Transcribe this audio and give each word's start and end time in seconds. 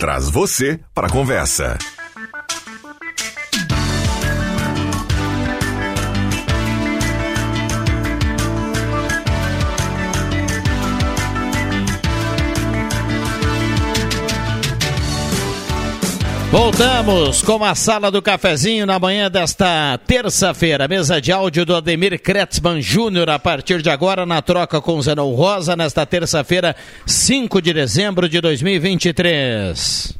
traz 0.00 0.28
você 0.28 0.78
para 0.94 1.08
a 1.08 1.10
conversa. 1.10 1.76
Voltamos 16.50 17.42
com 17.42 17.62
a 17.62 17.74
sala 17.74 18.10
do 18.10 18.22
cafezinho 18.22 18.86
na 18.86 18.98
manhã 18.98 19.30
desta 19.30 19.98
terça-feira. 20.06 20.88
Mesa 20.88 21.20
de 21.20 21.30
áudio 21.30 21.66
do 21.66 21.76
Ademir 21.76 22.18
Kretzmann 22.18 22.80
Júnior 22.80 23.28
a 23.28 23.38
partir 23.38 23.82
de 23.82 23.90
agora 23.90 24.24
na 24.24 24.40
troca 24.40 24.80
com 24.80 25.00
Zenon 25.02 25.34
Rosa 25.34 25.76
nesta 25.76 26.06
terça-feira, 26.06 26.74
5 27.04 27.60
de 27.60 27.74
dezembro 27.74 28.26
de 28.30 28.40
2023. 28.40 30.18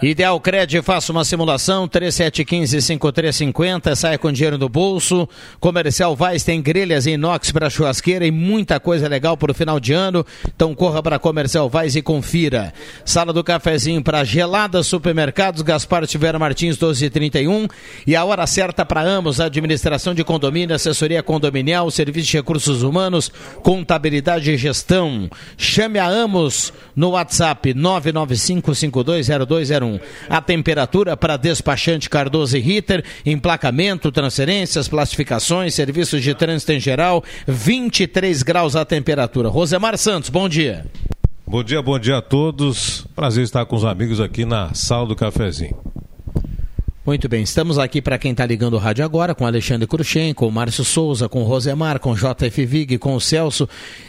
Ideal 0.00 0.38
Cred, 0.38 0.80
faça 0.80 1.10
uma 1.10 1.24
simulação, 1.24 1.88
3715-5350, 1.88 3.96
saia 3.96 4.16
com 4.16 4.30
dinheiro 4.30 4.56
no 4.56 4.68
bolso. 4.68 5.28
Comercial 5.58 6.14
Vaz 6.14 6.44
tem 6.44 6.62
grelhas 6.62 7.08
em 7.08 7.14
inox 7.14 7.50
para 7.50 7.68
churrasqueira 7.68 8.24
e 8.24 8.30
muita 8.30 8.78
coisa 8.78 9.08
legal 9.08 9.36
para 9.36 9.50
o 9.50 9.54
final 9.54 9.80
de 9.80 9.92
ano. 9.92 10.24
Então 10.46 10.72
corra 10.72 11.02
para 11.02 11.18
Comercial 11.18 11.68
Vaz 11.68 11.96
e 11.96 12.02
confira. 12.02 12.72
Sala 13.04 13.32
do 13.32 13.42
cafezinho 13.42 14.00
para 14.00 14.22
Gelada 14.22 14.84
Supermercados, 14.84 15.62
Gaspar 15.62 16.06
Tiveram 16.06 16.38
Martins 16.38 16.76
1231. 16.76 17.66
E 18.06 18.14
a 18.14 18.24
hora 18.24 18.46
certa 18.46 18.86
para 18.86 19.02
ambos, 19.02 19.40
administração 19.40 20.14
de 20.14 20.22
condomínio, 20.22 20.76
assessoria 20.76 21.24
condominial, 21.24 21.90
serviço 21.90 22.28
de 22.28 22.36
recursos 22.36 22.84
humanos, 22.84 23.32
contabilidade 23.64 24.48
e 24.48 24.56
gestão. 24.56 25.28
Chame 25.56 25.98
a 25.98 26.06
Amos 26.06 26.72
no 26.94 27.10
WhatsApp 27.10 27.74
995520201. 29.88 30.00
A 30.28 30.40
temperatura 30.40 31.16
para 31.16 31.36
despachante 31.36 32.10
Cardoso 32.10 32.56
e 32.56 32.60
Ritter, 32.60 33.04
emplacamento, 33.24 34.12
transferências, 34.12 34.88
classificações, 34.88 35.74
serviços 35.74 36.22
de 36.22 36.34
trânsito 36.34 36.72
em 36.72 36.80
geral, 36.80 37.24
23 37.46 38.42
graus 38.42 38.76
a 38.76 38.84
temperatura. 38.84 39.48
Rosemar 39.48 39.96
Santos, 39.96 40.30
bom 40.30 40.48
dia. 40.48 40.86
Bom 41.46 41.64
dia, 41.64 41.80
bom 41.80 41.98
dia 41.98 42.18
a 42.18 42.22
todos. 42.22 43.06
Prazer 43.16 43.42
estar 43.42 43.64
com 43.64 43.74
os 43.74 43.84
amigos 43.84 44.20
aqui 44.20 44.44
na 44.44 44.74
sala 44.74 45.06
do 45.06 45.16
cafezinho. 45.16 45.76
Muito 47.08 47.26
bem, 47.26 47.42
estamos 47.42 47.78
aqui 47.78 48.02
para 48.02 48.18
quem 48.18 48.32
está 48.32 48.44
ligando 48.44 48.74
o 48.74 48.78
rádio 48.78 49.02
agora, 49.02 49.34
com 49.34 49.46
Alexandre 49.46 49.86
Cruxem, 49.86 50.34
com 50.34 50.50
Márcio 50.50 50.84
Souza, 50.84 51.26
com 51.26 51.42
Rosemar, 51.42 51.98
com 51.98 52.14
JF 52.14 52.66
Vig, 52.66 52.98
com 52.98 53.14
o 53.14 53.20
Celso, 53.20 53.66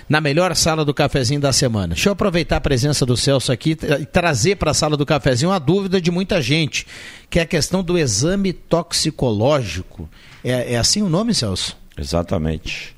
na 0.10 0.20
melhor 0.20 0.54
sala 0.54 0.84
do 0.84 0.94
cafezinho 0.94 1.40
da 1.40 1.54
semana. 1.54 1.94
Deixa 1.94 2.10
eu 2.10 2.12
aproveitar 2.12 2.58
a 2.58 2.60
presença 2.60 3.06
do 3.06 3.16
Celso 3.16 3.54
aqui 3.54 3.72
e 4.02 4.06
trazer 4.06 4.58
para 4.58 4.72
a 4.72 4.74
sala 4.74 4.98
do 4.98 5.06
cafezinho 5.06 5.50
uma 5.50 5.62
dúvida 5.62 6.02
de 6.02 6.12
muita 6.12 6.42
gente, 6.42 6.86
que 7.30 7.40
é 7.40 7.44
a 7.44 7.46
questão 7.46 7.82
do 7.82 7.98
exame 7.98 8.52
toxicológico. 8.52 10.10
É, 10.44 10.74
é 10.74 10.78
assim 10.78 11.02
o 11.02 11.08
nome, 11.08 11.34
Celso? 11.34 11.78
Exatamente. 11.98 12.94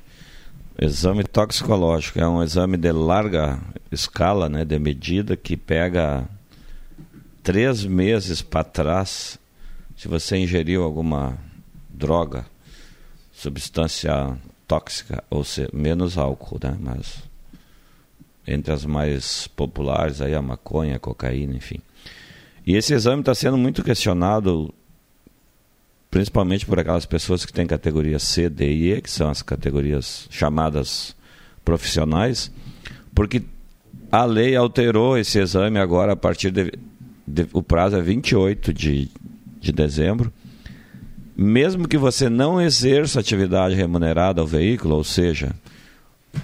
Exame 0.80 1.22
toxicológico 1.22 2.18
é 2.18 2.26
um 2.26 2.42
exame 2.42 2.76
de 2.76 2.90
larga 2.90 3.56
escala, 3.92 4.48
né, 4.48 4.64
de 4.64 4.80
medida, 4.80 5.36
que 5.36 5.56
pega 5.56 6.24
três 7.40 7.84
meses 7.84 8.42
para 8.42 8.64
trás 8.64 9.40
se 10.02 10.08
você 10.08 10.36
ingeriu 10.36 10.82
alguma 10.82 11.38
droga, 11.88 12.44
substância 13.32 14.36
tóxica, 14.66 15.22
ou 15.30 15.44
seja, 15.44 15.70
menos 15.72 16.18
álcool, 16.18 16.58
né? 16.60 16.76
Mas 16.80 17.22
entre 18.44 18.72
as 18.72 18.84
mais 18.84 19.46
populares 19.46 20.20
aí 20.20 20.34
a 20.34 20.42
maconha, 20.42 20.96
a 20.96 20.98
cocaína, 20.98 21.54
enfim. 21.54 21.78
E 22.66 22.74
esse 22.74 22.92
exame 22.92 23.20
está 23.20 23.32
sendo 23.32 23.56
muito 23.56 23.84
questionado, 23.84 24.74
principalmente 26.10 26.66
por 26.66 26.80
aquelas 26.80 27.06
pessoas 27.06 27.46
que 27.46 27.52
têm 27.52 27.64
categoria 27.64 28.18
C, 28.18 28.48
D 28.48 28.72
e 28.72 28.94
E, 28.94 29.00
que 29.00 29.10
são 29.10 29.30
as 29.30 29.40
categorias 29.40 30.26
chamadas 30.32 31.14
profissionais, 31.64 32.50
porque 33.14 33.40
a 34.10 34.24
lei 34.24 34.56
alterou 34.56 35.16
esse 35.16 35.38
exame 35.38 35.78
agora 35.78 36.14
a 36.14 36.16
partir 36.16 36.50
de, 36.50 36.72
de 37.24 37.46
o 37.52 37.62
prazo 37.62 37.94
é 37.94 38.02
28 38.02 38.74
de, 38.74 39.08
de 39.62 39.72
dezembro. 39.72 40.32
Mesmo 41.34 41.88
que 41.88 41.96
você 41.96 42.28
não 42.28 42.60
exerça 42.60 43.20
atividade 43.20 43.74
remunerada 43.74 44.40
ao 44.40 44.46
veículo, 44.46 44.96
ou 44.96 45.04
seja, 45.04 45.54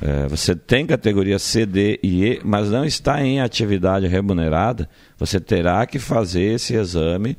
é, 0.01 0.27
você 0.29 0.55
tem 0.55 0.87
categoria 0.87 1.39
C, 1.39 1.67
D 1.67 1.99
e 2.03 2.25
E, 2.25 2.41
mas 2.45 2.71
não 2.71 2.85
está 2.85 3.23
em 3.23 3.41
atividade 3.41 4.07
remunerada, 4.07 4.89
você 5.19 5.41
terá 5.41 5.85
que 5.87 5.99
fazer 5.99 6.55
esse 6.55 6.75
exame 6.75 7.37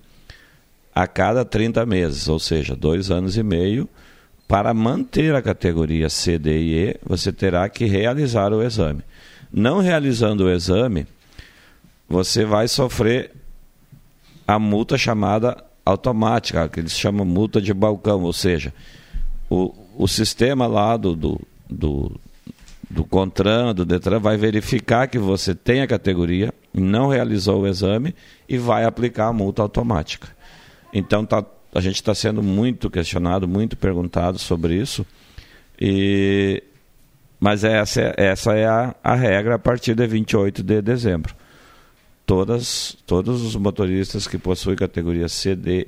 a 0.93 1.07
cada 1.07 1.45
30 1.45 1.85
meses, 1.85 2.27
ou 2.27 2.39
seja, 2.39 2.75
dois 2.75 3.09
anos 3.09 3.37
e 3.37 3.43
meio. 3.43 3.87
Para 4.47 4.73
manter 4.73 5.35
a 5.35 5.43
categoria 5.43 6.09
C, 6.09 6.37
D 6.39 6.59
e 6.59 6.89
E, 6.89 6.99
você 7.05 7.31
terá 7.31 7.69
que 7.69 7.85
realizar 7.85 8.51
o 8.51 8.63
exame. 8.63 9.03
Não 9.51 9.79
realizando 9.79 10.45
o 10.45 10.51
exame, 10.51 11.07
você 12.07 12.45
vai 12.45 12.67
sofrer 12.67 13.31
a 14.47 14.57
multa 14.57 14.97
chamada 14.97 15.63
automática, 15.89 16.67
que 16.69 16.79
eles 16.79 16.97
chamam 16.97 17.25
multa 17.25 17.61
de 17.61 17.73
balcão, 17.73 18.23
ou 18.23 18.33
seja, 18.33 18.73
o, 19.49 19.73
o 19.97 20.07
sistema 20.07 20.67
lá 20.67 20.95
do, 20.95 21.15
do, 21.15 21.41
do, 21.69 22.19
do 22.89 23.03
CONTRAN, 23.03 23.73
do 23.73 23.85
DETRAN, 23.85 24.19
vai 24.19 24.37
verificar 24.37 25.07
que 25.07 25.17
você 25.17 25.55
tem 25.55 25.81
a 25.81 25.87
categoria, 25.87 26.53
não 26.73 27.07
realizou 27.09 27.61
o 27.61 27.67
exame 27.67 28.15
e 28.47 28.57
vai 28.57 28.85
aplicar 28.85 29.27
a 29.27 29.33
multa 29.33 29.61
automática. 29.61 30.27
Então 30.93 31.25
tá, 31.25 31.43
a 31.73 31.81
gente 31.81 31.95
está 31.95 32.13
sendo 32.13 32.41
muito 32.41 32.89
questionado, 32.89 33.47
muito 33.47 33.75
perguntado 33.77 34.39
sobre 34.39 34.75
isso, 34.75 35.05
e, 35.79 36.63
mas 37.39 37.63
essa, 37.63 38.13
essa 38.17 38.53
é 38.53 38.65
a, 38.65 38.95
a 39.03 39.15
regra 39.15 39.55
a 39.55 39.59
partir 39.59 39.95
de 39.95 40.05
28 40.05 40.61
de 40.61 40.81
dezembro 40.81 41.38
todas, 42.29 42.95
todos 43.07 43.41
os 43.41 43.55
motoristas 43.55 44.27
que 44.27 44.37
possuem 44.37 44.75
categoria 44.75 45.27
C, 45.27 45.55
D 45.55 45.87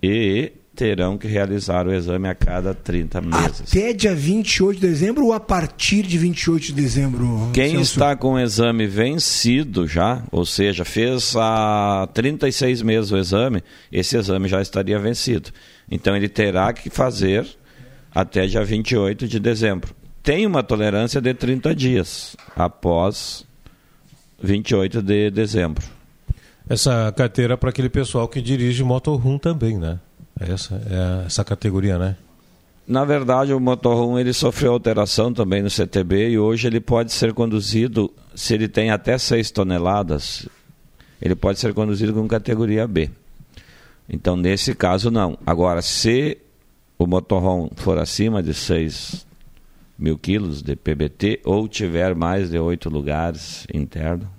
e 0.00 0.08
E 0.08 0.52
terão 0.72 1.18
que 1.18 1.26
realizar 1.26 1.88
o 1.88 1.92
exame 1.92 2.28
a 2.28 2.34
cada 2.36 2.72
30 2.72 3.20
meses. 3.20 3.62
Até 3.66 3.92
dia 3.92 4.14
28 4.14 4.78
de 4.78 4.86
dezembro 4.86 5.26
ou 5.26 5.32
a 5.32 5.40
partir 5.40 6.04
de 6.04 6.16
28 6.16 6.66
de 6.66 6.72
dezembro? 6.74 7.50
Quem 7.52 7.72
Celso? 7.72 7.90
está 7.90 8.14
com 8.14 8.34
o 8.34 8.38
exame 8.38 8.86
vencido 8.86 9.88
já, 9.88 10.22
ou 10.30 10.46
seja, 10.46 10.84
fez 10.84 11.34
há 11.34 12.08
36 12.14 12.82
meses 12.82 13.10
o 13.10 13.16
exame, 13.16 13.60
esse 13.90 14.16
exame 14.16 14.46
já 14.46 14.62
estaria 14.62 15.00
vencido. 15.00 15.50
Então 15.90 16.16
ele 16.16 16.28
terá 16.28 16.72
que 16.72 16.88
fazer 16.88 17.44
até 18.14 18.46
dia 18.46 18.64
28 18.64 19.26
de 19.26 19.40
dezembro. 19.40 19.92
Tem 20.22 20.46
uma 20.46 20.62
tolerância 20.62 21.20
de 21.20 21.34
30 21.34 21.74
dias 21.74 22.36
após 22.54 23.47
28 24.42 25.02
de 25.02 25.30
dezembro. 25.30 25.84
Essa 26.68 27.12
carteira 27.16 27.56
para 27.56 27.70
aquele 27.70 27.88
pessoal 27.88 28.28
que 28.28 28.40
dirige 28.40 28.84
motorhome 28.84 29.38
também, 29.38 29.78
né? 29.78 29.98
Essa 30.38 30.74
é 30.74 31.26
essa 31.26 31.44
categoria, 31.44 31.98
né? 31.98 32.16
Na 32.86 33.04
verdade, 33.04 33.52
o 33.52 33.60
motorhome 33.60 34.20
ele 34.20 34.32
sofreu 34.32 34.72
alteração 34.72 35.32
também 35.32 35.62
no 35.62 35.68
CTB 35.68 36.30
e 36.30 36.38
hoje 36.38 36.66
ele 36.66 36.80
pode 36.80 37.12
ser 37.12 37.34
conduzido, 37.34 38.10
se 38.34 38.54
ele 38.54 38.66
tem 38.66 38.90
até 38.90 39.18
6 39.18 39.50
toneladas, 39.50 40.48
ele 41.20 41.34
pode 41.34 41.58
ser 41.58 41.74
conduzido 41.74 42.14
com 42.14 42.26
categoria 42.26 42.86
B. 42.86 43.10
Então, 44.08 44.36
nesse 44.36 44.74
caso, 44.74 45.10
não. 45.10 45.36
Agora, 45.44 45.82
se 45.82 46.38
o 46.98 47.06
motorhome 47.06 47.70
for 47.76 47.98
acima 47.98 48.42
de 48.42 48.54
6 48.54 49.26
mil 49.98 50.16
quilos 50.16 50.62
de 50.62 50.76
PBT 50.76 51.40
ou 51.44 51.66
tiver 51.66 52.14
mais 52.14 52.50
de 52.50 52.58
oito 52.58 52.88
lugares 52.88 53.66
interno, 53.72 54.30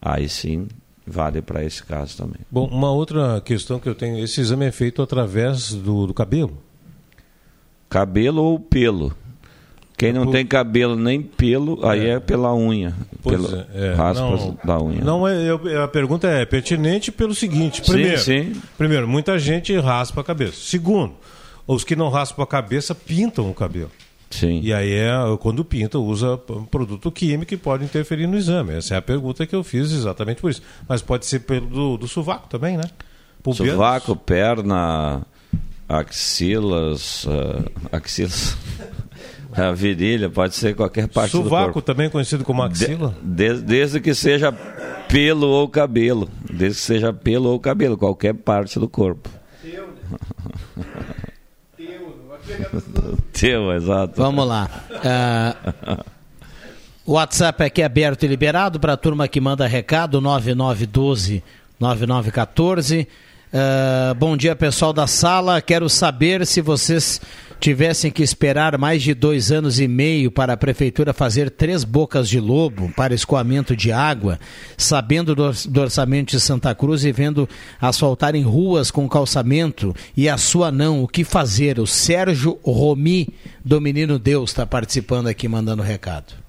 aí 0.00 0.28
sim 0.28 0.66
vale 1.06 1.40
para 1.40 1.64
esse 1.64 1.82
caso 1.82 2.16
também. 2.16 2.40
Bom, 2.50 2.66
uma 2.66 2.90
outra 2.90 3.40
questão 3.40 3.78
que 3.78 3.88
eu 3.88 3.94
tenho, 3.94 4.22
esse 4.22 4.40
exame 4.40 4.66
é 4.66 4.72
feito 4.72 5.00
através 5.00 5.72
do, 5.72 6.06
do 6.06 6.14
cabelo? 6.14 6.58
Cabelo 7.88 8.42
ou 8.42 8.60
pelo? 8.60 9.14
Quem 9.96 10.12
não 10.12 10.30
tem 10.30 10.46
cabelo 10.46 10.94
nem 10.94 11.20
pelo, 11.20 11.84
aí 11.84 12.06
é, 12.06 12.10
é 12.10 12.20
pela 12.20 12.54
unha, 12.54 12.94
pelo 13.20 13.48
é, 13.52 13.66
é, 13.74 13.94
raspas 13.94 14.44
não, 14.44 14.58
da 14.64 14.80
unha. 14.80 15.02
Não 15.02 15.26
é, 15.26 15.42
eu, 15.42 15.82
a 15.82 15.88
pergunta 15.88 16.28
é 16.28 16.46
pertinente 16.46 17.10
pelo 17.10 17.34
seguinte: 17.34 17.82
primeiro, 17.82 18.18
sim, 18.18 18.54
sim. 18.54 18.62
primeiro, 18.76 19.08
muita 19.08 19.36
gente 19.40 19.76
raspa 19.76 20.20
a 20.20 20.24
cabeça. 20.24 20.52
Segundo, 20.54 21.14
os 21.66 21.82
que 21.82 21.96
não 21.96 22.10
raspam 22.10 22.44
a 22.44 22.46
cabeça 22.46 22.94
pintam 22.94 23.50
o 23.50 23.54
cabelo. 23.54 23.90
Sim. 24.30 24.60
E 24.62 24.72
aí 24.72 24.92
é 24.92 25.10
quando 25.40 25.64
pinta, 25.64 25.98
usa 25.98 26.36
produto 26.70 27.10
químico 27.10 27.46
que 27.46 27.56
pode 27.56 27.84
interferir 27.84 28.26
no 28.26 28.36
exame. 28.36 28.74
Essa 28.74 28.94
é 28.94 28.98
a 28.98 29.02
pergunta 29.02 29.46
que 29.46 29.54
eu 29.54 29.64
fiz 29.64 29.90
exatamente 29.90 30.40
por 30.40 30.50
isso. 30.50 30.62
Mas 30.86 31.00
pode 31.00 31.26
ser 31.26 31.40
pelo 31.40 31.66
do, 31.66 31.96
do 31.96 32.08
sovaco 32.08 32.48
também, 32.48 32.76
né? 32.76 32.84
Pubianos. 33.42 33.72
Sovaco, 33.72 34.16
perna, 34.16 35.22
axilas, 35.88 37.24
uh, 37.24 37.70
axilas. 37.90 38.56
A 39.50 39.72
virilha 39.72 40.28
pode 40.28 40.54
ser 40.54 40.76
qualquer 40.76 41.08
parte 41.08 41.30
Sovaco, 41.30 41.44
do 41.44 41.50
corpo. 41.50 41.64
Sovaco 41.64 41.82
também 41.82 42.10
conhecido 42.10 42.44
como 42.44 42.62
axila? 42.62 43.16
De, 43.22 43.54
de, 43.54 43.62
desde 43.62 43.98
que 43.98 44.14
seja 44.14 44.52
pelo 45.08 45.48
ou 45.48 45.66
cabelo. 45.68 46.28
Desde 46.52 46.78
que 46.78 46.86
seja 46.86 47.12
pelo 47.14 47.48
ou 47.48 47.58
cabelo, 47.58 47.96
qualquer 47.96 48.34
parte 48.34 48.78
do 48.78 48.88
corpo. 48.88 49.28
Teu, 49.62 49.86
né? 49.86 51.16
Teu, 53.32 53.72
exato. 53.72 54.14
Vamos 54.16 54.46
lá. 54.46 54.68
Uh, 54.90 56.04
o 57.06 57.12
WhatsApp 57.12 57.64
aqui 57.64 57.82
é 57.82 57.84
aberto 57.84 58.24
e 58.24 58.26
liberado 58.26 58.78
para 58.78 58.92
a 58.94 58.96
turma 58.96 59.28
que 59.28 59.40
manda 59.40 59.66
recado, 59.66 60.20
9912 60.20 61.42
9914. 61.78 63.08
Uh, 63.52 64.14
bom 64.16 64.36
dia, 64.36 64.54
pessoal 64.54 64.92
da 64.92 65.06
sala. 65.06 65.62
Quero 65.62 65.88
saber 65.88 66.46
se 66.46 66.60
vocês 66.60 67.20
tivessem 67.60 68.10
que 68.10 68.22
esperar 68.22 68.78
mais 68.78 69.02
de 69.02 69.14
dois 69.14 69.50
anos 69.50 69.80
e 69.80 69.88
meio 69.88 70.30
para 70.30 70.52
a 70.52 70.56
prefeitura 70.56 71.12
fazer 71.12 71.50
três 71.50 71.84
bocas 71.84 72.28
de 72.28 72.40
lobo 72.40 72.90
para 72.96 73.14
escoamento 73.14 73.74
de 73.76 73.92
água, 73.92 74.38
sabendo 74.76 75.34
do, 75.34 75.80
orçamento 75.80 76.30
de 76.30 76.40
Santa 76.40 76.74
Cruz 76.74 77.04
e 77.04 77.12
vendo 77.12 77.48
asfaltar 77.80 78.34
em 78.34 78.42
ruas 78.42 78.90
com 78.90 79.08
calçamento 79.08 79.94
e 80.16 80.28
a 80.28 80.36
sua 80.36 80.70
não, 80.70 81.02
o 81.02 81.08
que 81.08 81.24
fazer? 81.24 81.78
O 81.78 81.86
Sérgio 81.86 82.58
Romi, 82.62 83.28
do 83.64 83.80
Menino 83.80 84.18
Deus, 84.18 84.50
está 84.50 84.66
participando 84.66 85.26
aqui, 85.26 85.48
mandando 85.48 85.82
recado. 85.82 86.47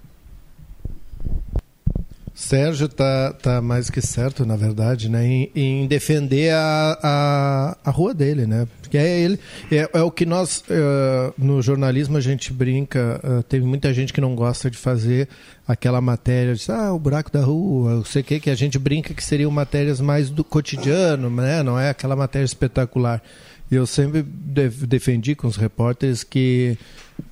Sérgio 2.39 2.88
tá, 2.88 3.33
tá 3.33 3.62
mais 3.62 3.89
que 3.89 4.00
certo, 4.00 4.45
na 4.45 4.56
verdade, 4.56 5.09
né, 5.09 5.27
em, 5.27 5.51
em 5.53 5.88
defender 5.88 6.53
a, 6.53 6.97
a, 7.03 7.77
a, 7.83 7.91
rua 7.91 8.13
dele, 8.13 8.47
né? 8.47 8.65
Porque 8.81 8.97
é 8.97 9.19
ele 9.19 9.38
é, 9.69 9.89
é 9.94 10.01
o 10.01 10.09
que 10.09 10.25
nós 10.25 10.63
uh, 10.69 11.33
no 11.38 11.62
jornalismo 11.62 12.15
a 12.15 12.21
gente 12.21 12.53
brinca. 12.53 13.19
Uh, 13.21 13.44
tem 13.44 13.59
muita 13.59 13.94
gente 13.94 14.13
que 14.13 14.21
não 14.21 14.36
gosta 14.36 14.71
de 14.71 14.77
fazer 14.77 15.27
aquela 15.68 16.00
matéria 16.00 16.56
de 16.56 16.71
ah 16.71 16.94
o 16.94 16.97
buraco 16.97 17.30
da 17.30 17.41
rua, 17.41 17.95
não 17.95 18.06
sei 18.06 18.21
o 18.21 18.25
que 18.25 18.39
que 18.39 18.50
a 18.50 18.56
gente 18.56 18.80
brinca 18.80 19.13
que 19.13 19.24
seriam 19.24 19.51
matérias 19.51 20.00
mais 20.00 20.30
do 20.30 20.44
cotidiano, 20.44 21.30
né? 21.30 21.62
Não 21.62 21.77
é 21.77 21.89
aquela 21.89 22.15
matéria 22.15 22.45
espetacular. 22.45 23.21
E 23.69 23.75
eu 23.75 23.85
sempre 23.85 24.24
de, 24.24 24.69
defendi 24.69 25.35
com 25.35 25.45
os 25.45 25.57
repórteres 25.57 26.24
que 26.24 26.77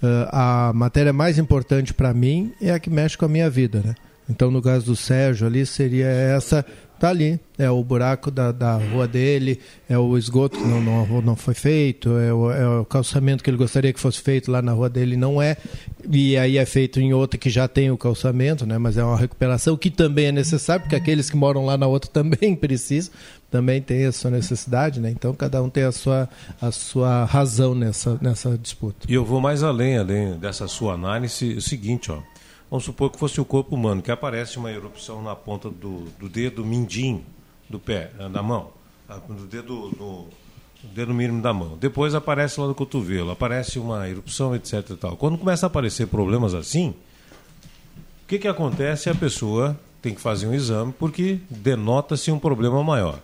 uh, 0.03 0.27
a 0.33 0.71
matéria 0.75 1.13
mais 1.13 1.39
importante 1.39 1.94
para 1.94 2.13
mim 2.13 2.51
é 2.62 2.71
a 2.71 2.80
que 2.80 2.89
mexe 2.89 3.18
com 3.18 3.24
a 3.24 3.30
minha 3.30 3.50
vida, 3.50 3.81
né? 3.83 3.95
Então, 4.29 4.51
no 4.51 4.62
caso 4.62 4.85
do 4.85 4.95
Sérgio 4.95 5.47
ali, 5.47 5.65
seria 5.65 6.07
essa. 6.07 6.65
Tá 7.00 7.09
ali, 7.09 7.39
é 7.59 7.69
o 7.69 7.83
buraco 7.83 8.31
da, 8.31 8.51
da 8.51 8.75
rua 8.75 9.07
dele, 9.07 9.59
é 9.88 9.95
o 10.00 10.18
esgoto 10.18 10.57
que 10.57 10.65
não, 10.65 10.81
não, 10.81 11.21
não 11.21 11.35
foi 11.35 11.53
feito, 11.53 12.18
é 12.18 12.33
o, 12.33 12.51
é 12.51 12.79
o 12.79 12.85
calçamento 12.85 13.44
que 13.44 13.51
ele 13.51 13.57
gostaria 13.57 13.94
que 13.94 14.00
fosse 14.00 14.19
feito 14.19 14.51
lá 14.51 14.63
na 14.63 14.71
rua 14.71 14.89
dele, 14.89 15.15
não 15.15 15.39
é. 15.39 15.57
E 16.12 16.35
aí 16.35 16.57
é 16.57 16.65
feito 16.65 17.00
em 17.00 17.13
outra 17.13 17.38
que 17.38 17.51
já 17.51 17.68
tem 17.68 17.91
o 17.91 17.97
calçamento, 18.00 18.65
né? 18.65 18.79
mas 18.79 18.97
é 18.97 19.03
uma 19.03 19.15
recuperação 19.15 19.77
que 19.77 19.91
também 19.91 20.25
é 20.25 20.31
necessária, 20.31 20.79
porque 20.81 20.95
aqueles 20.95 21.29
que 21.29 21.38
moram 21.38 21.63
lá 21.63 21.77
na 21.77 21.85
outra 21.85 22.09
também 22.12 22.56
precisam, 22.56 23.13
também 23.51 23.79
tem 23.79 24.06
a 24.06 24.12
sua 24.12 24.31
necessidade, 24.31 25.00
né? 25.00 25.12
Então 25.12 25.35
cada 25.35 25.62
um 25.62 25.69
tem 25.69 25.83
a 25.83 25.91
sua, 25.91 26.27
a 26.59 26.71
sua 26.71 27.25
razão 27.25 27.75
nessa, 27.75 28.18
nessa 28.19 28.57
disputa. 28.57 29.06
E 29.07 29.13
eu 29.13 29.24
vou 29.24 29.39
mais 29.39 29.62
além, 29.62 30.00
além 30.00 30.33
dessa 30.39 30.68
sua 30.68 30.94
análise, 30.95 31.53
o 31.53 31.62
seguinte, 31.62 32.12
ó. 32.12 32.18
Vamos 32.69 32.84
supor 32.84 33.10
que 33.10 33.18
fosse 33.18 33.40
o 33.40 33.46
corpo 33.46 33.75
humano, 33.75 34.02
que 34.02 34.12
aparece 34.12 34.58
uma 34.58 34.72
erupção 34.72 35.22
na 35.22 35.36
ponta 35.36 35.69
do, 35.69 36.06
do 36.19 36.28
dedo 36.28 36.66
mindinho 36.66 37.24
do 37.69 37.80
pé, 37.80 38.12
eh, 38.19 38.30
da 38.30 38.44
mão, 38.44 38.72
do 39.30 39.46
dedo, 39.46 39.90
do, 39.90 40.28
do 40.81 40.88
dedo 40.94 41.14
mínimo 41.14 41.42
da 41.42 41.54
mão. 41.54 41.78
Depois 41.78 42.14
aparece 42.14 42.60
lá 42.60 42.68
no 42.68 42.75
cotovelo, 42.75 43.31
aparece 43.31 43.80
uma 43.80 44.08
erupção, 44.10 44.56
etc. 44.56 44.98
Tal. 45.00 45.16
Quando 45.16 45.38
começa 45.38 45.66
a 45.66 45.68
aparecer 45.68 46.08
problemas 46.08 46.54
assim, 46.54 46.90
o 48.24 48.28
que, 48.28 48.38
que 48.38 48.48
acontece? 48.48 49.10
A 49.10 49.16
pessoa 49.16 49.80
tem 50.02 50.13
que 50.13 50.22
fazer 50.22 50.48
um 50.48 50.54
exame 50.54 50.94
porque 50.98 51.40
denota-se 51.50 52.31
um 52.31 52.40
problema 52.40 52.84
maior. 52.84 53.20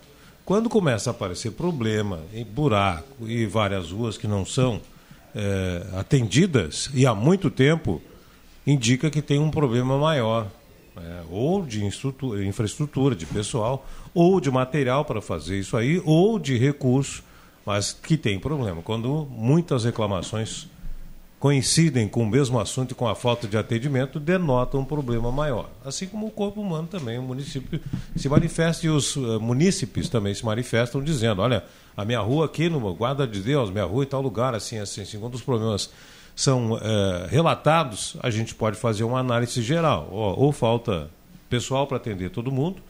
Quando 0.46 0.70
começa 0.70 1.10
a 1.10 1.12
aparecer 1.12 1.52
problema 1.52 2.20
em 2.34 2.44
buraco 2.44 3.28
e 3.28 3.46
várias 3.46 3.92
ruas 3.92 4.18
que 4.18 4.28
não 4.28 4.46
são 4.46 4.82
é, 5.36 5.86
atendidas 5.98 6.90
e 6.94 7.06
há 7.06 7.16
muito 7.16 7.50
tempo, 7.50 8.02
indica 8.66 9.10
que 9.10 9.22
tem 9.22 9.40
um 9.40 9.52
problema 9.52 9.98
maior, 9.98 10.48
né? 10.96 11.24
ou 11.30 11.66
de 11.66 11.84
infraestrutura, 11.84 13.16
de 13.16 13.26
pessoal, 13.26 13.86
ou 14.14 14.40
de 14.40 14.50
material 14.50 15.04
para 15.06 15.22
fazer 15.22 15.60
isso 15.60 15.76
aí, 15.76 16.02
ou 16.06 16.40
de 16.40 16.58
recurso, 16.58 17.24
mas 17.66 17.92
que 17.94 18.18
tem 18.18 18.40
problema. 18.40 18.82
Quando 18.82 19.28
muitas 19.32 19.86
reclamações 19.86 20.68
coincidem 21.44 22.08
com 22.08 22.24
o 22.24 22.26
mesmo 22.26 22.58
assunto 22.58 22.92
e 22.92 22.96
com 22.96 23.06
a 23.06 23.14
falta 23.14 23.46
de 23.50 23.58
atendimento, 23.58 24.18
denota 24.18 24.78
um 24.78 24.86
problema 24.86 25.30
maior. 25.30 25.70
Assim 25.84 26.08
como 26.08 26.28
o 26.28 26.32
corpo 26.32 26.62
humano 26.62 26.88
também, 26.88 27.20
o 27.20 27.22
município 27.22 27.82
se 28.16 28.30
manifesta 28.30 28.86
e 28.86 28.90
os 28.90 29.18
uh, 29.18 29.42
munícipes 29.42 30.08
também 30.08 30.34
se 30.34 30.46
manifestam 30.46 31.04
dizendo, 31.04 31.42
olha, 31.42 31.66
a 31.98 32.06
minha 32.06 32.22
rua 32.22 32.46
aqui 32.46 32.70
no 32.70 32.80
Guarda 32.94 33.28
de 33.28 33.42
Deus, 33.42 33.70
minha 33.70 33.84
rua 33.84 34.06
em 34.06 34.08
tal 34.08 34.22
lugar, 34.22 34.56
assim, 34.56 34.78
assim, 34.78 35.02
assim, 35.02 35.20
quando 35.20 35.36
os 35.36 35.42
problemas 35.42 35.90
são 36.36 36.80
é, 36.82 37.28
relatados, 37.30 38.18
a 38.22 38.30
gente 38.30 38.56
pode 38.56 38.78
fazer 38.78 39.04
uma 39.04 39.20
análise 39.20 39.62
geral. 39.62 40.08
Ou, 40.12 40.40
ou 40.46 40.52
falta 40.52 41.10
pessoal 41.50 41.86
para 41.86 41.98
atender 41.98 42.30
todo 42.30 42.52
mundo, 42.52 42.82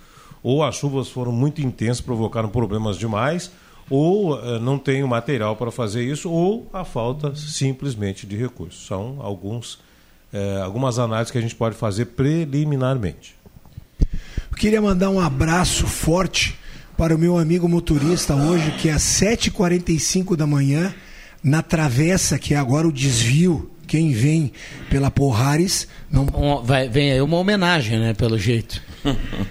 ou 0.42 0.63
as 0.63 0.75
chuvas 0.75 1.10
foram 1.10 1.31
muito 1.31 1.62
intensas, 1.62 2.01
provocaram 2.01 2.50
problemas 2.50 2.98
demais, 2.98 3.51
ou 3.90 4.40
é, 4.40 4.60
não 4.60 4.78
tem 4.78 5.04
o 5.04 5.07
material 5.07 5.56
para 5.56 5.72
fazer 5.72 6.04
isso, 6.04 6.30
ou 6.30 6.68
a 6.72 6.86
falta 6.86 7.36
simplesmente 7.36 8.25
de 8.25 8.38
recursos. 8.38 8.86
São 8.86 9.18
alguns, 9.19 9.80
é, 10.31 10.62
algumas 10.62 10.98
análises 11.00 11.31
que 11.31 11.38
a 11.38 11.42
gente 11.42 11.56
pode 11.56 11.75
fazer 11.75 12.06
preliminarmente. 12.06 13.36
Eu 14.51 14.57
queria 14.57 14.81
mandar 14.81 15.10
um 15.10 15.19
abraço 15.19 15.86
forte 15.86 16.57
para 16.96 17.16
o 17.16 17.18
meu 17.18 17.38
amigo 17.38 17.68
motorista 17.68 18.36
hoje, 18.36 18.72
que 18.80 18.88
é 18.88 18.94
às 18.94 19.01
7h45 19.01 20.36
da 20.36 20.46
manhã 20.46 20.94
na 21.44 21.62
travessa, 21.62 22.40
que 22.40 22.54
é 22.54 22.57
agora 22.57 22.88
o 22.88 22.92
desvio, 22.92 23.69
quem 23.86 24.12
vem 24.12 24.51
pela 24.90 25.12
Porrares. 25.12 25.88
Não... 26.10 26.25
Vai, 26.63 26.88
vem 26.88 27.12
aí 27.12 27.22
uma 27.22 27.38
homenagem, 27.38 28.00
né, 28.00 28.13
pelo 28.13 28.38
jeito. 28.38 28.81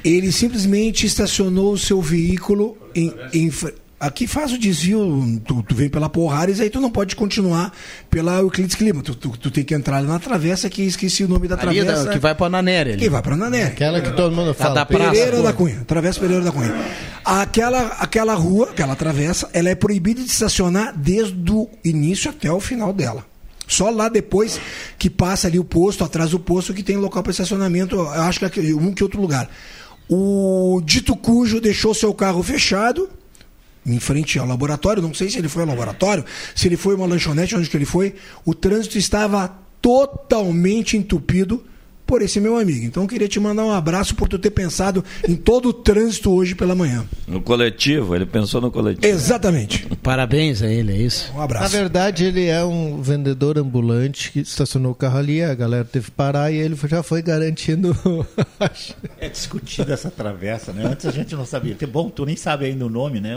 Ele 0.03 0.33
simplesmente 0.33 1.07
estacionou 1.07 1.73
o 1.73 1.79
seu 1.79 2.01
veículo 2.01 2.77
em, 2.95 3.13
em, 3.35 3.51
Aqui 4.03 4.27
faz 4.27 4.53
o 4.53 4.59
desvio, 4.59 5.41
tu, 5.47 5.63
tu, 5.63 5.77
vem 5.77 5.89
pela 5.89 6.09
Porrares, 6.09 6.59
aí 6.59 6.69
tu 6.69 6.81
não 6.81 6.91
pode 6.91 7.15
continuar 7.15 7.73
pela 8.11 8.39
Euclides 8.39 8.75
Clima. 8.75 9.01
Tu, 9.01 9.15
tu, 9.15 9.29
tu, 9.39 9.49
tem 9.49 9.63
que 9.63 9.73
entrar 9.73 10.03
na 10.03 10.19
travessa, 10.19 10.69
que 10.69 10.83
esqueci 10.83 11.23
o 11.23 11.29
nome 11.29 11.47
da 11.47 11.55
ali 11.55 11.81
travessa. 11.81 12.07
Da, 12.07 12.13
que 12.13 12.19
vai 12.19 12.35
para 12.35 12.49
Nanéria. 12.49 12.97
Que 12.97 13.09
vai 13.09 13.23
para 13.23 13.37
Nanéria. 13.37 13.69
Aquela 13.69 14.01
que 14.01 14.11
todo 14.11 14.35
mundo 14.35 14.53
fala. 14.55 14.73
A 14.73 14.75
da 14.75 14.87
Pereira 14.87 15.41
da 15.41 15.53
Cunha. 15.53 15.85
Travessa 15.87 16.19
Pereira 16.19 16.43
da 16.43 16.51
Cunha. 16.51 16.75
Aquela, 17.25 17.87
aquela 18.01 18.35
rua, 18.35 18.71
aquela 18.71 18.97
travessa, 18.97 19.49
ela 19.53 19.71
é 19.71 19.77
proibida 19.77 20.21
de 20.21 20.29
estacionar 20.29 20.99
desde 20.99 21.53
o 21.53 21.71
início 21.85 22.29
até 22.29 22.51
o 22.51 22.59
final 22.59 22.93
dela. 22.93 23.25
Só 23.69 23.89
lá 23.89 24.09
depois 24.09 24.61
que 24.99 25.09
passa 25.09 25.47
ali 25.47 25.61
o 25.61 25.65
posto, 25.65 26.03
atrás 26.03 26.31
do 26.31 26.41
posto, 26.41 26.75
que 26.75 26.83
tem 26.83 26.97
local 26.97 27.23
para 27.23 27.31
estacionamento, 27.31 27.95
eu 27.95 28.11
acho 28.11 28.41
que 28.51 28.75
um 28.75 28.93
que 28.93 29.05
outro 29.05 29.21
lugar. 29.21 29.49
O 30.09 30.83
dito 30.85 31.15
cujo 31.15 31.61
deixou 31.61 31.95
seu 31.95 32.13
carro 32.13 32.43
fechado, 32.43 33.09
em 33.85 33.99
frente 33.99 34.39
ao 34.39 34.47
laboratório, 34.47 35.03
não 35.03 35.15
sei 35.15 35.29
se 35.29 35.39
ele 35.39 35.49
foi 35.49 35.63
ao 35.63 35.69
laboratório, 35.69 36.25
se 36.55 36.69
ele 36.69 36.77
foi 36.77 36.95
uma 36.95 37.07
lanchonete, 37.07 37.57
onde 37.57 37.69
que 37.69 37.77
ele 37.77 37.85
foi, 37.85 38.15
o 38.45 38.55
trânsito 38.55 38.97
estava 38.97 39.49
totalmente 39.81 40.97
entupido 40.97 41.65
por 42.13 42.21
esse 42.21 42.39
meu 42.39 42.59
amigo. 42.59 42.85
Então 42.85 43.05
eu 43.05 43.09
queria 43.09 43.27
te 43.27 43.41
mandar 43.41 43.65
um 43.65 43.71
abraço 43.71 44.15
por 44.15 44.29
tu 44.29 44.39
ter 44.39 44.51
pensado 44.51 45.03
em 45.27 45.35
todo 45.35 45.71
o 45.71 45.73
trânsito 45.73 46.31
hoje 46.31 46.55
pela 46.55 46.75
manhã. 46.75 47.07
No 47.27 47.41
coletivo, 47.41 48.15
ele 48.15 48.27
pensou 48.27 48.61
no 48.61 48.71
coletivo. 48.71 49.07
Exatamente. 49.07 49.87
Parabéns 50.03 50.61
a 50.61 50.71
ele, 50.71 50.93
é 50.93 50.97
isso? 50.99 51.33
Um 51.35 51.41
abraço. 51.41 51.63
Na 51.75 51.81
verdade, 51.81 52.27
ele 52.27 52.45
é 52.45 52.63
um 52.63 53.01
vendedor 53.01 53.57
ambulante 53.57 54.31
que 54.31 54.41
estacionou 54.41 54.93
o 54.93 54.95
carro 54.95 55.21
ali, 55.21 55.43
a 55.43 55.55
galera 55.55 55.87
teve 55.87 56.05
que 56.05 56.11
parar 56.11 56.53
e 56.53 56.57
ele 56.57 56.77
já 56.87 57.03
foi 57.03 57.23
garantindo. 57.23 57.97
é 59.19 59.31
discutida 59.31 59.95
essa 59.95 60.11
travessa, 60.11 60.71
né? 60.71 60.85
Antes 60.85 61.07
a 61.07 61.11
gente 61.11 61.35
não 61.35 61.47
sabia. 61.47 61.75
Que 61.75 61.87
bom, 61.87 62.11
tu 62.11 62.27
nem 62.27 62.37
sabe 62.37 62.67
ainda 62.67 62.85
o 62.85 62.91
nome, 62.91 63.21
né? 63.21 63.35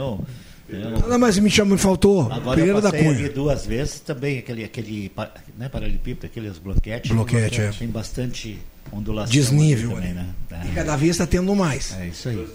Não, 0.68 1.18
mas 1.18 1.38
me 1.38 1.50
chamou, 1.50 1.74
me 1.74 1.78
faltou. 1.78 2.30
Agora 2.32 2.56
Pereira 2.56 2.78
eu 2.78 2.82
da 2.82 2.90
Cunha. 2.90 3.28
duas 3.30 3.66
vezes 3.66 4.00
também 4.00 4.38
aquele 4.38 4.64
aquele 4.64 5.12
né, 5.56 5.68
paralelepípedo, 5.68 6.26
aqueles 6.26 6.58
bloquetes. 6.58 7.10
Bloquete, 7.10 7.60
é. 7.60 7.70
Tem 7.70 7.88
bastante 7.88 8.58
ondulação. 8.92 9.32
Desnível. 9.32 9.90
Também, 9.90 10.14
né? 10.14 10.26
E 10.64 10.74
cada 10.74 10.96
vez 10.96 11.12
está 11.12 11.26
tendo 11.26 11.54
mais. 11.54 11.96
É 11.98 12.06
isso 12.08 12.28
aí. 12.28 12.46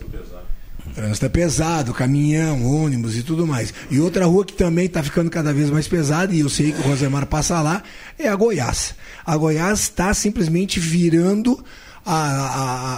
O 0.85 0.89
trânsito 0.93 1.25
é 1.25 1.29
pesado, 1.29 1.93
caminhão, 1.93 2.65
ônibus 2.65 3.15
e 3.15 3.23
tudo 3.23 3.45
mais. 3.45 3.73
E 3.89 3.99
outra 3.99 4.25
rua 4.25 4.43
que 4.43 4.53
também 4.53 4.85
está 4.85 5.03
ficando 5.03 5.29
cada 5.29 5.53
vez 5.53 5.69
mais 5.69 5.87
pesada, 5.87 6.33
e 6.33 6.39
eu 6.39 6.49
sei 6.49 6.71
que 6.71 6.79
o 6.79 6.83
Rosemar 6.83 7.27
passa 7.27 7.61
lá, 7.61 7.83
é 8.17 8.27
a 8.27 8.35
Goiás. 8.35 8.95
A 9.23 9.37
Goiás 9.37 9.81
está 9.81 10.13
simplesmente 10.13 10.79
virando 10.79 11.63
a- 12.05 12.13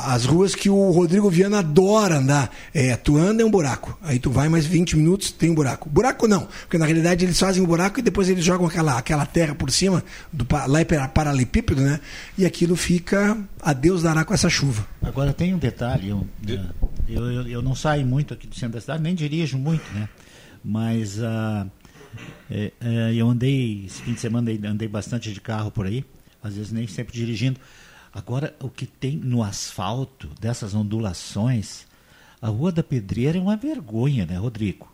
a- 0.09 0.13
as 0.13 0.25
ruas 0.25 0.55
que 0.55 0.69
o 0.69 0.91
Rodrigo 0.91 1.29
Viana 1.29 1.59
adora 1.59 2.17
andar. 2.17 2.49
É, 2.73 2.95
tu 2.95 3.17
anda 3.17 3.41
é 3.43 3.45
um 3.45 3.51
buraco. 3.51 3.97
Aí 4.01 4.19
tu 4.19 4.31
vai 4.31 4.47
mais 4.49 4.65
20 4.65 4.95
minutos, 4.95 5.31
tem 5.31 5.49
um 5.49 5.55
buraco. 5.55 5.89
Buraco 5.89 6.27
não, 6.27 6.47
porque 6.61 6.77
na 6.77 6.85
realidade 6.85 7.25
eles 7.25 7.39
fazem 7.39 7.61
um 7.61 7.65
buraco 7.65 7.99
e 7.99 8.03
depois 8.03 8.29
eles 8.29 8.43
jogam 8.45 8.65
aquela, 8.67 8.97
aquela 8.97 9.25
terra 9.25 9.53
por 9.55 9.69
cima, 9.71 10.03
do, 10.31 10.45
lá 10.67 10.79
é 10.79 10.85
para- 10.85 11.07
paralelepípedo, 11.07 11.81
né? 11.81 11.99
E 12.37 12.45
aquilo 12.45 12.75
fica, 12.75 13.37
a 13.61 13.73
Deus 13.73 14.03
dará 14.03 14.23
com 14.23 14.33
essa 14.33 14.49
chuva. 14.49 14.87
Agora 15.01 15.33
tem 15.33 15.53
um 15.53 15.57
detalhe, 15.57 16.09
eu, 16.09 16.27
eu, 17.07 17.31
eu, 17.31 17.47
eu 17.47 17.61
não 17.61 17.75
saio 17.75 18.05
muito 18.05 18.33
aqui 18.33 18.47
do 18.47 18.55
centro 18.55 18.75
da 18.75 18.81
cidade, 18.81 19.03
nem 19.03 19.13
dirijo 19.15 19.57
muito, 19.57 19.83
né? 19.93 20.07
Mas 20.63 21.21
ah, 21.21 21.67
é, 22.49 22.71
é, 22.79 23.13
eu 23.15 23.29
andei, 23.29 23.85
esse 23.85 24.01
fim 24.01 24.13
de 24.13 24.19
semana 24.21 24.49
andei, 24.51 24.69
andei 24.69 24.87
bastante 24.87 25.33
de 25.33 25.41
carro 25.41 25.69
por 25.71 25.85
aí, 25.85 26.05
às 26.41 26.55
vezes 26.55 26.71
nem 26.71 26.87
sempre 26.87 27.13
dirigindo. 27.13 27.59
Agora, 28.13 28.55
o 28.61 28.69
que 28.69 28.85
tem 28.85 29.17
no 29.17 29.41
asfalto, 29.41 30.29
dessas 30.39 30.75
ondulações, 30.75 31.85
a 32.41 32.47
Rua 32.47 32.71
da 32.71 32.83
Pedreira 32.83 33.37
é 33.37 33.41
uma 33.41 33.55
vergonha, 33.55 34.25
né, 34.25 34.37
Rodrigo? 34.37 34.91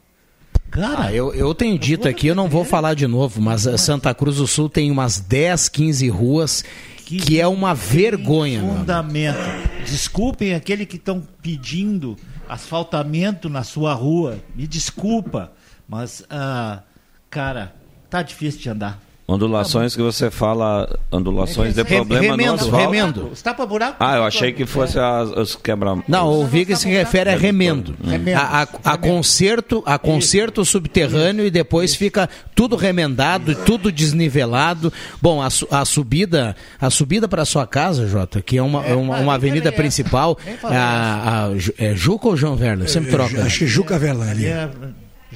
Cara, 0.72 1.06
Ah, 1.06 1.14
eu, 1.14 1.34
eu 1.34 1.54
tenho 1.54 1.78
dito 1.78 2.08
aqui, 2.08 2.28
eu 2.28 2.36
não 2.36 2.48
vou 2.48 2.64
falar 2.64 2.94
de 2.94 3.08
novo, 3.08 3.42
mas 3.42 3.66
eh, 3.66 3.76
Santa 3.76 4.14
Cruz 4.14 4.38
do 4.38 4.48
Sul 4.48 4.70
tem 4.70 4.92
umas 4.92 5.20
10, 5.20 5.68
15 5.68 6.10
ruas 6.10 6.64
que, 7.04 7.40
é 7.40 7.48
uma 7.48 7.74
vergonha. 7.74 8.62
Fundamento. 8.62 9.40
Desculpem 9.84 10.54
aquele 10.54 10.86
que 10.86 10.98
estão 10.98 11.28
pedindo 11.42 12.16
asfaltamento 12.48 13.50
na 13.50 13.64
sua 13.64 13.94
rua. 13.96 14.38
Me 14.56 14.68
desculpa, 14.68 15.52
mas, 15.88 16.24
ah, 16.30 16.84
cara, 17.32 17.76
tá 18.10 18.22
difícil 18.22 18.62
de 18.62 18.70
andar. 18.70 19.02
Ondulações 19.32 19.96
que 19.96 20.02
você 20.02 20.32
fala, 20.32 20.98
ondulações 21.12 21.76
de 21.76 21.84
problema 21.84 22.26
no 22.26 22.32
remendo, 22.32 22.54
asfalto. 22.56 22.76
remendo. 22.78 23.30
Os 23.32 23.42
tapa-buraco. 23.44 23.98
Ah, 24.00 24.16
eu 24.18 24.24
achei 24.24 24.52
que 24.52 24.66
fosse 24.66 24.98
as, 24.98 25.30
os 25.30 25.56
quebra... 25.56 25.98
Não, 26.08 26.30
o 26.42 26.48
Viga 26.48 26.76
se 26.76 26.90
refere 26.90 27.30
a 27.30 27.38
remendo. 27.38 27.96
Remendo. 28.04 28.40
A, 28.40 28.64
a, 28.84 28.94
a 28.94 28.98
conserto, 28.98 29.84
a 29.86 30.00
conserto 30.00 30.66
subterrâneo 30.66 31.46
e 31.46 31.52
depois 31.52 31.94
fica 31.94 32.28
tudo 32.56 32.76
remendado, 32.76 33.54
tudo 33.54 33.92
desnivelado. 33.92 34.92
Bom, 35.22 35.42
a, 35.42 35.50
su- 35.52 35.68
a 35.70 35.86
subida, 35.86 36.56
a 36.82 36.90
subida 36.90 37.28
para 37.28 37.46
sua 37.46 37.68
casa, 37.68 38.08
Jota, 38.08 38.42
que 38.42 38.58
é 38.58 38.64
uma, 38.64 38.84
é 38.84 38.96
uma, 38.96 39.20
uma 39.20 39.36
avenida 39.36 39.72
principal, 39.72 40.38
a, 40.64 41.46
a, 41.46 41.56
Ju- 41.56 41.74
é 41.78 41.96
Juca 41.96 42.28
ou 42.30 42.36
João 42.36 42.56
Werner? 42.58 42.90
Sempre 42.90 43.12
troca. 43.12 43.44
Acho 43.44 43.60
que 43.60 43.68
Juca 43.68 44.00
Verlan 44.00 44.32
ali. 44.32 44.46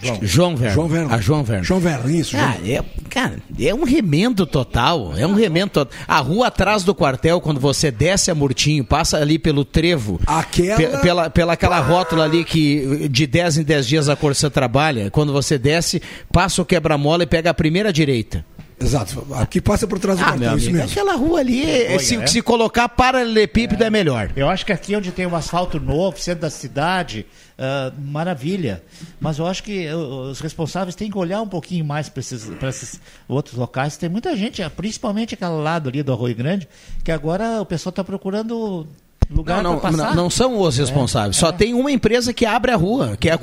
É, 0.02 0.06
João. 0.08 0.20
João 0.24 0.50
Werner. 0.56 0.72
João 0.74 0.88
Verlan. 0.90 1.14
A 1.16 1.20
João 1.22 1.40
Werner. 1.42 1.64
João 1.64 1.80
Verlan, 1.80 2.12
isso. 2.12 2.32
João. 2.32 2.44
Ah, 2.44 2.58
é, 2.68 2.84
cara, 3.10 3.36
é 3.60 3.74
um 3.76 3.84
remendo 3.84 4.46
total. 4.46 5.14
É 5.16 5.26
um 5.28 5.34
remendo 5.36 5.70
total. 5.72 5.94
A 6.08 6.20
rua 6.20 6.48
atrás 6.48 6.84
do 6.84 6.96
quartel, 6.96 7.40
quando 7.40 7.60
você 7.60 7.92
desce 7.92 8.32
a 8.32 8.36
Murtinho, 8.36 8.84
passa 8.84 9.18
ali 9.18 9.38
pelo 9.38 9.64
trevo. 9.64 10.20
Aquela- 10.26 10.78
pe- 10.78 10.98
pela, 11.02 11.30
pela 11.30 11.54
aquela 11.54 11.80
rótula 11.80 12.24
ali 12.26 12.44
que 12.44 13.08
de 13.08 13.28
10 13.28 13.58
em 13.60 13.64
10 13.64 13.88
dias 13.88 14.10
a 14.10 14.16
Corsã 14.16 14.50
trabalha. 14.50 15.12
Quando 15.12 15.32
você 15.32 15.58
desce, 15.58 16.02
passa 16.32 16.62
o 16.62 16.66
quebra-mola 16.66 17.24
e 17.24 17.28
pega 17.28 17.52
a 17.52 17.54
primeira 17.54 17.94
direita. 17.94 18.44
Exato. 18.82 19.26
Aqui 19.36 19.62
passa 19.62 19.88
por 19.88 19.98
trás 20.00 20.18
do 20.20 20.26
Ah, 20.26 20.30
quartel, 20.30 20.58
isso 20.58 20.72
mesmo. 20.72 20.90
aquela 20.92 21.16
rua 21.16 21.40
ali, 21.40 21.64
é- 21.64 21.98
se, 22.00 22.16
é? 22.18 22.28
se 22.28 22.42
colocar 22.42 22.90
paralelepípedo 22.90 23.82
é. 23.84 23.90
melhor. 23.90 24.32
Eu 24.36 24.50
acho 24.50 24.66
que 24.66 24.74
aqui 24.74 24.96
onde 24.96 25.12
tem 25.12 25.26
um 25.26 25.36
asfalto 25.36 25.80
novo, 25.80 26.20
centro 26.20 26.42
da 26.42 26.50
cidade, 26.50 27.26
ah, 27.58 27.92
maravilha. 27.98 28.84
Mas 29.20 29.38
eu 29.40 29.46
acho 29.46 29.64
que 29.64 29.88
uh, 29.88 30.30
os 30.32 30.40
responsáveis 30.40 30.96
têm 30.96 31.10
que 31.10 31.18
olhar 31.18 31.42
um 31.42 31.48
pouquinho 31.48 31.86
mais 31.86 32.10
para 32.10 32.20
esses, 32.20 32.46
pra 32.56 32.70
esses 32.70 33.00
outros 33.28 33.56
locais. 33.56 33.98
Tem 33.98 34.10
muita 34.10 34.36
gente, 34.36 34.62
ah, 34.64 34.70
principalmente 34.70 35.34
aquele 35.36 35.52
lado 35.52 35.90
ali 35.90 36.02
do 36.02 36.12
Arroio 36.12 36.36
Grande, 36.36 36.68
que 37.04 37.12
agora 37.12 37.62
o 37.62 37.66
pessoal 37.66 37.92
está 37.92 38.04
procurando 38.04 38.88
lugar 39.30 39.64
Não, 39.64 39.80
não, 39.80 39.92
não, 39.92 40.16
não 40.16 40.30
são 40.30 40.60
os 40.60 40.78
responsáveis. 40.78 41.38
Só 41.38 41.52
tem 41.52 41.74
uma 41.74 41.92
empresa 41.92 42.34
que 42.34 42.46
abre 42.46 42.72
a 42.72 42.76
rua, 42.76 43.16
que 43.18 43.30
é 43.30 43.34
a. 43.34 43.40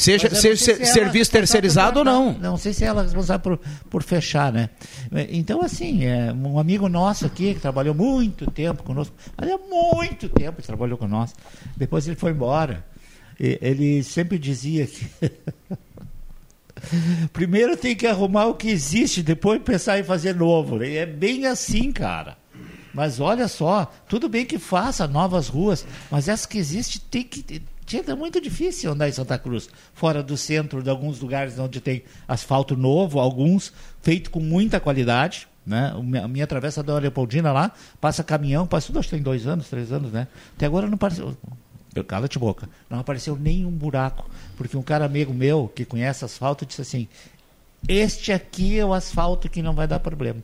Seja, 0.00 0.28
Mas 0.30 0.32
eu 0.32 0.56
seja 0.56 0.64
sei 0.64 0.86
se 0.86 0.92
serviço 0.94 1.30
é 1.30 1.32
terceirizado 1.40 1.98
ou 1.98 2.04
não. 2.06 2.32
Não 2.32 2.56
sei 2.56 2.72
se 2.72 2.84
ela 2.84 3.02
é 3.02 3.04
responsável 3.04 3.40
por, 3.40 3.60
por 3.90 4.02
fechar, 4.02 4.50
né? 4.50 4.70
Então, 5.28 5.60
assim, 5.60 6.06
é, 6.06 6.32
um 6.32 6.58
amigo 6.58 6.88
nosso 6.88 7.26
aqui, 7.26 7.52
que 7.52 7.60
trabalhou 7.60 7.94
muito 7.94 8.50
tempo 8.50 8.82
conosco, 8.82 9.14
mas 9.36 9.50
é 9.50 9.58
muito 9.58 10.26
tempo 10.30 10.62
que 10.62 10.66
trabalhou 10.66 10.96
conosco, 10.96 11.38
depois 11.76 12.06
ele 12.06 12.16
foi 12.16 12.30
embora. 12.30 12.82
Ele 13.40 14.02
sempre 14.02 14.38
dizia 14.38 14.86
que. 14.86 15.08
Primeiro 17.32 17.76
tem 17.76 17.96
que 17.96 18.06
arrumar 18.06 18.46
o 18.46 18.54
que 18.54 18.68
existe, 18.68 19.22
depois 19.22 19.62
pensar 19.62 19.98
em 19.98 20.04
fazer 20.04 20.34
novo. 20.34 20.82
É 20.82 21.06
bem 21.06 21.46
assim, 21.46 21.90
cara. 21.90 22.36
Mas 22.92 23.18
olha 23.18 23.48
só, 23.48 23.90
tudo 24.08 24.28
bem 24.28 24.44
que 24.44 24.58
faça 24.58 25.06
novas 25.06 25.48
ruas, 25.48 25.86
mas 26.10 26.28
essas 26.28 26.44
que 26.44 26.58
existem 26.58 27.00
tem 27.10 27.22
que. 27.22 27.62
É 28.08 28.14
muito 28.14 28.40
difícil 28.40 28.92
andar 28.92 29.08
em 29.08 29.12
Santa 29.12 29.36
Cruz, 29.36 29.68
fora 29.94 30.22
do 30.22 30.36
centro 30.36 30.80
de 30.80 30.88
alguns 30.88 31.18
lugares 31.18 31.58
onde 31.58 31.80
tem 31.80 32.04
asfalto 32.28 32.76
novo, 32.76 33.18
alguns 33.18 33.72
feito 34.00 34.30
com 34.30 34.38
muita 34.38 34.78
qualidade. 34.78 35.48
Né? 35.66 35.92
A 36.22 36.28
minha 36.28 36.46
travessa 36.46 36.82
da 36.82 36.98
Leopoldina 36.98 37.52
lá, 37.52 37.72
passa 38.00 38.22
caminhão, 38.22 38.66
passa 38.66 38.88
tudo, 38.88 39.00
acho 39.00 39.08
que 39.08 39.16
tem 39.16 39.22
dois 39.22 39.46
anos, 39.46 39.68
três 39.68 39.92
anos, 39.92 40.12
né? 40.12 40.28
Até 40.56 40.66
agora 40.66 40.86
não 40.86 40.94
apareceu. 40.94 41.36
Cala-te 42.06 42.38
boca. 42.38 42.68
Não 42.88 43.00
apareceu 43.00 43.36
nenhum 43.36 43.70
buraco. 43.70 44.28
Porque 44.56 44.76
um 44.76 44.82
cara 44.82 45.04
amigo 45.04 45.34
meu, 45.34 45.70
que 45.74 45.84
conhece 45.84 46.24
asfalto, 46.24 46.64
disse 46.64 46.80
assim: 46.82 47.08
Este 47.88 48.32
aqui 48.32 48.78
é 48.78 48.84
o 48.84 48.92
asfalto 48.94 49.48
que 49.48 49.60
não 49.62 49.74
vai 49.74 49.86
dar 49.88 49.98
problema. 50.00 50.40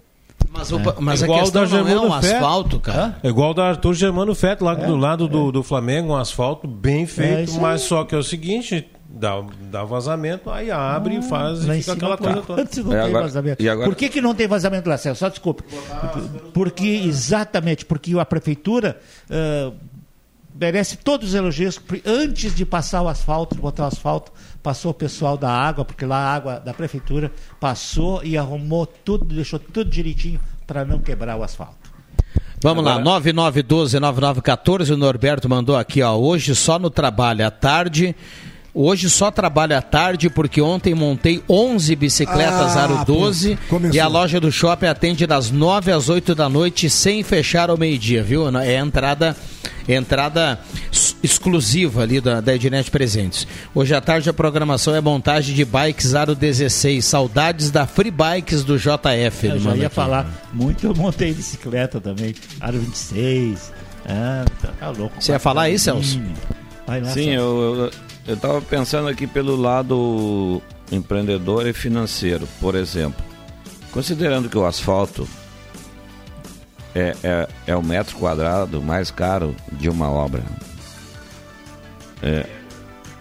Mas, 0.51 0.71
o- 0.73 0.79
mas 1.01 1.23
a 1.23 1.27
Igual 1.27 1.41
questão 1.41 1.63
da 1.65 1.69
não 1.69 1.77
é 1.79 1.85
Germano 1.91 2.07
um 2.17 2.21
Fé. 2.23 2.35
asfalto, 2.37 2.81
cara. 2.81 3.19
É 3.23 3.29
igual 3.29 3.53
da 3.53 3.65
Arthur 3.69 3.95
Germano 3.95 4.35
Feto, 4.35 4.65
lá 4.65 4.75
do 4.75 4.97
lado 4.97 5.29
do, 5.29 5.51
do 5.53 5.63
Flamengo, 5.63 6.13
um 6.13 6.17
asfalto 6.17 6.67
bem 6.69 7.03
É 7.03 7.07
feito, 7.07 7.53
mas 7.61 7.83
só 7.83 8.05
que 8.05 8.15
é 8.15 8.19
o 8.19 8.23
seguinte, 8.23 8.89
dá, 9.09 9.43
dá 9.71 9.83
vazamento, 9.85 10.49
aí 10.51 10.71
abre 10.71 11.17
e 11.19 11.23
faz 11.23 11.59
e 11.59 11.63
fica 11.63 11.83
cima, 11.83 11.95
aquela 11.95 12.17
coisa 12.17 12.43
toda. 12.47 12.63
antes 12.63 12.79
não 12.79 12.93
E 12.93 12.95
tem 12.95 13.01
agora- 13.05 13.25
vazamento. 13.25 13.63
e 13.63 13.69
agora- 13.69 13.89
Por 13.89 13.97
que, 13.97 14.09
que 14.09 14.21
não 14.21 14.35
tem 14.35 14.47
vazamento 14.47 14.89
lá, 14.89 14.97
Celso? 14.97 15.19
Só 15.21 15.29
desculpe. 15.29 15.63
Porque, 16.55 16.87
exatamente, 16.87 17.85
porque 17.85 18.19
a 18.19 18.25
prefeitura 18.25 18.99
ah, 19.31 19.73
merece 20.59 20.97
todos 20.97 21.29
os 21.31 21.35
elogios. 21.35 21.81
Antes 22.05 22.55
de 22.55 22.65
passar 22.65 23.03
o 23.03 23.09
asfalto, 23.09 23.55
de 23.55 23.61
botar 23.61 23.85
o 23.85 23.87
asfalto, 23.87 24.33
passou 24.63 24.91
o 24.91 24.95
pessoal 24.95 25.37
da 25.37 25.51
água, 25.51 25.85
porque 25.85 26.05
lá 26.07 26.17
a 26.19 26.35
água 26.35 26.59
da 26.61 26.73
prefeitura 26.75 27.31
passou 27.61 28.23
e 28.25 28.37
arrumou 28.37 28.87
tudo, 28.87 29.25
deixou 29.35 29.59
tudo 29.59 29.91
direitinho 29.91 30.41
para 30.67 30.85
não 30.85 30.99
quebrar 30.99 31.37
o 31.37 31.43
asfalto. 31.43 31.87
Vamos 32.63 32.85
lá, 32.85 32.99
9912-9914, 33.01 34.91
o 34.93 34.97
Norberto 34.97 35.49
mandou 35.49 35.77
aqui, 35.77 36.03
ó. 36.03 36.15
Hoje 36.17 36.55
só 36.55 36.79
no 36.79 36.91
trabalho 36.91 37.47
à 37.47 37.51
tarde. 37.51 38.15
Hoje 38.79 39.09
só 39.09 39.31
trabalho 39.31 39.75
à 39.77 39.81
tarde 39.81 40.29
porque 40.29 40.61
ontem 40.61 40.95
montei 40.95 41.43
11 41.49 41.97
bicicletas 41.97 42.77
Ah, 42.77 42.83
Aro 42.83 43.05
12 43.07 43.57
pô, 43.57 43.77
começou. 43.77 43.97
e 43.97 44.01
a 44.01 44.07
loja 44.07 44.39
do 44.39 44.53
shopping 44.53 44.85
atende 44.85 45.27
das 45.27 45.51
9 45.51 45.91
às 45.93 46.11
8 46.11 46.35
da 46.35 46.47
noite 46.47 46.91
sem 46.91 47.23
fechar 47.23 47.71
ao 47.71 47.79
meio-dia, 47.79 48.23
viu? 48.23 48.47
É 48.59 48.77
entrada 48.77 49.35
entrada 49.89 50.59
ex- 50.93 51.17
exclusiva 51.23 52.03
ali 52.03 52.21
da, 52.21 52.41
da 52.41 52.55
Ednet 52.55 52.91
Presentes. 52.91 53.47
Hoje 53.75 53.95
à 53.95 54.01
tarde 54.01 54.29
a 54.29 54.33
programação 54.33 54.95
é 54.95 55.01
montagem 55.01 55.55
de 55.55 55.65
bikes 55.65 56.15
Aro 56.15 56.35
16. 56.35 57.05
Saudades 57.05 57.71
da 57.71 57.87
Free 57.87 58.11
Bikes 58.11 58.65
do 58.65 58.79
JF. 58.79 59.47
Eu 59.47 59.59
já 59.61 59.77
ia 59.77 59.87
aqui. 59.87 59.95
falar 59.95 60.27
muito, 60.53 60.87
eu 60.87 60.95
montei 60.95 61.33
bicicleta 61.33 62.01
também, 62.01 62.35
Aro 62.61 62.79
26. 62.79 63.73
Ah, 64.09 64.45
tá, 64.63 64.69
tá 64.79 64.91
louco. 64.91 65.15
Você 65.21 65.33
ia 65.33 65.39
falar 65.39 65.63
aí, 65.63 65.79
Celso? 65.79 66.21
Vai 66.87 67.01
lá, 67.01 67.09
Sim, 67.09 67.25
Celso. 67.31 67.35
eu, 67.37 67.75
eu, 67.85 67.91
eu 68.29 68.37
tava 68.37 68.61
pensando 68.63 69.09
aqui 69.09 69.27
pelo 69.27 69.57
lado 69.57 70.63
empreendedor 70.93 71.67
e 71.67 71.73
financeiro, 71.73 72.49
por 72.61 72.75
exemplo. 72.77 73.25
Considerando 73.91 74.49
que 74.49 74.57
o 74.59 74.65
asfalto 74.67 75.27
é, 76.99 77.15
é, 77.23 77.49
é 77.67 77.77
o 77.77 77.83
metro 77.83 78.17
quadrado 78.17 78.81
mais 78.83 79.11
caro 79.11 79.55
de 79.73 79.89
uma 79.91 80.11
obra. 80.11 80.43
É, 82.23 82.47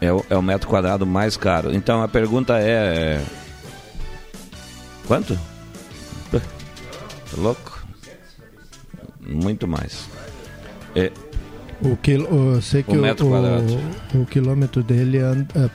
é, 0.01 0.13
o, 0.13 0.25
é 0.29 0.35
o 0.37 0.41
metro 0.41 0.67
quadrado 0.69 1.05
mais 1.05 1.35
caro. 1.35 1.73
Então 1.73 2.01
a 2.01 2.07
pergunta 2.07 2.57
é. 2.59 2.69
é, 3.19 3.25
Quanto? 5.07 5.37
Tá 6.31 6.41
louco? 7.37 7.85
Muito 9.19 9.67
mais. 9.67 10.07
É, 10.95 11.11
O 11.81 11.97
quil, 11.97 12.23
o- 12.31 12.53
eu 12.55 12.61
sei 12.61 12.81
que 12.83 12.91
O 12.91 12.99
o, 12.99 13.01
metro 13.01 13.27
o- 13.27 13.29
quadrado. 13.31 13.79
o 14.15 14.25
quilômetro 14.25 14.81
dele 14.81 15.19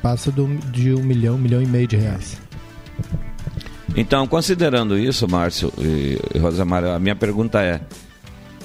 passa 0.00 0.30
do- 0.32 0.56
de 0.72 0.94
um 0.94 1.02
milhão, 1.02 1.34
um 1.34 1.38
milhão 1.38 1.60
e 1.62 1.66
meio 1.66 1.86
de 1.86 1.96
reais. 1.96 2.38
Então, 3.96 4.26
considerando 4.26 4.96
isso, 4.98 5.28
Márcio 5.28 5.72
e, 5.78 6.18
Rosemar, 6.38 6.84
a 6.84 6.98
minha 6.98 7.16
pergunta 7.16 7.60
é: 7.62 7.80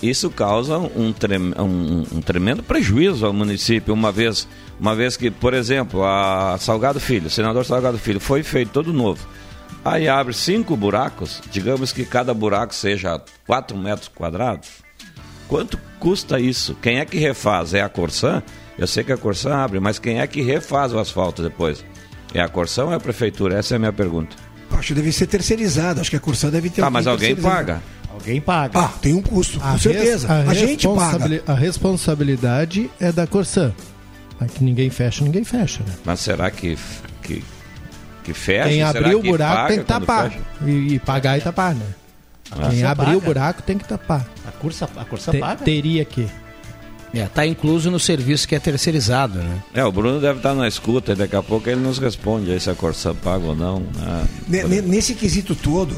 isso 0.01 0.29
causa 0.29 0.77
um, 0.77 1.11
trem- 1.11 1.53
um- 1.59 2.03
um 2.13 2.21
tremendo 2.21 2.61
prejuízo 2.61 3.25
ao 3.25 3.33
município, 3.33 3.93
uma 3.93 4.11
vez, 4.11 4.47
uma 4.79 4.95
vez 4.95 5.17
que, 5.17 5.31
por 5.31 5.53
exemplo, 5.53 6.03
a 6.05 6.57
Salgado 6.59 6.99
Filho, 6.99 7.29
senador 7.29 7.65
Salgado 7.65 7.97
Filho, 7.97 8.19
foi 8.19 8.43
feito 8.43 8.69
todo 8.71 8.93
novo. 8.93 9.27
Aí 9.83 10.07
abre 10.07 10.33
cinco 10.33 10.75
buracos, 10.75 11.41
digamos 11.51 11.91
que 11.91 12.05
cada 12.05 12.33
buraco 12.33 12.73
seja 12.73 13.21
4 13.45 13.77
metros 13.77 14.07
quadrados. 14.07 14.69
Quanto 15.47 15.77
custa 15.99 16.39
isso? 16.39 16.75
Quem 16.81 16.97
é 16.99 17.05
que 17.05 17.19
refaz? 17.19 17.73
É 17.75 17.81
a 17.81 17.89
Corsã? 17.89 18.41
Eu 18.79 18.87
sei 18.87 19.03
que 19.03 19.11
a 19.11 19.17
Corsã 19.17 19.53
abre, 19.55 19.79
mas 19.79 19.99
quem 19.99 20.19
é 20.19 20.25
que 20.27 20.41
refaz 20.41 20.91
o 20.91 20.97
asfalto 20.97 21.43
depois? 21.43 21.85
É 22.33 22.41
a 22.41 22.49
Corsã 22.49 22.85
ou 22.85 22.91
é 22.93 22.95
a 22.95 22.99
prefeitura? 22.99 23.59
Essa 23.59 23.75
é 23.75 23.77
a 23.77 23.79
minha 23.79 23.93
pergunta. 23.93 24.35
Acho 24.77 24.87
que 24.89 24.93
deve 24.93 25.11
ser 25.11 25.27
terceirizado. 25.27 26.01
Acho 26.01 26.09
que 26.09 26.15
a 26.15 26.19
Corsã 26.19 26.49
deve 26.49 26.69
ter. 26.69 26.83
Ah, 26.83 26.89
mas 26.89 27.07
alguém 27.07 27.35
paga. 27.35 27.81
Alguém 28.11 28.39
paga. 28.39 28.79
Ah, 28.79 28.91
tem 29.01 29.13
um 29.13 29.21
custo, 29.21 29.59
com 29.59 29.67
A 29.67 29.77
certeza. 29.77 30.27
res- 30.27 30.49
A, 30.49 30.53
gente 30.53 30.87
paga. 30.87 31.43
A 31.47 31.53
responsabilidade 31.53 32.89
é 32.99 33.11
da 33.11 33.25
Corsã. 33.27 33.73
Aqui 34.39 34.63
ninguém 34.63 34.89
fecha, 34.89 35.23
ninguém 35.23 35.43
fecha. 35.43 35.81
Né? 35.85 35.93
Mas 36.05 36.19
será 36.19 36.49
que, 36.51 36.77
que, 37.23 37.43
que 38.23 38.33
fecha? 38.33 38.69
Quem 38.69 38.77
Será 38.85 38.89
abrir 38.89 39.15
o 39.15 39.21
que 39.21 39.27
buraco 39.29 39.67
tem 39.69 39.79
que 39.79 39.85
tapar. 39.85 40.31
E, 40.65 40.69
e 40.95 40.99
pagar 40.99 41.37
e 41.37 41.41
tapar, 41.41 41.73
né? 41.75 41.85
Quem 42.51 42.61
Corsã 42.61 42.87
abrir 42.89 43.15
o 43.15 43.21
buraco 43.21 43.61
tem 43.63 43.77
que 43.77 43.85
tapar. 43.87 44.25
A 44.47 44.51
Corsã, 44.51 44.87
a 44.97 45.05
Corsã 45.05 45.31
Te- 45.31 45.39
paga? 45.39 45.63
teria 45.63 46.05
que. 46.05 46.27
É, 47.15 47.25
tá 47.27 47.45
incluso 47.47 47.89
no 47.89 47.99
serviço 47.99 48.47
que 48.47 48.55
é 48.55 48.59
terceirizado, 48.59 49.39
né? 49.39 49.63
É, 49.73 49.83
o 49.85 49.91
Bruno 49.91 50.19
deve 50.19 50.37
estar 50.39 50.53
na 50.53 50.67
escuta 50.67 51.13
e 51.13 51.15
daqui 51.15 51.35
a 51.35 51.41
pouco 51.41 51.69
ele 51.69 51.79
nos 51.79 51.97
responde 51.97 52.51
aí 52.51 52.59
se 52.59 52.69
a 52.69 52.75
Corsã 52.75 53.15
paga 53.15 53.45
ou 53.45 53.55
não. 53.55 53.79
né? 53.95 54.25
Ne- 54.47 54.63
ne- 54.65 54.81
Nesse 54.81 55.13
quesito 55.15 55.55
todo, 55.55 55.95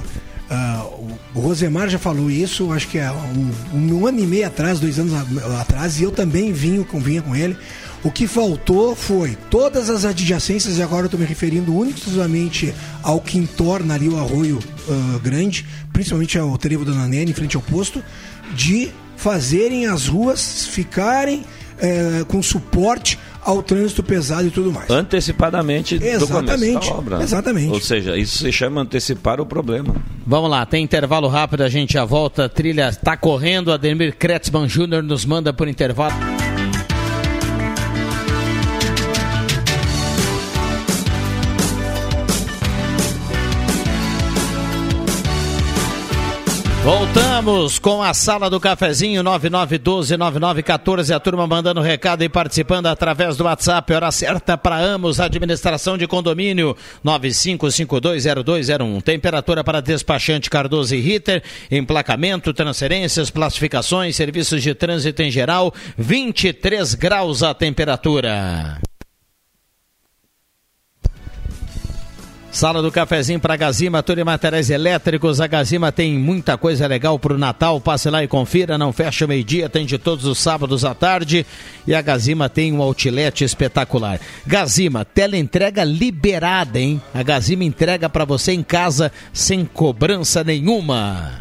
ah, 0.49 0.85
o- 1.33 1.39
Rosemar 1.39 1.89
já 1.89 1.97
falou 1.99 2.29
isso, 2.31 2.71
acho 2.71 2.87
que 2.87 2.97
é 2.99 3.11
um, 3.11 3.51
um 3.73 4.07
ano 4.07 4.19
e 4.19 4.25
meio 4.27 4.45
atrás, 4.47 4.79
dois 4.79 4.97
anos 4.99 5.13
a- 5.13 5.61
atrás, 5.61 5.99
e 5.99 6.03
eu 6.03 6.11
também 6.11 6.53
vinha 6.53 6.83
com, 6.83 6.99
vinha 6.99 7.21
com 7.21 7.35
ele. 7.35 7.57
O 8.03 8.11
que 8.11 8.27
faltou 8.27 8.95
foi 8.95 9.35
todas 9.49 9.89
as 9.89 10.05
adjacências, 10.05 10.77
e 10.77 10.83
agora 10.83 11.03
eu 11.03 11.05
estou 11.07 11.19
me 11.19 11.25
referindo 11.25 11.83
e 11.83 11.89
exclusivamente 11.89 12.73
ao 13.01 13.19
que 13.19 13.37
entorna 13.39 13.95
ali 13.95 14.07
o 14.07 14.17
arroio 14.19 14.59
ah, 14.89 15.19
grande, 15.23 15.65
principalmente 15.91 16.37
ao 16.37 16.55
trevo 16.57 16.85
da 16.85 16.91
Nanene, 16.93 17.31
em 17.31 17.33
frente 17.33 17.55
ao 17.55 17.61
posto, 17.61 18.03
de 18.55 18.91
fazerem 19.17 19.85
as 19.87 20.07
ruas 20.07 20.65
ficarem 20.67 21.43
eh, 21.79 22.23
com 22.27 22.41
suporte 22.41 23.19
ao 23.43 23.61
trânsito 23.63 24.03
pesado 24.03 24.47
e 24.47 24.51
tudo 24.51 24.71
mais. 24.71 24.89
Antecipadamente 24.89 25.97
do 25.97 26.01
começo 26.05 26.25
Exatamente, 26.25 26.89
da 26.89 26.95
obra. 26.95 27.17
né? 27.17 27.23
exatamente. 27.23 27.71
Ou 27.71 27.79
seja, 27.81 28.17
isso 28.17 28.37
se 28.39 28.51
chama 28.51 28.81
antecipar 28.81 29.39
o 29.39 29.45
problema. 29.45 29.95
Vamos 30.25 30.49
lá, 30.49 30.65
tem 30.65 30.83
intervalo 30.83 31.27
rápido, 31.27 31.63
a 31.63 31.69
gente 31.69 31.93
já 31.93 32.03
volta. 32.05 32.47
Trilha 32.49 32.91
tá 32.93 33.15
correndo, 33.17 33.71
Ademir 33.71 34.15
Kretzmann 34.17 34.67
Jr. 34.67 35.01
nos 35.03 35.25
manda 35.25 35.53
por 35.53 35.67
intervalo. 35.67 36.13
Voltamos 46.87 47.79
com 47.79 48.01
a 48.01 48.13
sala 48.13 48.49
do 48.49 48.61
cafezinho 48.61 49.21
9912-9914. 49.21 51.13
A 51.13 51.19
turma 51.19 51.45
mandando 51.45 51.81
recado 51.81 52.23
e 52.23 52.29
participando 52.29 52.85
através 52.85 53.35
do 53.35 53.43
WhatsApp. 53.43 53.93
Hora 53.93 54.09
certa 54.09 54.57
para 54.57 54.77
Amos, 54.77 55.19
administração 55.19 55.97
de 55.97 56.07
condomínio 56.07 56.77
95520201. 57.03 59.01
Temperatura 59.03 59.65
para 59.65 59.81
despachante 59.81 60.49
Cardoso 60.49 60.95
e 60.95 61.01
Ritter. 61.01 61.43
Emplacamento, 61.69 62.53
transferências, 62.53 63.29
classificações, 63.29 64.15
serviços 64.15 64.63
de 64.63 64.73
trânsito 64.73 65.21
em 65.21 65.29
geral. 65.29 65.73
23 65.97 66.93
graus 66.93 67.43
a 67.43 67.53
temperatura. 67.53 68.79
Sala 72.57 72.81
do 72.81 72.91
cafezinho 72.91 73.39
para 73.39 73.55
Gazima, 73.55 74.01
tudo 74.01 74.19
em 74.19 74.23
materiais 74.23 74.71
elétricos. 74.71 75.39
A 75.39 75.45
Gazima 75.45 75.91
tem 75.91 76.17
muita 76.17 76.57
coisa 76.57 76.87
legal 76.87 77.19
para 77.19 77.35
o 77.35 77.37
Natal. 77.37 77.79
Passe 77.79 78.09
lá 78.09 78.23
e 78.23 78.27
confira. 78.27 78.79
Não 78.79 78.91
fecha 78.91 79.27
meio-dia, 79.27 79.69
tem 79.69 79.85
de 79.85 79.99
todos 79.99 80.25
os 80.25 80.39
sábados 80.39 80.83
à 80.83 80.95
tarde. 80.95 81.45
E 81.85 81.93
a 81.93 82.01
Gazima 82.01 82.49
tem 82.49 82.73
um 82.73 82.81
outlet 82.81 83.43
espetacular. 83.43 84.19
Gazima, 84.43 85.05
teleentrega 85.05 85.83
liberada, 85.83 86.79
hein? 86.79 86.99
A 87.13 87.21
Gazima 87.21 87.63
entrega 87.63 88.09
para 88.09 88.25
você 88.25 88.53
em 88.53 88.63
casa 88.63 89.11
sem 89.31 89.63
cobrança 89.63 90.43
nenhuma. 90.43 91.33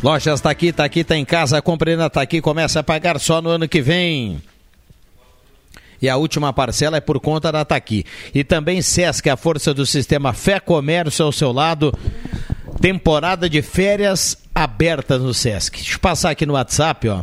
Lojas 0.00 0.40
tá 0.40 0.50
aqui, 0.50 0.72
tá 0.72 0.84
aqui, 0.84 1.02
tá 1.02 1.16
em 1.16 1.24
casa. 1.24 1.60
Compre 1.60 1.96
na 1.96 2.08
tá 2.08 2.22
aqui, 2.22 2.40
começa 2.40 2.78
a 2.78 2.84
pagar 2.84 3.18
só 3.18 3.42
no 3.42 3.50
ano 3.50 3.66
que 3.66 3.82
vem. 3.82 4.40
E 6.00 6.08
a 6.08 6.16
última 6.16 6.52
parcela 6.52 6.96
é 6.96 7.00
por 7.00 7.18
conta 7.20 7.50
da 7.50 7.64
Taqui. 7.64 8.04
E 8.34 8.44
também 8.44 8.80
Sesc, 8.82 9.28
a 9.28 9.36
força 9.36 9.74
do 9.74 9.84
sistema 9.84 10.32
Fé 10.32 10.60
Comércio 10.60 11.24
ao 11.24 11.32
seu 11.32 11.52
lado. 11.52 11.92
Temporada 12.80 13.48
de 13.48 13.60
férias 13.60 14.38
abertas 14.54 15.20
no 15.20 15.34
Sesc. 15.34 15.78
Deixa 15.78 15.96
eu 15.96 16.00
passar 16.00 16.30
aqui 16.30 16.46
no 16.46 16.54
WhatsApp, 16.54 17.08
ó. 17.08 17.22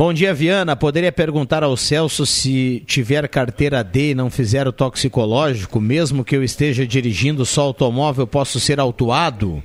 Bom 0.00 0.14
dia, 0.14 0.32
Viana. 0.32 0.74
Poderia 0.74 1.12
perguntar 1.12 1.62
ao 1.62 1.76
Celso 1.76 2.24
se 2.24 2.82
tiver 2.86 3.28
carteira 3.28 3.84
D 3.84 4.12
e 4.12 4.14
não 4.14 4.30
fizer 4.30 4.66
o 4.66 4.72
toxicológico, 4.72 5.78
mesmo 5.78 6.24
que 6.24 6.34
eu 6.34 6.42
esteja 6.42 6.86
dirigindo 6.86 7.44
só 7.44 7.62
automóvel, 7.62 8.26
posso 8.26 8.58
ser 8.58 8.80
autuado? 8.80 9.62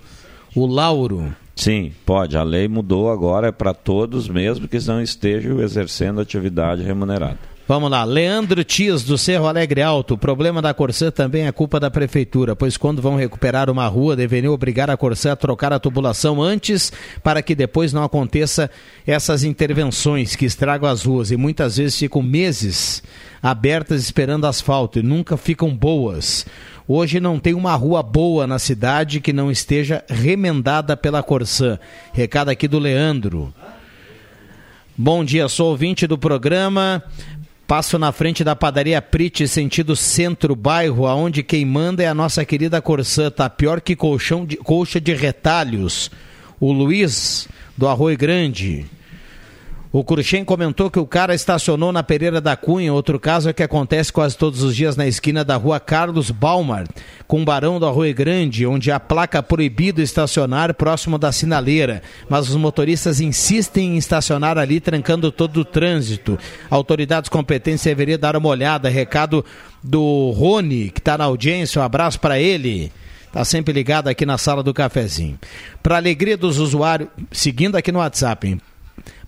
O 0.54 0.65
Lauro. 0.65 1.34
Sim, 1.56 1.93
pode. 2.06 2.36
A 2.36 2.43
lei 2.43 2.67
mudou 2.67 3.10
agora, 3.10 3.48
é 3.48 3.52
para 3.52 3.74
todos, 3.74 4.28
mesmo 4.28 4.67
que 4.67 4.78
não 4.86 5.02
estejam 5.02 5.62
exercendo 5.62 6.19
atividade 6.19 6.84
remunerada. 6.84 7.54
Vamos 7.67 7.89
lá, 7.89 8.04
Leandro 8.04 8.63
Tis, 8.63 9.01
do 9.01 9.17
Cerro 9.17 9.47
Alegre 9.47 9.82
Alto. 9.82 10.13
O 10.13 10.17
problema 10.19 10.62
da 10.62 10.71
Corsã 10.71 11.10
também 11.10 11.47
é 11.47 11.51
culpa 11.51 11.80
da 11.80 11.89
prefeitura, 11.89 12.56
pois 12.56 12.78
quando 12.78 13.01
vão 13.01 13.15
recuperar 13.15 13.71
uma 13.71 13.88
rua, 13.88 14.15
deveriam 14.15 14.54
obrigar 14.54 14.88
a 14.91 14.95
Corsã 14.95 15.32
a 15.32 15.36
trocar 15.36 15.73
a 15.73 15.80
tubulação 15.80 16.43
antes, 16.43 16.93
para 17.23 17.41
que 17.41 17.56
depois 17.56 17.91
não 17.91 18.04
aconteça 18.04 18.69
essas 19.08 19.43
intervenções 19.43 20.36
que 20.36 20.45
estragam 20.45 20.88
as 20.88 21.04
ruas 21.04 21.32
e 21.32 21.38
muitas 21.38 21.78
vezes 21.78 21.97
ficam 21.97 22.21
meses 22.21 23.01
abertas 23.41 24.04
esperando 24.04 24.45
asfalto 24.45 24.99
e 24.99 25.04
nunca 25.04 25.36
ficam 25.36 25.75
boas. 25.75 26.45
Hoje 26.88 27.19
não 27.19 27.39
tem 27.39 27.56
uma 27.56 27.73
rua 27.73 28.04
boa 28.04 28.45
na 28.45 28.60
cidade 28.60 29.19
que 29.19 29.34
não 29.34 29.49
esteja 29.49 30.04
remendada 30.08 30.95
pela 30.95 31.23
Corsã. 31.23 31.80
Recado 32.13 32.49
aqui 32.49 32.67
do 32.67 32.78
Leandro. 32.78 33.51
Bom 34.97 35.25
dia, 35.25 35.49
sou 35.49 35.71
ouvinte 35.71 36.08
do 36.08 36.17
programa. 36.17 37.04
Passo 37.67 37.97
na 37.97 38.12
frente 38.12 38.43
da 38.43 38.56
padaria 38.56 39.01
Prite, 39.01 39.47
sentido 39.47 39.95
centro-bairro, 39.95 41.08
aonde 41.08 41.41
quem 41.41 41.65
manda 41.65 42.04
é 42.04 42.08
a 42.08 42.13
nossa 42.13 42.45
querida 42.45 42.80
Corsã. 42.80 43.32
Tá 43.32 43.49
pior 43.49 43.82
que 43.82 43.95
colchão 43.95 44.45
de, 44.45 44.56
colcha 44.58 45.01
de 45.01 45.13
retalhos. 45.15 46.12
O 46.60 46.71
Luiz, 46.71 47.47
do 47.75 47.88
Arroio 47.88 48.17
Grande. 48.17 48.86
O 49.95 50.03
Cruxem 50.03 50.43
comentou 50.43 50.91
que 50.91 50.99
o 50.99 51.08
cara 51.08 51.34
estacionou 51.34 51.89
na 51.89 52.03
Pereira 52.03 52.41
da 52.41 52.58
Cunha. 52.58 52.91
Outro 52.91 53.17
caso 53.17 53.47
é 53.47 53.53
que 53.53 53.63
acontece 53.63 54.12
quase 54.12 54.38
todos 54.38 54.62
os 54.62 54.75
dias 54.75 54.97
na 54.97 55.08
esquina 55.08 55.41
da 55.41 55.55
rua 55.55 55.79
Carlos 55.79 56.31
Balmar, 56.31 56.86
com 57.25 57.45
Barão 57.45 57.79
do 57.79 57.86
Arroio 57.86 58.13
Grande, 58.13 58.67
onde 58.67 58.91
a 58.91 58.99
placa 58.99 59.41
proibido 59.41 60.01
estacionar 60.01 60.73
próximo 60.73 61.17
da 61.17 61.31
sinaleira. 61.31 62.03
Mas 62.27 62.49
os 62.49 62.58
motoristas 62.58 63.21
insistem 63.21 63.93
em 63.93 63.97
estacionar 63.97 64.58
ali, 64.58 64.81
trancando 64.81 65.31
todo 65.31 65.62
o 65.62 65.65
trânsito. 65.65 66.38
Autoridades 66.69 67.29
competentes 67.29 67.86
deveriam 67.86 68.19
dar 68.19 68.36
uma 68.36 68.49
olhada. 68.49 68.89
Recado 68.89 69.45
do 69.81 70.31
Rony, 70.31 70.89
que 70.89 70.99
está 70.99 71.17
na 71.17 71.23
audiência. 71.23 71.81
Um 71.81 71.86
abraço 71.86 72.19
para 72.19 72.38
ele. 72.38 72.91
Está 73.27 73.45
sempre 73.45 73.71
ligado 73.71 74.10
aqui 74.10 74.25
na 74.25 74.38
sala 74.38 74.62
do 74.62 74.73
cafezinho. 74.73 75.39
Para 75.81 75.95
alegria 75.95 76.36
dos 76.36 76.58
usuários, 76.60 77.08
seguindo 77.31 77.77
aqui 77.77 77.93
no 77.93 77.99
WhatsApp, 77.99 78.45
hein? 78.45 78.62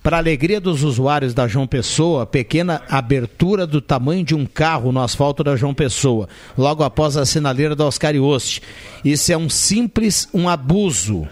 Para 0.08 0.20
alegria 0.20 0.62
dos 0.62 0.84
usuários 0.84 1.34
da 1.34 1.50
João 1.50 1.68
Pessoa, 1.68 2.26
pequena 2.26 2.82
abertura 2.90 3.68
do 3.68 3.82
tamanho 3.82 4.24
de 4.24 4.34
um 4.34 4.46
carro 4.46 4.90
no 4.94 5.02
asfalto 5.02 5.44
da 5.44 5.58
João 5.58 5.74
Pessoa, 5.74 6.30
logo 6.58 6.82
após 6.82 7.18
a 7.18 7.26
sinaleira 7.26 7.76
da 7.76 7.86
Oscar 7.86 8.16
Ioste. 8.16 8.62
Isso 9.04 9.34
é 9.34 9.38
um 9.38 9.50
simples 9.50 10.30
um 10.34 10.48
abuso. 10.48 11.28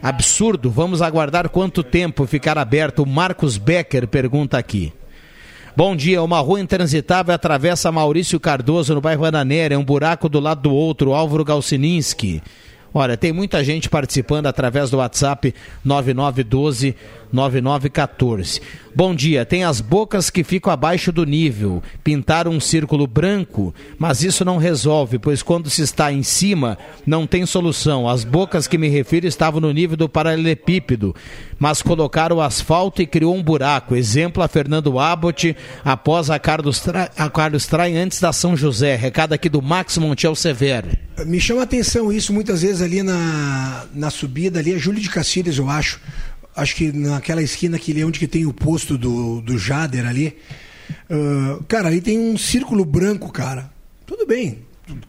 Absurdo. 0.00 0.70
Vamos 0.70 1.02
aguardar 1.02 1.48
quanto 1.48 1.82
tempo 1.82 2.28
ficar 2.28 2.56
aberto. 2.58 3.02
O 3.02 3.06
Marcos 3.06 3.58
Becker 3.58 4.06
pergunta 4.06 4.56
aqui. 4.56 4.92
Bom 5.76 5.96
dia, 5.96 6.22
uma 6.22 6.38
rua 6.38 6.60
intransitável 6.60 7.34
atravessa 7.34 7.90
Maurício 7.90 8.38
Cardoso 8.38 8.94
no 8.94 9.00
bairro 9.00 9.24
Ananéria, 9.24 9.74
é 9.74 9.78
um 9.78 9.84
buraco 9.84 10.28
do 10.28 10.38
lado 10.38 10.62
do 10.62 10.72
outro, 10.72 11.12
Álvaro 11.12 11.44
Galcininski. 11.44 12.40
Olha, 12.98 13.14
tem 13.14 13.30
muita 13.30 13.62
gente 13.62 13.90
participando 13.90 14.46
através 14.46 14.88
do 14.88 14.96
WhatsApp 14.96 15.54
9912 15.84 16.96
9914. 17.30 18.62
Bom 18.96 19.14
dia. 19.14 19.44
Tem 19.44 19.62
as 19.62 19.82
bocas 19.82 20.30
que 20.30 20.42
ficam 20.42 20.72
abaixo 20.72 21.12
do 21.12 21.26
nível. 21.26 21.82
Pintar 22.02 22.48
um 22.48 22.58
círculo 22.58 23.06
branco, 23.06 23.74
mas 23.98 24.22
isso 24.22 24.42
não 24.42 24.56
resolve, 24.56 25.18
pois 25.18 25.42
quando 25.42 25.68
se 25.68 25.82
está 25.82 26.10
em 26.10 26.22
cima, 26.22 26.78
não 27.06 27.26
tem 27.26 27.44
solução. 27.44 28.08
As 28.08 28.24
bocas 28.24 28.66
que 28.66 28.78
me 28.78 28.88
refiro 28.88 29.26
estavam 29.26 29.60
no 29.60 29.70
nível 29.70 29.98
do 29.98 30.08
paralelepípedo, 30.08 31.14
mas 31.58 31.82
colocaram 31.82 32.36
o 32.36 32.40
asfalto 32.40 33.02
e 33.02 33.06
criou 33.06 33.36
um 33.36 33.42
buraco. 33.42 33.94
Exemplo 33.94 34.42
a 34.42 34.48
Fernando 34.48 34.98
Abbott 34.98 35.54
após 35.84 36.30
a 36.30 36.38
Carlos, 36.38 36.80
Tra... 36.80 37.10
a 37.18 37.28
Carlos 37.28 37.68
antes 38.02 38.18
da 38.18 38.32
São 38.32 38.56
José. 38.56 38.96
Recado 38.96 39.34
aqui 39.34 39.50
do 39.50 39.60
Max 39.60 39.98
Montiel 39.98 40.34
Severo. 40.34 40.88
Me 41.26 41.38
chama 41.38 41.60
a 41.60 41.64
atenção 41.64 42.10
isso 42.10 42.32
muitas 42.32 42.62
vezes 42.62 42.80
ali 42.80 43.02
na, 43.02 43.84
na 43.94 44.08
subida 44.08 44.58
ali, 44.58 44.72
é 44.72 44.78
Júlio 44.78 45.02
de 45.02 45.10
Cacilhas, 45.10 45.58
eu 45.58 45.68
acho 45.68 46.00
acho 46.56 46.74
que 46.74 46.90
naquela 46.92 47.42
esquina 47.42 47.78
que 47.78 48.04
onde 48.04 48.18
que 48.18 48.26
tem 48.26 48.46
o 48.46 48.52
posto 48.52 48.96
do, 48.96 49.40
do 49.40 49.58
Jader 49.58 50.06
ali. 50.06 50.36
Uh, 51.10 51.62
cara, 51.64 51.88
ali 51.88 52.00
tem 52.00 52.18
um 52.18 52.36
círculo 52.36 52.84
branco, 52.84 53.30
cara. 53.30 53.70
Tudo 54.06 54.26
bem. 54.26 54.58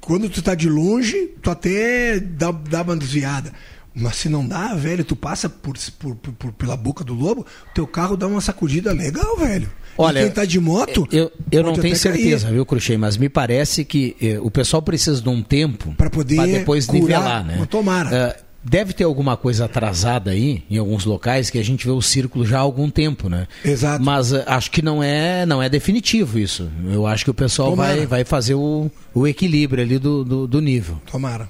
Quando 0.02 0.30
tu 0.30 0.42
tá 0.42 0.56
de 0.56 0.68
longe, 0.68 1.30
tu 1.42 1.50
até 1.50 2.20
dá, 2.20 2.52
dá 2.52 2.82
uma 2.82 2.98
desviada. 2.98 3.54
Mas 3.94 4.18
se 4.18 4.30
não 4.30 4.48
dá, 4.48 4.76
velho, 4.76 5.04
tu 5.04 5.16
passa 5.16 5.50
por, 5.50 5.76
por, 5.98 6.16
por, 6.16 6.52
pela 6.54 6.78
boca 6.78 7.04
do 7.04 7.16
lobo, 7.16 7.46
teu 7.74 7.88
carro 7.88 8.16
dá 8.16 8.28
uma 8.28 8.42
sacudida 8.42 8.94
legal, 8.94 9.38
velho. 9.38 9.72
Olha, 9.98 10.20
e 10.20 10.24
quem 10.24 10.32
tá 10.32 10.46
de 10.46 10.60
moto. 10.60 11.08
Eu, 11.12 11.32
eu 11.52 11.64
não 11.64 11.74
tenho 11.74 11.96
certeza, 11.96 12.46
cair. 12.46 12.54
viu, 12.54 12.66
Cruxem, 12.66 12.98
mas 12.98 13.18
me 13.18 13.28
parece 13.28 13.84
que 13.84 14.16
eh, 14.22 14.40
o 14.40 14.52
pessoal 14.52 14.84
precisa 14.84 15.20
de 15.20 15.30
um 15.30 15.42
tempo 15.42 15.96
para 15.98 16.10
poder 16.12 16.46
depois 16.46 16.86
curar, 16.86 17.02
nivelar, 17.02 17.44
né? 17.44 17.68
Tomara. 17.68 18.10
Uh, 18.10 18.47
Deve 18.70 18.92
ter 18.92 19.06
alguma 19.06 19.38
coisa 19.38 19.64
atrasada 19.64 20.32
aí, 20.32 20.62
em 20.70 20.78
alguns 20.78 21.06
locais, 21.06 21.50
que 21.50 21.58
a 21.58 21.64
gente 21.64 21.86
vê 21.86 21.92
o 21.92 22.02
círculo 22.02 22.46
já 22.46 22.58
há 22.58 22.62
algum 22.62 22.90
tempo, 22.90 23.30
né? 23.30 23.48
Exato. 23.64 24.04
Mas 24.04 24.34
uh, 24.34 24.44
acho 24.46 24.70
que 24.70 24.82
não 24.82 25.02
é, 25.02 25.46
não 25.46 25.64
é 25.64 25.70
definitivo 25.70 26.38
isso. 26.38 26.70
Eu 26.92 27.08
acho 27.08 27.24
que 27.24 27.32
o 27.32 27.34
pessoal 27.34 27.78
vai, 27.78 28.06
vai 28.06 28.26
fazer 28.26 28.56
o, 28.56 28.92
o 29.14 29.26
equilíbrio 29.26 29.82
ali 29.82 29.98
do, 29.98 30.26
do, 30.26 30.48
do 30.48 30.60
nível. 30.60 31.02
Tomara. 31.10 31.50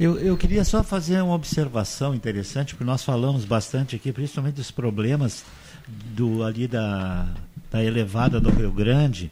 Eu, 0.00 0.18
eu 0.18 0.36
queria 0.36 0.64
só 0.64 0.82
fazer 0.82 1.22
uma 1.22 1.34
observação 1.34 2.12
interessante, 2.12 2.74
porque 2.74 2.84
nós 2.84 3.04
falamos 3.04 3.44
bastante 3.44 3.94
aqui, 3.94 4.12
principalmente 4.12 4.56
dos 4.56 4.72
problemas 4.72 5.44
do, 5.86 6.42
ali 6.42 6.66
da, 6.66 7.28
da 7.70 7.84
elevada 7.84 8.40
do 8.40 8.50
Rio 8.50 8.72
Grande, 8.72 9.30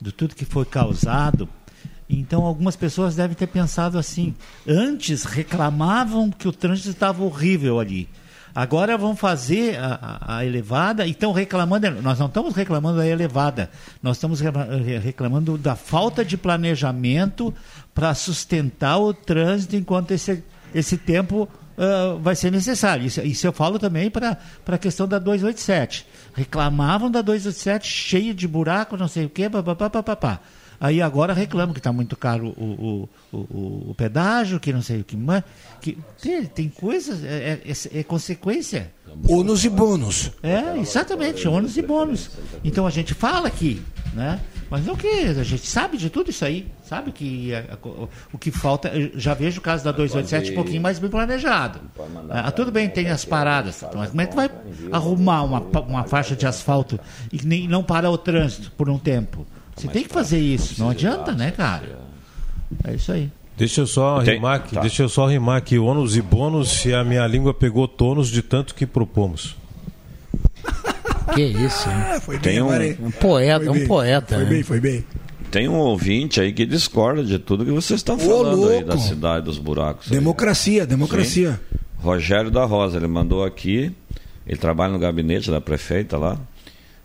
de 0.00 0.10
tudo 0.10 0.34
que 0.34 0.46
foi 0.46 0.64
causado 0.64 1.46
então, 2.18 2.44
algumas 2.44 2.76
pessoas 2.76 3.16
devem 3.16 3.36
ter 3.36 3.46
pensado 3.46 3.98
assim: 3.98 4.34
antes 4.66 5.24
reclamavam 5.24 6.30
que 6.30 6.46
o 6.46 6.52
trânsito 6.52 6.90
estava 6.90 7.22
horrível 7.24 7.80
ali. 7.80 8.08
Agora 8.54 8.98
vão 8.98 9.16
fazer 9.16 9.78
a, 9.78 10.36
a, 10.36 10.44
elevada 10.44 11.06
e 11.06 11.12
estão 11.12 11.32
reclamando. 11.32 11.90
Nós 12.02 12.18
não 12.18 12.26
estamos 12.26 12.54
reclamando 12.54 12.98
da 12.98 13.06
elevada, 13.06 13.70
nós 14.02 14.18
estamos 14.18 14.40
reclamando 15.02 15.56
da 15.56 15.74
falta 15.74 16.22
de 16.22 16.36
planejamento 16.36 17.54
para 17.94 18.12
sustentar 18.12 18.98
o 18.98 19.14
trânsito 19.14 19.74
enquanto 19.74 20.10
esse, 20.10 20.44
esse 20.74 20.98
tempo 20.98 21.48
uh, 21.78 22.18
vai 22.18 22.36
ser 22.36 22.52
necessário. 22.52 23.06
Isso, 23.06 23.22
isso 23.22 23.46
eu 23.46 23.54
falo 23.54 23.78
também 23.78 24.10
para 24.10 24.36
a 24.66 24.78
questão 24.78 25.08
da 25.08 25.18
287. 25.18 26.06
Reclamavam 26.34 27.10
da 27.10 27.22
287 27.22 27.88
cheia 27.88 28.34
de 28.34 28.46
buraco, 28.46 28.98
não 28.98 29.08
sei 29.08 29.24
o 29.24 29.30
quê, 29.30 29.48
papapá. 29.48 30.40
Aí 30.82 31.00
agora 31.00 31.32
reclamam 31.32 31.72
que 31.72 31.78
está 31.78 31.92
muito 31.92 32.16
caro 32.16 32.48
o, 32.56 33.08
o, 33.32 33.36
o, 33.38 33.90
o, 33.90 33.94
pedágio, 33.96 34.58
que 34.58 34.72
não 34.72 34.82
sei 34.82 35.02
o 35.02 35.04
que 35.04 35.16
mais. 35.16 35.44
Que, 35.80 35.96
tem, 36.20 36.44
tem 36.44 36.68
coisas, 36.68 37.22
é, 37.22 37.60
é, 37.64 38.00
é 38.00 38.02
consequência. 38.02 38.90
Ônus 39.28 39.64
e 39.64 39.68
bônus. 39.68 40.32
É, 40.42 40.76
exatamente, 40.76 41.46
ônus 41.46 41.76
e 41.76 41.82
bônus. 41.82 42.30
Então 42.64 42.84
a 42.84 42.90
gente 42.90 43.14
fala 43.14 43.46
aqui, 43.46 43.80
né? 44.12 44.40
Mas 44.68 44.84
não 44.84 44.96
que 44.96 45.06
a 45.06 45.44
gente 45.44 45.68
sabe 45.68 45.96
de 45.96 46.10
tudo 46.10 46.30
isso 46.30 46.44
aí, 46.44 46.66
sabe 46.82 47.12
que 47.12 47.54
a, 47.54 47.60
a, 47.74 48.08
o 48.32 48.36
que 48.36 48.50
falta, 48.50 48.90
já 49.14 49.34
vejo 49.34 49.60
o 49.60 49.62
caso 49.62 49.84
da 49.84 49.92
287 49.92 50.50
um 50.50 50.54
pouquinho 50.56 50.82
mais 50.82 50.98
bem 50.98 51.10
planejado. 51.10 51.78
Ah, 52.28 52.50
tudo 52.50 52.72
bem, 52.72 52.88
tem 52.88 53.08
as 53.08 53.24
paradas, 53.24 53.84
mas 53.94 54.10
como 54.10 54.20
é 54.20 54.26
que 54.26 54.34
vai 54.34 54.50
arrumar 54.90 55.44
uma, 55.44 55.60
uma 55.60 56.02
faixa 56.04 56.34
de 56.34 56.44
asfalto 56.44 56.98
e 57.32 57.40
nem, 57.46 57.68
não 57.68 57.84
para 57.84 58.10
o 58.10 58.18
trânsito 58.18 58.72
por 58.72 58.90
um 58.90 58.98
tempo? 58.98 59.46
Você 59.76 59.88
tem 59.88 60.04
que 60.04 60.10
fazer 60.10 60.38
isso, 60.38 60.80
não 60.80 60.90
adianta, 60.90 61.32
né, 61.32 61.50
cara? 61.50 61.98
É 62.84 62.94
isso 62.94 63.12
aí. 63.12 63.30
Deixa 63.56 63.82
eu 63.82 63.86
só 63.86 64.18
rimar 64.18 64.56
aqui, 64.56 64.74
tá. 64.74 64.80
deixa 64.80 65.02
eu 65.02 65.08
só 65.08 65.26
rimar 65.26 65.58
aqui, 65.58 65.78
ônus 65.78 66.16
e 66.16 66.22
bônus, 66.22 66.70
se 66.70 66.94
a 66.94 67.04
minha 67.04 67.26
língua 67.26 67.52
pegou 67.52 67.86
tônus 67.86 68.28
de 68.28 68.42
tanto 68.42 68.74
que 68.74 68.86
propomos. 68.86 69.56
Que 71.34 71.44
isso, 71.44 71.88
hein? 71.88 71.96
Ah, 71.96 72.20
foi 72.20 72.38
bem, 72.38 72.60
um, 72.60 72.68
um 73.06 73.10
poeta, 73.10 73.70
um 73.70 73.86
poeta. 73.86 74.34
Foi 74.34 74.44
né? 74.44 74.50
bem, 74.50 74.62
foi 74.62 74.80
bem. 74.80 75.04
Tem 75.50 75.68
um 75.68 75.76
ouvinte 75.76 76.40
aí 76.40 76.52
que 76.52 76.66
discorda 76.66 77.22
de 77.22 77.38
tudo 77.38 77.64
que 77.64 77.70
vocês 77.70 78.00
estão 78.00 78.18
falando 78.18 78.68
aí 78.68 78.82
da 78.82 78.98
cidade 78.98 79.44
dos 79.44 79.58
buracos. 79.58 80.08
Democracia, 80.08 80.82
aí. 80.82 80.86
democracia. 80.86 81.52
Sim. 81.52 81.78
Rogério 81.98 82.50
da 82.50 82.64
Rosa, 82.64 82.96
ele 82.96 83.06
mandou 83.06 83.44
aqui, 83.44 83.94
ele 84.46 84.58
trabalha 84.58 84.92
no 84.92 84.98
gabinete 84.98 85.50
da 85.50 85.60
prefeita 85.60 86.18
lá. 86.18 86.38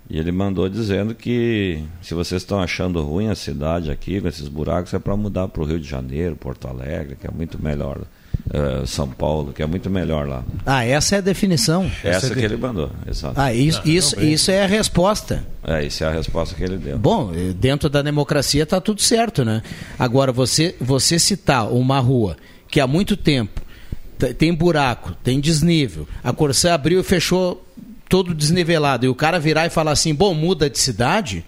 E 0.10 0.18
ele 0.18 0.32
mandou 0.32 0.70
dizendo 0.70 1.14
que 1.14 1.84
se 2.02 2.14
vocês 2.14 2.42
estão 2.42 2.62
achando 2.62 3.02
ruim 3.02 3.28
a 3.28 3.36
cidade 3.36 3.92
aqui, 3.92 4.22
com 4.22 4.28
esses 4.28 4.48
buracos, 4.48 4.94
é 4.94 5.00
para 5.00 5.18
mudar 5.18 5.50
para 5.50 5.62
o 5.62 5.66
Rio 5.66 5.80
de 5.80 5.88
Janeiro, 5.88 6.36
Porto 6.36 6.68
Alegre, 6.68 7.18
que 7.20 7.28
é 7.28 7.32
muito 7.32 7.62
melhor. 7.62 8.02
Uh, 8.48 8.88
São 8.88 9.10
Paulo, 9.10 9.52
que 9.52 9.62
é 9.62 9.66
muito 9.66 9.90
melhor 9.90 10.26
lá. 10.26 10.42
Ah, 10.66 10.86
essa 10.86 11.16
é 11.16 11.18
a 11.18 11.22
definição. 11.22 11.92
Essa, 12.02 12.34
que 12.34 12.40
ele 12.40 12.56
mandou, 12.56 12.90
exato. 13.06 13.38
Ah, 13.38 13.54
isso, 13.54 13.82
não, 13.84 13.94
isso, 13.94 14.16
não 14.16 14.24
isso 14.24 14.52
é 14.52 14.64
a 14.64 14.68
resposta. 14.68 15.46
É, 15.66 15.84
isso 15.86 16.02
é 16.06 16.08
a 16.08 16.12
resposta 16.12 16.56
que 16.56 16.64
ele 16.64 16.78
deu. 16.78 16.98
Bom, 16.98 17.32
dentro 17.60 17.90
da 17.90 18.02
democracia 18.02 18.64
está 18.64 18.80
tudo 18.80 19.02
certo, 19.02 19.44
né? 19.44 19.62
Agora, 20.00 20.32
você, 20.32 20.76
você 20.80 21.20
citar 21.20 21.70
uma 21.70 22.00
rua 22.00 22.38
que 22.70 22.80
há 22.80 22.88
muito 22.88 23.18
tempo 23.18 23.62
tem 24.38 24.54
buraco, 24.54 25.14
tem 25.24 25.40
desnível, 25.40 26.08
a 26.24 26.34
Corsã 26.34 26.74
abriu 26.74 27.02
e 27.02 27.04
fechou 27.04 27.64
todo 28.10 28.34
desnivelado 28.34 29.06
e 29.06 29.10
o 29.10 29.16
cara 29.16 29.40
virar 29.40 29.66
e 29.66 29.70
falar 29.70 29.92
assim, 29.92 30.14
bom, 30.14 30.34
muda 30.34 30.70
de 30.70 30.80
cidade. 30.80 31.46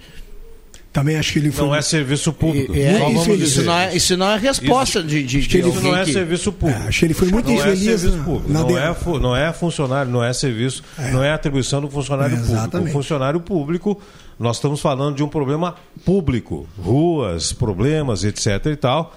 Também 0.91 1.17
acho 1.17 1.34
que 1.34 1.39
ele 1.39 1.52
foi. 1.52 1.67
Não 1.67 1.76
é 1.76 1.82
serviço 1.84 2.34
público. 2.34 2.74
É, 2.74 2.80
é 2.80 3.12
isso, 3.12 3.32
isso, 3.34 3.63
não 3.63 3.78
é, 3.78 3.95
isso 3.95 4.17
não 4.17 4.32
é 4.32 4.38
resposta 4.38 5.00
isso, 5.00 5.08
de, 5.08 5.24
de, 5.24 5.48
de 5.48 5.60
Isso 5.60 5.82
não 5.82 5.95
é 5.95 6.04
que... 6.04 6.13
serviço 6.13 6.52
público. 6.52 6.82
É, 6.82 6.88
acho 6.88 7.00
que 7.00 7.06
ele 7.06 7.13
foi 7.13 7.28
muito 7.28 7.45
não 7.45 7.56
infeliz. 7.56 7.82
É 7.82 7.98
serviço 7.98 8.24
público. 8.24 8.52
Não, 8.52 8.78
é, 8.78 8.95
não 9.19 9.36
é 9.36 9.54
funcionário, 9.54 10.12
não 10.12 10.24
é 10.24 10.34
serviço, 10.34 10.84
é. 10.98 11.12
não 11.12 11.24
é 11.24 11.32
atribuição 11.32 11.80
do 11.80 11.89
funcionário 11.89 12.36
é, 12.36 12.39
público. 12.39 12.78
O 12.78 12.91
funcionário 12.91 13.39
público, 13.39 14.02
nós 14.39 14.58
estamos 14.58 14.82
falando 14.82 15.15
de 15.15 15.24
um 15.24 15.30
problema 15.30 15.76
público. 16.04 16.67
Ruas, 16.76 17.54
problemas, 17.54 18.24
etc. 18.24 18.65
e 18.65 18.76
tal. 18.76 19.15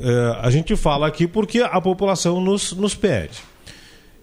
É, 0.00 0.38
a 0.40 0.50
gente 0.50 0.76
fala 0.76 1.08
aqui 1.08 1.26
porque 1.26 1.58
a 1.60 1.80
população 1.80 2.40
nos, 2.40 2.72
nos 2.72 2.94
pede. 2.94 3.40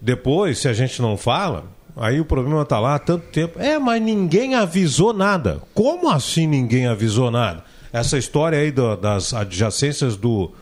Depois, 0.00 0.60
se 0.60 0.68
a 0.68 0.72
gente 0.72 1.02
não 1.02 1.16
fala, 1.16 1.75
Aí 1.96 2.20
o 2.20 2.24
problema 2.26 2.62
está 2.62 2.78
lá 2.78 2.96
há 2.96 2.98
tanto 2.98 3.26
tempo. 3.28 3.58
É, 3.58 3.78
mas 3.78 4.02
ninguém 4.02 4.54
avisou 4.54 5.14
nada. 5.14 5.62
Como 5.72 6.10
assim 6.10 6.46
ninguém 6.46 6.86
avisou 6.86 7.30
nada? 7.30 7.64
Essa 7.90 8.18
história 8.18 8.58
aí 8.58 8.70
do, 8.70 8.94
das 8.96 9.32
adjacências 9.32 10.14
do, 10.14 10.52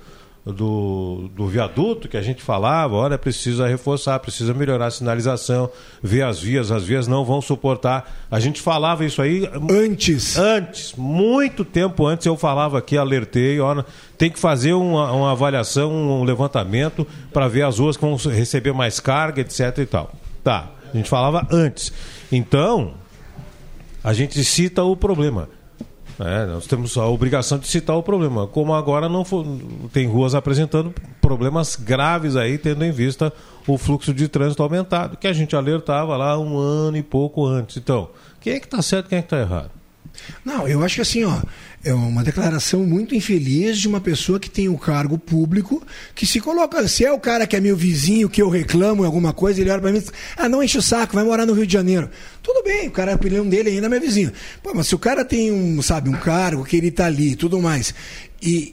do, 0.46 1.28
do, 1.34 1.48
viaduto 1.48 2.08
que 2.08 2.16
a 2.16 2.22
gente 2.22 2.40
falava, 2.40 2.94
olha, 2.94 3.18
precisa 3.18 3.66
reforçar, 3.66 4.20
precisa 4.20 4.54
melhorar 4.54 4.86
a 4.86 4.90
sinalização, 4.92 5.68
ver 6.00 6.22
as 6.22 6.38
vias, 6.38 6.70
as 6.70 6.84
vias 6.84 7.08
não 7.08 7.24
vão 7.24 7.40
suportar. 7.40 8.14
A 8.30 8.38
gente 8.38 8.60
falava 8.60 9.04
isso 9.04 9.20
aí 9.20 9.50
antes. 9.68 10.38
Antes, 10.38 10.94
muito 10.96 11.64
tempo 11.64 12.06
antes 12.06 12.26
eu 12.26 12.36
falava 12.36 12.78
aqui, 12.78 12.96
alertei, 12.96 13.58
olha, 13.58 13.84
tem 14.16 14.30
que 14.30 14.38
fazer 14.38 14.74
uma, 14.74 15.10
uma 15.10 15.32
avaliação, 15.32 15.90
um 15.90 16.22
levantamento 16.22 17.04
para 17.32 17.48
ver 17.48 17.62
as 17.62 17.80
ruas 17.80 17.96
que 17.96 18.02
vão 18.02 18.14
receber 18.14 18.72
mais 18.72 19.00
carga, 19.00 19.40
etc 19.40 19.78
e 19.78 19.86
tal. 19.86 20.12
Tá. 20.44 20.70
A 20.94 20.96
gente 20.96 21.10
falava 21.10 21.46
antes. 21.50 21.92
Então, 22.30 22.94
a 24.02 24.12
gente 24.12 24.42
cita 24.44 24.84
o 24.84 24.96
problema. 24.96 25.48
É, 26.20 26.46
nós 26.46 26.66
temos 26.66 26.96
a 26.96 27.06
obrigação 27.06 27.58
de 27.58 27.66
citar 27.66 27.96
o 27.96 28.02
problema. 28.02 28.46
Como 28.46 28.72
agora 28.72 29.08
não 29.08 29.24
for, 29.24 29.44
tem 29.92 30.06
ruas 30.06 30.34
apresentando 30.34 30.94
problemas 31.20 31.74
graves 31.74 32.36
aí, 32.36 32.56
tendo 32.56 32.84
em 32.84 32.92
vista 32.92 33.32
o 33.66 33.76
fluxo 33.76 34.14
de 34.14 34.28
trânsito 34.28 34.62
aumentado, 34.62 35.16
que 35.16 35.26
a 35.26 35.32
gente 35.32 35.56
alertava 35.56 36.16
lá 36.16 36.38
um 36.38 36.56
ano 36.56 36.96
e 36.96 37.02
pouco 37.02 37.44
antes. 37.44 37.76
Então, 37.76 38.10
quem 38.40 38.52
é 38.52 38.60
que 38.60 38.66
está 38.66 38.80
certo 38.80 39.08
quem 39.08 39.18
é 39.18 39.22
que 39.22 39.26
está 39.26 39.40
errado? 39.40 39.70
Não, 40.44 40.68
eu 40.68 40.84
acho 40.84 40.96
que 40.96 41.00
assim, 41.00 41.24
ó, 41.24 41.40
é 41.84 41.92
uma 41.92 42.24
declaração 42.24 42.84
muito 42.84 43.14
infeliz 43.14 43.78
de 43.78 43.86
uma 43.86 44.00
pessoa 44.00 44.40
que 44.40 44.48
tem 44.48 44.68
um 44.68 44.76
cargo 44.76 45.18
público, 45.18 45.82
que 46.14 46.26
se 46.26 46.40
coloca. 46.40 46.88
Se 46.88 47.04
é 47.04 47.12
o 47.12 47.20
cara 47.20 47.46
que 47.46 47.54
é 47.54 47.60
meu 47.60 47.76
vizinho, 47.76 48.28
que 48.28 48.40
eu 48.40 48.48
reclamo 48.48 49.02
em 49.02 49.06
alguma 49.06 49.32
coisa, 49.34 49.60
ele 49.60 49.70
olha 49.70 49.80
para 49.80 49.92
mim 49.92 49.98
e 49.98 50.00
diz: 50.00 50.12
Ah, 50.36 50.48
não 50.48 50.62
enche 50.62 50.78
o 50.78 50.82
saco, 50.82 51.14
vai 51.14 51.24
morar 51.24 51.44
no 51.44 51.52
Rio 51.52 51.66
de 51.66 51.72
Janeiro. 51.72 52.08
Tudo 52.42 52.62
bem, 52.62 52.88
o 52.88 52.90
cara, 52.90 53.12
a 53.12 53.16
opinião 53.16 53.46
dele 53.46 53.70
ainda 53.70 53.86
é 53.86 53.88
meu 53.88 54.00
vizinho. 54.00 54.32
Pô, 54.62 54.72
mas 54.74 54.86
se 54.86 54.94
o 54.94 54.98
cara 54.98 55.24
tem 55.24 55.52
um, 55.52 55.80
sabe, 55.82 56.08
um 56.08 56.14
cargo, 56.14 56.64
que 56.64 56.76
ele 56.76 56.90
tá 56.90 57.06
ali 57.06 57.32
e 57.32 57.36
tudo 57.36 57.60
mais, 57.60 57.94
e, 58.46 58.70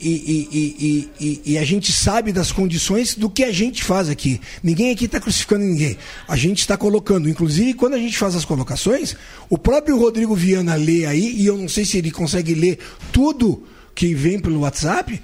e, 0.51 1.09
e, 1.17 1.41
e, 1.53 1.57
a 1.57 1.63
gente 1.63 1.93
sabe 1.93 2.33
das 2.33 2.51
condições 2.51 3.15
do 3.15 3.29
que 3.29 3.41
a 3.41 3.53
gente 3.53 3.81
faz 3.81 4.09
aqui. 4.09 4.41
Ninguém 4.61 4.91
aqui 4.91 5.05
está 5.05 5.17
crucificando 5.17 5.63
ninguém. 5.63 5.97
A 6.27 6.35
gente 6.35 6.59
está 6.59 6.75
colocando, 6.75 7.29
inclusive, 7.29 7.73
quando 7.73 7.93
a 7.93 7.97
gente 7.97 8.17
faz 8.17 8.35
as 8.35 8.43
colocações, 8.43 9.15
o 9.49 9.57
próprio 9.57 9.97
Rodrigo 9.97 10.35
Viana 10.35 10.75
lê 10.75 11.05
aí, 11.05 11.35
e 11.37 11.45
eu 11.45 11.57
não 11.57 11.69
sei 11.69 11.85
se 11.85 11.97
ele 11.97 12.11
consegue 12.11 12.53
ler 12.53 12.79
tudo 13.11 13.63
que 13.93 14.13
vem 14.13 14.39
pelo 14.39 14.61
WhatsApp, 14.61 15.21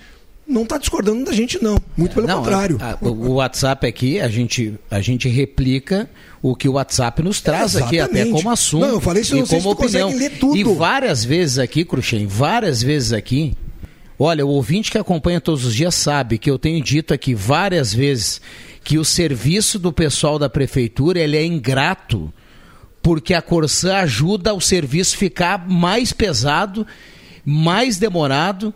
não 0.48 0.64
está 0.64 0.78
discordando 0.78 1.26
da 1.26 1.32
gente, 1.32 1.62
não. 1.62 1.78
Muito 1.96 2.14
pelo 2.16 2.28
não, 2.28 2.40
contrário. 2.40 2.78
A, 2.80 2.92
a, 2.94 3.10
o 3.10 3.34
WhatsApp 3.34 3.86
aqui, 3.86 4.20
a 4.20 4.30
gente, 4.30 4.76
a 4.90 5.02
gente 5.02 5.28
replica 5.28 6.10
o 6.42 6.56
que 6.56 6.70
o 6.70 6.74
WhatsApp 6.74 7.22
nos 7.22 7.42
traz 7.42 7.76
é, 7.76 7.84
aqui, 7.84 8.00
até 8.00 8.26
como 8.26 8.50
assunto. 8.50 8.86
Não, 8.86 8.94
eu 8.94 9.02
falei 9.02 9.22
isso, 9.22 9.36
e 9.36 9.40
não 9.40 9.48
como 9.48 9.62
se 9.62 9.68
opinião. 9.68 10.10
ler 10.16 10.32
tudo. 10.40 10.56
E 10.56 10.64
várias 10.64 11.26
vezes 11.26 11.60
aqui, 11.60 11.84
Cruxem, 11.84 12.26
várias 12.26 12.82
vezes 12.82 13.14
aqui, 13.14 13.56
Olha, 14.20 14.44
o 14.44 14.50
ouvinte 14.50 14.90
que 14.90 14.98
acompanha 14.98 15.40
todos 15.40 15.64
os 15.64 15.76
dias 15.76 15.94
sabe 15.94 16.40
que 16.40 16.50
eu 16.50 16.58
tenho 16.58 16.84
dito 16.84 17.14
aqui 17.14 17.36
várias 17.36 17.94
vezes 17.94 18.42
que 18.84 18.98
o 18.98 19.06
serviço 19.06 19.78
do 19.78 19.94
pessoal 19.94 20.40
da 20.40 20.50
prefeitura 20.50 21.20
ele 21.20 21.38
é 21.38 21.46
ingrato 21.46 22.34
porque 23.08 23.34
a 23.34 23.42
Corsã 23.42 23.98
ajuda 23.98 24.54
o 24.54 24.60
serviço 24.60 25.16
ficar 25.16 25.70
mais 25.70 26.12
pesado, 26.12 26.86
mais 27.50 27.98
demorado 27.98 28.74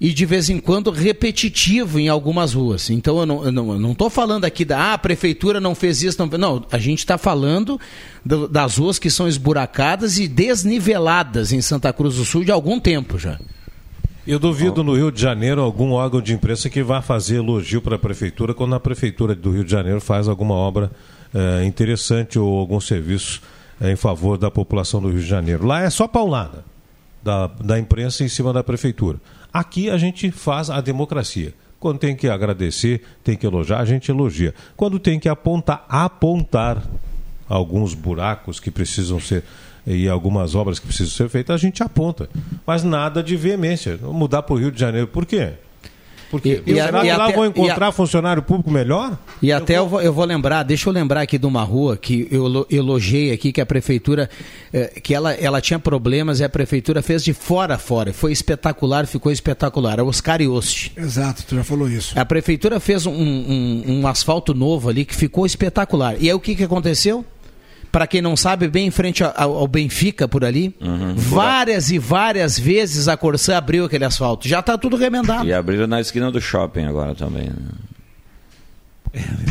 e 0.00 0.12
de 0.12 0.26
vez 0.26 0.50
em 0.50 0.58
quando 0.58 0.90
repetitivo 0.90 2.00
em 2.00 2.08
algumas 2.08 2.52
ruas. 2.52 2.90
Então 2.90 3.20
eu 3.20 3.52
não 3.52 3.92
estou 3.92 4.10
falando 4.10 4.44
aqui 4.44 4.64
da 4.64 4.76
ah, 4.76 4.94
a 4.94 4.98
prefeitura 4.98 5.60
não 5.60 5.72
fez 5.72 6.02
isso, 6.02 6.18
não, 6.18 6.26
não 6.36 6.66
a 6.72 6.78
gente 6.78 6.98
está 6.98 7.16
falando 7.16 7.78
do, 8.24 8.48
das 8.48 8.76
ruas 8.76 8.98
que 8.98 9.08
são 9.08 9.28
esburacadas 9.28 10.18
e 10.18 10.26
desniveladas 10.26 11.52
em 11.52 11.60
Santa 11.60 11.92
Cruz 11.92 12.16
do 12.16 12.24
Sul 12.24 12.42
de 12.42 12.50
algum 12.50 12.80
tempo 12.80 13.20
já. 13.20 13.38
Eu 14.26 14.40
duvido 14.40 14.82
no 14.82 14.96
Rio 14.96 15.12
de 15.12 15.22
Janeiro 15.22 15.60
algum 15.60 15.92
órgão 15.92 16.20
de 16.20 16.34
imprensa 16.34 16.68
que 16.68 16.82
vá 16.82 17.00
fazer 17.00 17.36
elogio 17.36 17.80
para 17.80 17.94
a 17.94 18.00
prefeitura 18.00 18.52
quando 18.52 18.74
a 18.74 18.80
prefeitura 18.80 19.32
do 19.32 19.52
Rio 19.52 19.64
de 19.64 19.70
Janeiro 19.70 20.00
faz 20.00 20.26
alguma 20.26 20.54
obra 20.54 20.90
é, 21.32 21.64
interessante 21.64 22.36
ou 22.36 22.58
algum 22.58 22.80
serviço 22.80 23.40
é, 23.80 23.92
em 23.92 23.96
favor 23.96 24.36
da 24.36 24.50
população 24.50 25.00
do 25.00 25.08
Rio 25.08 25.20
de 25.20 25.26
Janeiro. 25.26 25.64
Lá 25.64 25.82
é 25.82 25.88
só 25.88 26.08
paulada 26.08 26.64
da, 27.28 27.46
da 27.46 27.78
imprensa 27.78 28.24
em 28.24 28.28
cima 28.28 28.54
da 28.54 28.64
prefeitura. 28.64 29.18
Aqui 29.52 29.90
a 29.90 29.98
gente 29.98 30.30
faz 30.30 30.70
a 30.70 30.80
democracia. 30.80 31.52
Quando 31.78 31.98
tem 31.98 32.16
que 32.16 32.26
agradecer, 32.26 33.02
tem 33.22 33.36
que 33.36 33.46
elogiar, 33.46 33.80
a 33.80 33.84
gente 33.84 34.10
elogia. 34.10 34.54
Quando 34.74 34.98
tem 34.98 35.20
que 35.20 35.28
apontar, 35.28 35.84
apontar 35.90 36.82
alguns 37.46 37.92
buracos 37.92 38.58
que 38.58 38.70
precisam 38.70 39.20
ser 39.20 39.44
e 39.86 40.08
algumas 40.08 40.54
obras 40.54 40.78
que 40.78 40.86
precisam 40.86 41.14
ser 41.14 41.28
feitas, 41.28 41.54
a 41.54 41.58
gente 41.58 41.82
aponta. 41.82 42.30
Mas 42.66 42.82
nada 42.82 43.22
de 43.22 43.36
veemência. 43.36 43.98
Mudar 43.98 44.42
para 44.42 44.54
o 44.54 44.58
Rio 44.58 44.72
de 44.72 44.80
Janeiro, 44.80 45.06
por 45.06 45.26
quê? 45.26 45.52
Porque 46.30 46.62
e, 46.66 46.74
será 46.74 46.98
e, 46.98 47.10
que 47.10 47.16
lá 47.16 47.30
vão 47.30 47.46
encontrar 47.46 47.88
a, 47.88 47.92
funcionário 47.92 48.42
público 48.42 48.70
melhor? 48.70 49.18
E 49.40 49.50
até 49.50 49.78
eu 49.78 49.88
vou, 49.88 50.00
eu 50.00 50.12
vou, 50.12 50.24
lembrar, 50.24 50.62
deixa 50.62 50.88
eu 50.88 50.92
lembrar 50.92 51.22
aqui 51.22 51.38
de 51.38 51.46
uma 51.46 51.62
rua 51.62 51.96
que 51.96 52.28
eu 52.30 52.66
elogiei 52.70 53.32
aqui, 53.32 53.52
que 53.52 53.60
a 53.60 53.66
prefeitura, 53.66 54.28
eh, 54.72 55.00
que 55.02 55.14
ela, 55.14 55.32
ela 55.32 55.60
tinha 55.60 55.78
problemas 55.78 56.40
e 56.40 56.44
a 56.44 56.48
prefeitura 56.48 57.02
fez 57.02 57.24
de 57.24 57.32
fora 57.32 57.76
a 57.76 57.78
fora. 57.78 58.12
Foi 58.12 58.30
espetacular, 58.30 59.06
ficou 59.06 59.32
espetacular. 59.32 59.98
É 59.98 60.02
Oscar 60.02 60.42
Ioste. 60.42 60.92
Exato, 60.96 61.44
tu 61.46 61.54
já 61.54 61.64
falou 61.64 61.88
isso. 61.88 62.18
A 62.18 62.24
prefeitura 62.24 62.78
fez 62.78 63.06
um, 63.06 63.12
um, 63.12 63.84
um 63.86 64.06
asfalto 64.06 64.52
novo 64.52 64.90
ali 64.90 65.04
que 65.04 65.14
ficou 65.14 65.46
espetacular. 65.46 66.16
E 66.20 66.28
aí 66.28 66.34
o 66.34 66.40
que, 66.40 66.54
que 66.54 66.64
aconteceu? 66.64 67.24
Para 67.90 68.06
quem 68.06 68.22
não 68.22 68.36
sabe, 68.36 68.68
bem 68.68 68.86
em 68.86 68.90
frente 68.90 69.22
ao, 69.22 69.56
ao 69.56 69.66
Benfica, 69.66 70.28
por 70.28 70.44
ali. 70.44 70.74
Uhum, 70.80 71.14
várias 71.16 71.90
e 71.90 71.98
várias 71.98 72.58
vezes 72.58 73.08
a 73.08 73.16
Corsã 73.16 73.56
abriu 73.56 73.84
aquele 73.84 74.04
asfalto. 74.04 74.46
Já 74.46 74.60
está 74.60 74.76
tudo 74.76 74.96
remendado. 74.96 75.46
E 75.46 75.52
abriram 75.52 75.86
na 75.86 76.00
esquina 76.00 76.30
do 76.30 76.40
shopping 76.40 76.84
agora 76.84 77.14
também. 77.14 77.44
Né? 77.44 77.54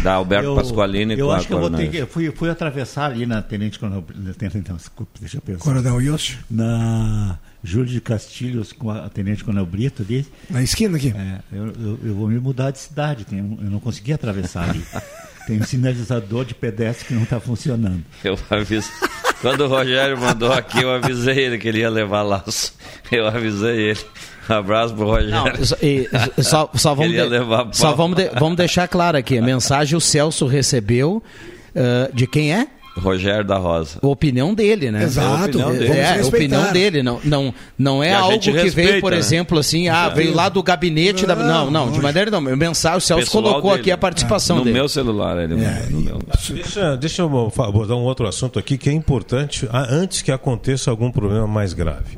Da 0.04 0.14
Alberto 0.14 0.50
eu, 0.50 0.56
Pasqualini 0.56 1.18
Eu 1.18 1.32
acho 1.32 1.48
que 1.48 1.54
eu 1.54 1.60
vou 1.60 1.70
ter 1.70 1.90
que. 1.90 1.98
Eu 1.98 2.08
fui, 2.08 2.32
fui 2.32 2.50
atravessar 2.50 3.12
ali 3.12 3.26
na 3.26 3.42
Tenente 3.42 3.80
Coronel. 3.80 4.04
Então, 4.56 4.76
desculpa, 4.76 5.12
deixa 5.20 5.38
eu 5.38 5.42
pensar. 5.42 5.64
Coronel 5.64 6.02
Yoshi? 6.02 6.38
Na 6.50 7.40
Júlio 7.64 7.88
de 7.88 8.00
Castilhos 8.00 8.72
com 8.72 8.92
a 8.92 9.10
Tenente 9.10 9.44
Coronel 9.44 9.66
Brito 9.66 10.04
ali. 10.04 10.26
Na 10.50 10.62
esquina 10.62 10.98
aqui? 10.98 11.14
É, 11.16 11.40
eu, 11.52 11.66
eu, 11.68 12.00
eu, 12.04 12.16
vou 12.16 12.28
me 12.28 12.40
mudar 12.40 12.72
de 12.72 12.80
cidade. 12.80 13.26
Eu 13.32 13.44
não 13.44 13.80
consegui 13.80 14.14
atravessar 14.14 14.70
ali. 14.70 14.84
Tem 15.48 15.62
um 15.62 15.64
sinalizador 15.64 16.44
de 16.44 16.54
pedestre 16.54 17.06
que 17.06 17.14
não 17.14 17.24
está 17.24 17.40
funcionando. 17.40 18.04
Eu 18.22 18.38
aviso. 18.50 18.90
Quando 19.42 19.62
o 19.62 19.68
Rogério 19.68 20.20
mandou 20.20 20.52
aqui, 20.52 20.82
eu 20.82 20.92
avisei 20.92 21.40
ele 21.40 21.58
que 21.58 21.70
ele 21.70 21.80
ia 21.80 21.90
levar 21.90 22.22
laço. 22.22 22.74
Eu 23.10 23.26
avisei 23.26 23.92
ele. 23.92 24.00
Um 24.50 24.54
abraço 24.54 24.94
pro 24.94 25.06
Rogério. 25.06 25.32
Não, 25.32 25.48
e, 25.82 26.10
só, 26.44 26.70
só, 26.76 26.94
vamos, 26.94 27.14
de, 27.14 27.20
só 27.72 27.94
vamos, 27.94 28.18
de, 28.18 28.30
vamos 28.38 28.58
deixar 28.58 28.90
claro 28.90 29.18
aqui. 29.18 29.38
A 29.38 29.42
mensagem 29.42 29.96
o 29.98 30.02
Celso 30.02 30.46
recebeu 30.48 31.24
uh, 31.74 32.14
de 32.14 32.28
quem 32.28 32.54
é? 32.54 32.68
Rogério 33.00 33.44
da 33.44 33.58
Rosa. 33.58 34.00
A 34.02 34.08
opinião 34.08 34.54
dele, 34.54 34.92
né? 34.92 35.04
Exato. 35.04 35.28
É 35.28 35.62
a 35.62 35.68
opinião 35.68 35.72
dele. 35.72 35.98
É, 35.98 36.20
a 36.20 36.26
opinião 36.26 36.74
dele. 36.74 37.04
Não, 37.04 37.20
não, 37.24 37.54
não 37.78 38.04
é 38.04 38.14
algo 38.14 38.40
que 38.40 38.52
respeita, 38.52 38.92
veio, 38.92 39.02
por 39.02 39.12
né? 39.12 39.18
exemplo, 39.18 39.60
assim, 39.60 39.88
ah, 39.88 40.10
veio 40.10 40.34
lá 40.34 40.50
do 40.50 40.62
gabinete 40.64 41.26
não, 41.26 41.36
da. 41.36 41.44
Não, 41.44 41.72
não, 41.72 41.92
de 41.92 42.02
maneira 42.02 42.32
não. 42.32 42.42
Mensagem, 42.42 42.98
o 42.98 43.02
Celso 43.02 43.26
Pessoal 43.26 43.44
colocou 43.44 43.72
dele. 43.72 43.82
aqui 43.82 43.92
a 43.92 43.98
participação 43.98 44.58
no 44.58 44.64
dele. 44.64 44.74
No 44.74 44.80
meu 44.82 44.90
celular, 44.90 45.38
ele 45.38 45.54
é, 45.64 45.88
no 45.90 46.02
meu. 46.02 46.20
Deixa, 46.50 46.98
deixa 46.98 47.22
eu 47.22 47.54
abordar 47.60 47.98
um 47.98 48.04
outro 48.04 48.28
assunto 48.28 48.60
aqui 48.60 48.78
que 48.78 48.90
é 48.90 48.94
importante 48.94 49.68
antes 49.72 50.22
que 50.22 50.32
aconteça 50.32 50.90
algum 50.90 51.12
problema 51.12 51.48
mais 51.48 51.74
grave. 51.74 52.18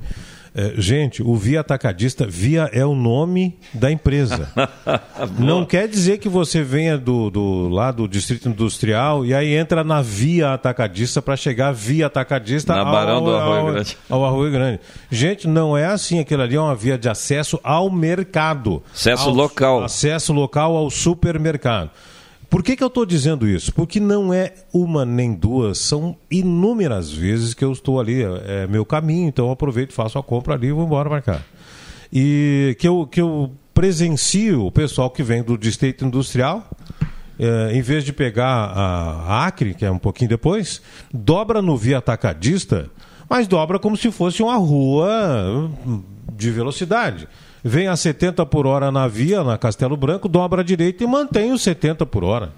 É, 0.53 0.73
gente, 0.77 1.21
o 1.21 1.35
Via 1.35 1.61
Atacadista, 1.61 2.25
Via 2.27 2.69
é 2.73 2.85
o 2.85 2.95
nome 2.95 3.57
da 3.73 3.91
empresa. 3.91 4.51
Não 5.37 5.65
quer 5.65 5.87
dizer 5.87 6.17
que 6.17 6.27
você 6.27 6.63
venha 6.63 6.97
do, 6.97 7.29
do 7.29 7.69
lá 7.69 7.91
do 7.91 8.07
Distrito 8.07 8.49
Industrial 8.49 9.25
e 9.25 9.33
aí 9.33 9.53
entra 9.55 9.83
na 9.83 10.01
Via 10.01 10.53
Atacadista 10.53 11.21
para 11.21 11.35
chegar 11.35 11.71
via 11.71 12.07
Atacadista 12.07 12.73
na 12.73 12.81
ao, 12.81 12.91
Barão 12.91 13.23
do 13.23 13.35
Arroio 13.35 13.73
Grande. 13.73 13.97
Ao, 14.09 14.23
ao 14.23 14.25
Arroio 14.25 14.51
Grande. 14.51 14.79
Gente, 15.09 15.47
não 15.47 15.77
é 15.77 15.85
assim. 15.85 16.19
Aquilo 16.19 16.41
ali 16.41 16.55
é 16.55 16.59
uma 16.59 16.75
via 16.75 16.97
de 16.97 17.07
acesso 17.07 17.59
ao 17.63 17.89
mercado. 17.89 18.81
Acesso 18.93 19.29
ao, 19.29 19.33
local. 19.33 19.83
Acesso 19.83 20.33
local 20.33 20.75
ao 20.75 20.89
supermercado. 20.89 21.91
Por 22.49 22.63
que, 22.63 22.75
que 22.75 22.83
eu 22.83 22.87
estou 22.87 23.05
dizendo 23.05 23.47
isso? 23.47 23.71
Porque 23.71 23.99
não 23.99 24.33
é 24.33 24.53
uma 24.73 25.05
nem 25.05 25.33
duas, 25.33 25.77
são 25.77 26.17
inúmeras 26.31 27.11
vezes 27.11 27.53
que 27.53 27.63
eu 27.63 27.71
estou 27.71 27.99
ali, 27.99 28.23
é, 28.23 28.63
é 28.63 28.67
meu 28.67 28.83
caminho, 28.83 29.27
então 29.27 29.45
eu 29.45 29.51
aproveito, 29.51 29.93
faço 29.93 30.17
a 30.17 30.23
compra 30.23 30.55
ali 30.55 30.67
e 30.67 30.71
vou 30.71 30.83
embora 30.83 31.07
para 31.07 31.21
cá. 31.21 31.41
E 32.11 32.75
que 32.79 32.87
eu, 32.87 33.05
que 33.05 33.21
eu 33.21 33.51
presencio 33.71 34.65
o 34.65 34.71
pessoal 34.71 35.11
que 35.11 35.21
vem 35.21 35.43
do 35.43 35.55
distrito 35.57 36.03
industrial, 36.03 36.67
é, 37.37 37.71
em 37.71 37.81
vez 37.81 38.03
de 38.03 38.11
pegar 38.11 38.47
a 38.47 39.45
Acre, 39.45 39.75
que 39.75 39.85
é 39.85 39.91
um 39.91 39.99
pouquinho 39.99 40.29
depois, 40.29 40.81
dobra 41.13 41.61
no 41.61 41.77
via 41.77 41.99
atacadista, 41.99 42.89
mas 43.29 43.47
dobra 43.47 43.77
como 43.77 43.95
se 43.95 44.11
fosse 44.11 44.41
uma 44.41 44.55
rua 44.55 45.69
de 46.35 46.49
velocidade 46.49 47.27
vem 47.63 47.87
a 47.87 47.95
70 47.95 48.45
por 48.45 48.65
hora 48.65 48.91
na 48.91 49.07
via, 49.07 49.43
na 49.43 49.57
Castelo 49.57 49.97
Branco, 49.97 50.27
dobra 50.27 50.61
à 50.61 50.63
direita 50.63 51.03
e 51.03 51.07
mantém 51.07 51.51
os 51.51 51.61
70 51.61 52.05
por 52.05 52.23
hora. 52.23 52.51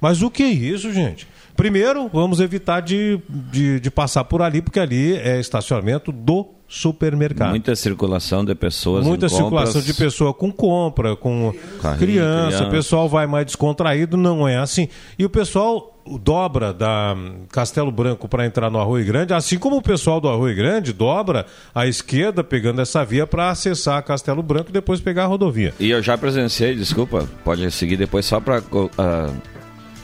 Mas 0.00 0.22
o 0.22 0.30
que 0.30 0.42
é 0.42 0.48
isso, 0.48 0.92
gente? 0.92 1.26
Primeiro, 1.56 2.08
vamos 2.12 2.38
evitar 2.38 2.80
de, 2.80 3.18
de, 3.28 3.80
de 3.80 3.90
passar 3.90 4.22
por 4.24 4.42
ali, 4.42 4.62
porque 4.62 4.78
ali 4.78 5.16
é 5.16 5.40
estacionamento 5.40 6.12
do 6.12 6.46
supermercado. 6.68 7.50
Muita 7.50 7.74
circulação 7.74 8.44
de 8.44 8.54
pessoas. 8.54 9.04
Muita 9.04 9.28
circulação 9.28 9.80
de 9.80 9.92
pessoa 9.94 10.32
com 10.32 10.52
compra, 10.52 11.16
com 11.16 11.52
Carrinho, 11.82 11.98
criança. 11.98 12.46
criança. 12.46 12.64
O 12.64 12.70
pessoal 12.70 13.08
vai 13.08 13.26
mais 13.26 13.46
descontraído, 13.46 14.16
não 14.16 14.46
é 14.46 14.58
assim. 14.58 14.88
E 15.18 15.24
o 15.24 15.30
pessoal 15.30 15.97
dobra 16.16 16.72
da 16.72 17.16
Castelo 17.50 17.90
Branco 17.90 18.28
para 18.28 18.46
entrar 18.46 18.70
no 18.70 18.78
Arroio 18.78 19.04
Grande, 19.04 19.34
assim 19.34 19.58
como 19.58 19.76
o 19.76 19.82
pessoal 19.82 20.20
do 20.20 20.28
Arroio 20.28 20.54
Grande 20.54 20.92
dobra 20.92 21.44
à 21.74 21.86
esquerda, 21.86 22.44
pegando 22.44 22.80
essa 22.80 23.04
via 23.04 23.26
para 23.26 23.50
acessar 23.50 24.02
Castelo 24.04 24.42
Branco 24.42 24.70
e 24.70 24.72
depois 24.72 25.00
pegar 25.00 25.24
a 25.24 25.26
rodovia. 25.26 25.74
E 25.80 25.90
eu 25.90 26.00
já 26.00 26.16
presenciei, 26.16 26.74
desculpa, 26.74 27.28
pode 27.44 27.68
seguir 27.72 27.96
depois 27.96 28.24
só 28.24 28.40
para 28.40 28.60
uh, 28.60 28.90
ah, 28.96 29.30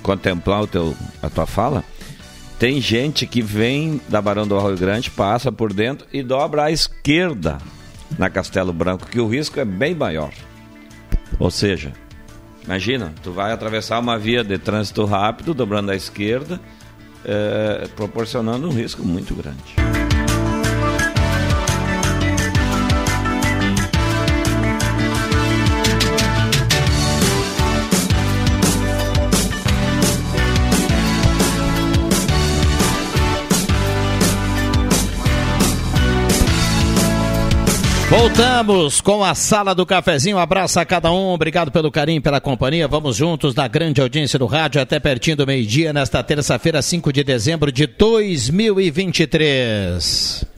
contemplar 0.03 0.63
o 0.63 0.67
teu, 0.67 0.95
a 1.23 1.31
tua 1.31 1.47
fala. 1.47 1.85
Tem 2.59 2.81
gente 2.81 3.27
que 3.27 3.41
vem 3.41 4.01
da 4.09 4.21
Barão 4.21 4.47
do 4.47 4.57
Arroio 4.57 4.77
Grande, 4.77 5.11
passa 5.11 5.53
por 5.53 5.73
dentro 5.73 6.07
e 6.13 6.23
dobra 6.23 6.65
à 6.65 6.71
esquerda 6.71 7.59
na 8.19 8.29
Castelo 8.29 8.73
Branco, 8.73 9.07
que 9.07 9.21
o 9.21 9.29
risco 9.29 9.61
é 9.61 9.65
bem 9.65 9.95
maior. 9.95 10.33
Ou 11.39 11.51
seja, 11.51 11.93
imagina, 12.65 13.13
tu 13.23 13.33
vai 13.33 13.53
atravessar 13.53 13.99
uma 13.99 14.19
via 14.19 14.43
de 14.43 14.59
trânsito 14.59 15.05
rápido, 15.05 15.55
dobrando 15.55 15.91
à 15.91 15.97
esquerda, 15.97 16.61
é, 17.25 17.89
proporcionando 17.95 18.69
um 18.69 18.73
risco 18.73 19.03
muito 19.05 19.35
grande. 19.35 20.04
Voltamos 38.25 39.03
com 39.03 39.23
a 39.23 39.35
sala 39.35 39.75
do 39.75 39.85
cafezinho. 39.85 40.39
Um 40.39 40.41
abraço 40.41 40.81
a 40.81 40.85
cada 40.87 41.13
um. 41.13 41.35
Obrigado 41.35 41.71
pelo 41.71 41.91
carinho, 41.91 42.23
pela 42.23 42.41
companhia. 42.41 42.89
Vamos 42.89 43.17
juntos 43.17 43.55
na 43.55 43.69
grande 43.69 44.01
audiência 44.01 44.39
do 44.39 44.47
rádio 44.47 44.81
até 44.81 44.99
pertinho 44.99 45.37
do 45.37 45.47
meio-dia, 45.47 45.93
nesta 45.93 46.23
terça-feira, 46.23 46.81
5 46.81 47.13
de 47.13 47.23
dezembro 47.23 47.71
de 47.71 47.87
2023. 47.87 50.54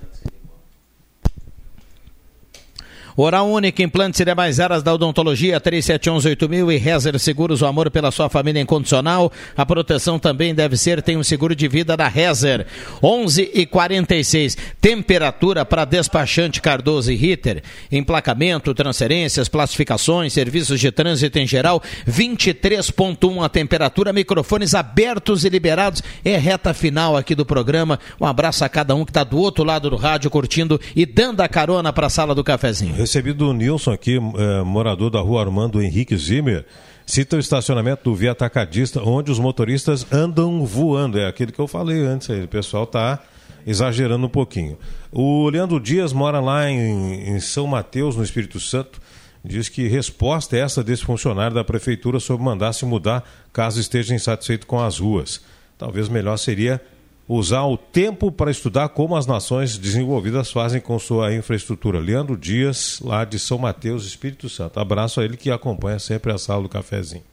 Oral 3.18 3.48
Única, 3.48 3.82
implantes 3.82 4.20
e 4.20 4.26
demais 4.26 4.60
áreas 4.60 4.82
da 4.82 4.92
odontologia, 4.92 5.58
37118000 5.58 6.74
e 6.74 6.76
Rezer 6.76 7.18
Seguros, 7.18 7.62
o 7.62 7.66
amor 7.66 7.90
pela 7.90 8.10
sua 8.10 8.28
família 8.28 8.60
incondicional. 8.60 9.32
A 9.56 9.64
proteção 9.64 10.18
também 10.18 10.54
deve 10.54 10.76
ser, 10.76 11.00
tem 11.00 11.16
um 11.16 11.24
seguro 11.24 11.56
de 11.56 11.66
vida 11.66 11.96
da 11.96 12.08
Rezer. 12.08 12.66
11 13.02 13.50
e 13.54 13.64
46. 13.64 14.58
Temperatura 14.82 15.64
para 15.64 15.86
despachante 15.86 16.60
Cardoso 16.60 17.10
e 17.10 17.16
Ritter. 17.16 17.62
Emplacamento, 17.90 18.74
transferências, 18.74 19.48
classificações, 19.48 20.34
serviços 20.34 20.78
de 20.78 20.92
trânsito 20.92 21.38
em 21.38 21.46
geral. 21.46 21.82
23.1 22.06 23.42
a 23.42 23.48
temperatura, 23.48 24.12
microfones 24.12 24.74
abertos 24.74 25.42
e 25.42 25.48
liberados. 25.48 26.02
É 26.22 26.36
reta 26.36 26.74
final 26.74 27.16
aqui 27.16 27.34
do 27.34 27.46
programa. 27.46 27.98
Um 28.20 28.26
abraço 28.26 28.62
a 28.62 28.68
cada 28.68 28.94
um 28.94 29.06
que 29.06 29.10
está 29.10 29.24
do 29.24 29.38
outro 29.38 29.64
lado 29.64 29.88
do 29.88 29.96
rádio 29.96 30.30
curtindo 30.30 30.78
e 30.94 31.06
dando 31.06 31.40
a 31.40 31.48
carona 31.48 31.94
para 31.94 32.08
a 32.08 32.10
sala 32.10 32.34
do 32.34 32.44
cafezinho. 32.44 33.05
Recebi 33.06 33.32
do 33.32 33.52
Nilson 33.52 33.92
aqui, 33.92 34.16
é, 34.16 34.64
morador 34.64 35.10
da 35.10 35.20
rua 35.20 35.40
Armando 35.40 35.80
Henrique 35.80 36.16
Zimmer. 36.16 36.66
Cita 37.06 37.36
o 37.36 37.38
estacionamento 37.38 38.02
do 38.02 38.16
Via 38.16 38.32
Atacadista, 38.32 39.00
onde 39.00 39.30
os 39.30 39.38
motoristas 39.38 40.04
andam 40.12 40.66
voando. 40.66 41.16
É 41.16 41.24
aquilo 41.24 41.52
que 41.52 41.60
eu 41.60 41.68
falei 41.68 42.04
antes 42.04 42.28
aí. 42.28 42.42
O 42.42 42.48
pessoal 42.48 42.82
está 42.82 43.22
exagerando 43.64 44.26
um 44.26 44.28
pouquinho. 44.28 44.76
O 45.12 45.48
Leandro 45.48 45.78
Dias 45.78 46.12
mora 46.12 46.40
lá 46.40 46.68
em, 46.68 47.30
em 47.30 47.38
São 47.38 47.68
Mateus, 47.68 48.16
no 48.16 48.24
Espírito 48.24 48.58
Santo. 48.58 49.00
Diz 49.44 49.68
que 49.68 49.86
resposta 49.86 50.56
é 50.56 50.58
essa 50.58 50.82
desse 50.82 51.04
funcionário 51.04 51.54
da 51.54 51.62
prefeitura 51.62 52.18
sobre 52.18 52.44
mandar 52.44 52.72
se 52.72 52.84
mudar 52.84 53.22
caso 53.52 53.78
esteja 53.78 54.16
insatisfeito 54.16 54.66
com 54.66 54.80
as 54.80 54.98
ruas. 54.98 55.40
Talvez 55.78 56.08
melhor 56.08 56.38
seria 56.38 56.82
usar 57.28 57.64
o 57.64 57.76
tempo 57.76 58.30
para 58.30 58.50
estudar 58.50 58.88
como 58.90 59.16
as 59.16 59.26
nações 59.26 59.76
desenvolvidas 59.76 60.50
fazem 60.50 60.80
com 60.80 60.98
sua 60.98 61.34
infraestrutura. 61.34 61.98
Leandro 61.98 62.36
Dias, 62.36 63.00
lá 63.02 63.24
de 63.24 63.38
São 63.38 63.58
Mateus, 63.58 64.06
Espírito 64.06 64.48
Santo. 64.48 64.78
Abraço 64.78 65.20
a 65.20 65.24
ele 65.24 65.36
que 65.36 65.50
acompanha 65.50 65.98
sempre 65.98 66.32
a 66.32 66.38
sala 66.38 66.62
do 66.62 66.68
cafezinho. 66.68 67.24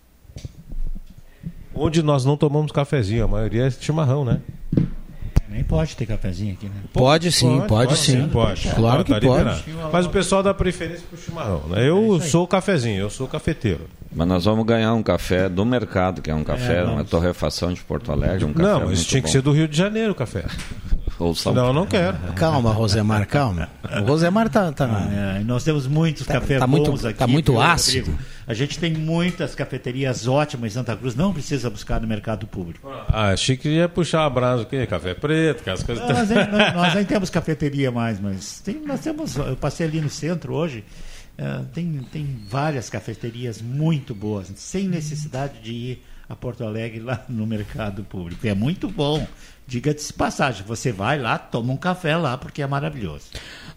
Onde 1.76 2.04
nós 2.04 2.24
não 2.24 2.38
tomamos 2.38 2.72
cafezinho, 2.72 3.24
a 3.24 3.28
maioria 3.28 3.66
é 3.66 3.72
chimarrão, 3.72 4.24
né? 4.24 4.42
Nem 5.50 5.64
pode 5.64 5.96
ter 5.96 6.08
cafezinho 6.08 6.54
aqui, 6.54 6.66
né? 6.66 6.76
Pode 6.92 7.32
sim, 7.32 7.58
pode, 7.68 7.90
pode 7.90 7.98
sim. 7.98 8.28
Pode. 8.28 8.70
Claro 8.70 9.04
que 9.04 9.12
tá 9.12 9.20
pode. 9.22 9.64
Mas 9.92 10.06
o 10.08 10.10
pessoal 10.10 10.42
dá 10.42 10.52
preferência 10.52 11.06
pro 11.08 11.18
chimarrão, 11.20 11.68
né? 11.68 11.88
Eu 11.88 12.20
sou 12.22 12.48
cafezinho, 12.48 13.00
eu 13.00 13.10
sou 13.10 13.28
cafeteiro. 13.28 13.88
Mas 14.16 14.28
nós 14.28 14.46
vamos 14.46 14.66
ganhar 14.66 14.94
um 14.94 15.02
café 15.04 15.50
do 15.50 15.66
mercado, 15.66 16.22
que 16.22 16.30
é 16.30 16.36
um 16.36 16.44
café, 16.44 16.84
uma 16.84 17.04
torrefação 17.04 17.74
de 17.74 17.82
Porto 17.82 18.12
Alegre, 18.12 18.46
um 18.46 18.54
café 18.54 18.70
Não, 18.70 18.86
mas 18.88 19.06
tinha 19.06 19.22
que 19.22 19.28
bom. 19.28 19.32
ser 19.32 19.42
do 19.42 19.52
Rio 19.52 19.68
de 19.68 19.76
Janeiro 19.78 20.12
o 20.12 20.16
café. 20.16 20.46
Ou 21.20 21.36
São 21.36 21.54
Não, 21.54 21.68
eu 21.68 21.74
não 21.74 21.86
quero. 21.86 22.18
Calma, 22.36 22.72
Rosemar, 22.72 23.28
calma. 23.28 23.70
O 24.02 24.04
Rosemar 24.04 24.50
tá. 24.50 24.72
tá... 24.72 25.08
É, 25.40 25.44
nós 25.44 25.64
temos 25.64 25.86
muitos 25.86 26.26
Tá- 26.26 26.34
cafés 26.34 26.60
tá 26.60 26.66
muito- 26.68 26.90
bons 26.92 27.06
aqui. 27.06 27.20
tá 27.20 27.28
muito 27.28 27.60
ácido. 27.62 28.08
Rodrigo? 28.12 28.34
A 28.48 28.54
gente 28.54 28.80
tem 28.80 28.94
muitas 28.94 29.54
cafeterias 29.56 30.28
ótimas 30.28 30.72
em 30.72 30.74
Santa 30.74 30.96
Cruz, 30.98 31.16
não 31.16 31.32
precisa 31.32 31.70
buscar 31.70 32.02
no 32.02 32.08
mercado 32.08 32.46
público. 32.48 32.90
Ah, 33.10 33.30
achei 33.30 33.56
que 33.56 33.70
ia 33.70 33.88
puxar 33.88 34.26
a 34.26 34.30
brasa, 34.30 34.64
o 34.64 34.66
quê? 34.66 34.86
Café 34.88 35.14
preto, 35.14 35.62
aquelas 35.62 35.84
coisas. 35.84 36.04
Não, 36.08 36.14
nós, 36.16 36.30
nem, 36.30 36.38
nós 36.74 36.96
nem 36.96 37.06
temos 37.06 37.30
cafeteria 37.30 37.92
mais, 37.92 38.20
mas 38.20 38.60
tem- 38.62 38.82
nós 38.86 39.00
temos. 39.00 39.36
Eu 39.38 39.56
passei 39.56 39.86
ali 39.88 40.02
no 40.02 40.10
centro 40.10 40.54
hoje, 40.56 40.84
eh, 41.38 41.66
tem, 41.74 42.00
tem 42.12 42.40
várias 42.48 42.90
cafeterias 42.90 43.62
muito 43.62 44.14
boas, 44.14 44.52
sem 44.56 44.88
necessidade 44.88 45.60
de 45.62 45.72
ir 45.72 46.04
a 46.30 46.36
Porto 46.36 46.64
Alegre 46.64 47.00
lá 47.00 47.26
no 47.28 47.46
mercado 47.46 48.04
público. 48.04 48.48
É 48.48 48.54
muito 48.54 48.90
bom. 48.90 49.26
Diga-se 49.68 50.08
de 50.08 50.14
passagem, 50.14 50.64
você 50.68 50.92
vai 50.92 51.20
lá, 51.20 51.38
toma 51.38 51.74
um 51.74 51.78
café 51.78 52.18
lá, 52.18 52.38
porque 52.38 52.62
é 52.62 52.68
maravilhoso. 52.68 53.26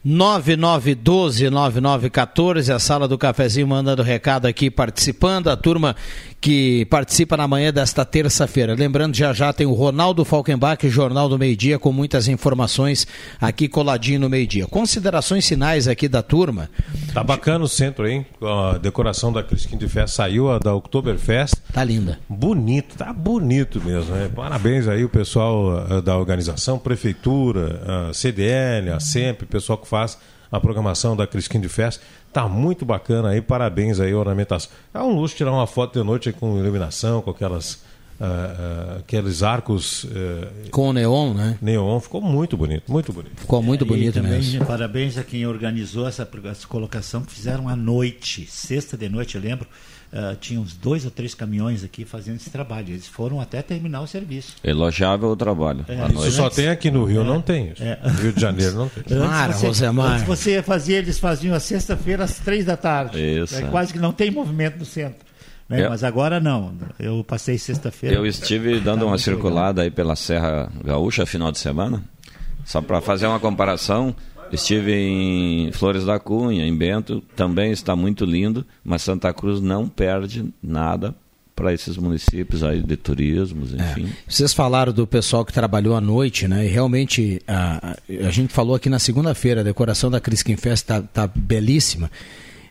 9912-9914, 0.07 2.73
a 2.73 2.79
sala 2.79 3.09
do 3.09 3.19
cafezinho 3.19 3.67
mandando 3.67 4.05
recado 4.05 4.47
aqui, 4.47 4.71
participando, 4.71 5.49
a 5.49 5.57
turma 5.57 5.97
que 6.41 6.87
participa 6.87 7.37
na 7.37 7.49
manhã 7.49 7.73
desta 7.73 8.05
terça-feira. 8.05 8.75
Lembrando, 8.75 9.17
já 9.17 9.33
já 9.33 9.53
tem 9.53 9.67
o 9.67 9.73
Ronaldo 9.73 10.25
Falkenbach, 10.25 10.89
Jornal 10.89 11.29
do 11.29 11.37
Meio 11.37 11.57
Dia, 11.57 11.77
com 11.77 11.91
muitas 11.91 12.29
informações 12.29 13.05
aqui 13.41 13.69
coladinho 13.69 14.21
no 14.21 14.29
meio 14.29 14.47
dia. 14.47 14.69
Considerações 14.69 15.49
finais 15.49 15.89
aqui 15.89 16.09
da 16.09 16.23
turma. 16.23 16.71
Tá 17.13 17.25
bacana 17.25 17.65
o 17.65 17.69
centro, 17.69 18.07
hein? 18.07 18.25
A 18.41 18.79
decoração 18.79 19.33
da 19.33 19.43
Crisquim 19.43 19.77
de 19.77 19.89
Fest 19.89 20.15
saiu, 20.15 20.53
a 20.53 20.61
da 20.61 20.73
Oktoberfest. 20.73 21.57
Tá 21.73 21.83
linda. 21.83 22.21
Bonito, 22.29 22.97
tá 22.97 23.13
bonito 23.13 23.83
mesmo. 23.85 24.15
Né? 24.15 24.31
Parabéns 24.33 24.87
aí 24.87 25.03
o 25.03 25.09
pessoal 25.09 25.76
da 26.05 26.17
organização, 26.17 26.79
prefeitura, 26.79 28.09
a 28.11 28.15
CDL, 28.15 28.91
a 28.91 29.01
SEMP, 29.01 29.43
o 29.43 29.47
pessoal 29.47 29.79
que 29.79 29.89
faz 29.89 30.19
a 30.51 30.61
programação 30.61 31.17
da 31.17 31.27
Crisquim 31.27 31.61
de 31.61 31.69
Fest. 31.69 32.01
Tá 32.33 32.49
muito 32.49 32.85
bacana 32.85 33.31
aí, 33.31 33.41
parabéns 33.41 33.99
aí 33.99 34.13
a 34.13 34.17
ornamentação. 34.19 34.71
É 34.93 34.99
um 35.01 35.15
luxo 35.15 35.37
tirar 35.37 35.53
uma 35.53 35.67
foto 35.67 35.99
de 35.99 36.05
noite 36.05 36.33
com 36.33 36.59
iluminação, 36.59 37.23
com 37.23 37.31
aquelas, 37.31 37.83
ah, 38.21 38.27
ah, 38.27 38.97
aqueles 38.99 39.43
arcos 39.43 40.07
eh, 40.15 40.69
Com 40.71 40.91
o 40.91 40.93
neon, 40.93 41.33
né? 41.35 41.59
neon. 41.63 41.99
Ficou 42.01 42.21
muito 42.21 42.57
bonito, 42.57 42.91
muito 42.91 43.13
bonito. 43.13 43.41
Ficou 43.41 43.63
muito 43.63 43.85
E 43.85 43.89
bonito 43.89 44.15
também, 44.15 44.33
mesmo. 44.33 44.67
Parabéns 44.67 45.17
a 45.17 45.25
quem 45.25 45.47
organizou 45.47 46.07
essa, 46.07 46.29
essa 46.45 46.67
colocação, 46.67 47.23
que 47.23 47.33
fizeram 47.33 47.69
à 47.69 47.77
noite, 47.77 48.47
sexta 48.47 48.97
de 48.97 49.09
noite, 49.09 49.37
eu 49.37 49.41
lembro. 49.41 49.67
Ah, 50.19 50.35
tinha 50.41 50.59
uns 50.59 50.73
dois 50.75 51.05
ou 51.05 51.11
três 51.11 51.35
caminhões 51.35 51.85
aqui 51.85 52.05
fazendo 52.05 52.37
esse 52.37 52.49
trabalho. 52.49 52.89
Eles 52.91 53.07
foram 53.07 53.39
até 53.39 53.61
terminar 53.61 54.01
o 54.01 54.07
serviço. 54.07 54.55
Elogiável 54.65 55.29
o 55.29 55.37
trabalho. 55.37 55.85
à 55.89 56.07
Isso 56.27 56.33
só 56.33 56.49
tem 56.49 56.69
aqui 56.69 56.91
no 56.91 57.05
Rio, 57.05 57.23
não 57.23 57.43
tem 57.43 57.73
isso. 57.73 57.83
É. 57.83 57.99
Rio 58.23 58.33
de 58.33 58.41
Janeiro 58.41 58.75
não 58.77 58.89
tem. 58.89 59.03
Para, 59.05 59.53
você, 59.53 59.67
Rosemar. 59.67 60.13
antes 60.13 60.25
você 60.27 60.63
fazia, 60.63 60.97
eles 60.99 61.19
faziam 61.19 61.55
a 61.55 61.61
sexta-feira 61.61 62.25
às 62.25 62.39
três 62.39 62.65
da 62.65 62.77
tarde. 62.77 63.21
Isso. 63.21 63.55
É, 63.57 63.63
quase 63.63 63.93
que 63.93 63.99
não 63.99 64.13
tem 64.13 64.31
movimento 64.31 64.79
no 64.79 64.85
centro. 64.87 65.19
né? 65.69 65.85
Eu- 65.85 65.91
Mas 65.91 66.03
agora 66.03 66.41
não. 66.41 66.73
Eu 66.99 67.23
passei 67.23 67.59
sexta-feira. 67.59 68.17
Eu 68.17 68.25
estive 68.27 68.81
dando 68.81 69.01
Tá 69.01 69.07
uma 69.07 69.19
circulada 69.19 69.83
aí 69.83 69.91
pela 69.91 70.17
Serra 70.17 70.71
Gaúcha 70.85 71.27
final 71.27 71.53
de 71.53 71.59
semana, 71.59 72.03
só 72.65 72.81
para 72.81 73.01
fazer 73.03 73.27
uma 73.27 73.39
comparação. 73.41 74.15
Estive 74.53 74.93
em 74.95 75.73
Flores 75.73 76.05
da 76.05 76.19
Cunha, 76.19 76.67
em 76.67 76.77
Bento, 76.77 77.23
também 77.35 77.73
está 77.73 77.97
muito 77.97 78.25
lindo, 78.25 78.65
mas 78.85 79.03
Santa 79.03 79.33
Cruz 79.33 79.61
não 79.61 79.89
perde 79.89 80.53
nada 80.63 81.15
para 81.57 81.73
esses 81.73 81.97
municípios 81.97 82.63
aí 82.63 82.83
de 82.83 82.97
turismos, 82.99 83.73
enfim. 83.73 84.13
Vocês 84.29 84.53
falaram 84.53 84.93
do 84.93 85.07
pessoal 85.07 85.43
que 85.43 85.53
trabalhou 85.55 85.97
à 85.97 86.01
noite, 86.03 86.47
né? 86.47 86.67
E 86.67 86.69
realmente 86.69 87.41
a, 87.49 87.97
a 88.27 88.31
gente 88.31 88.53
falou 88.53 88.77
aqui 88.77 88.91
na 88.91 88.99
segunda-feira, 88.99 89.63
a 89.63 89.65
decoração 89.65 90.11
da 90.11 90.21
Crisquim 90.21 90.57
Fest 90.57 90.87
tá, 90.87 91.01
tá 91.01 91.27
belíssima. 91.27 92.11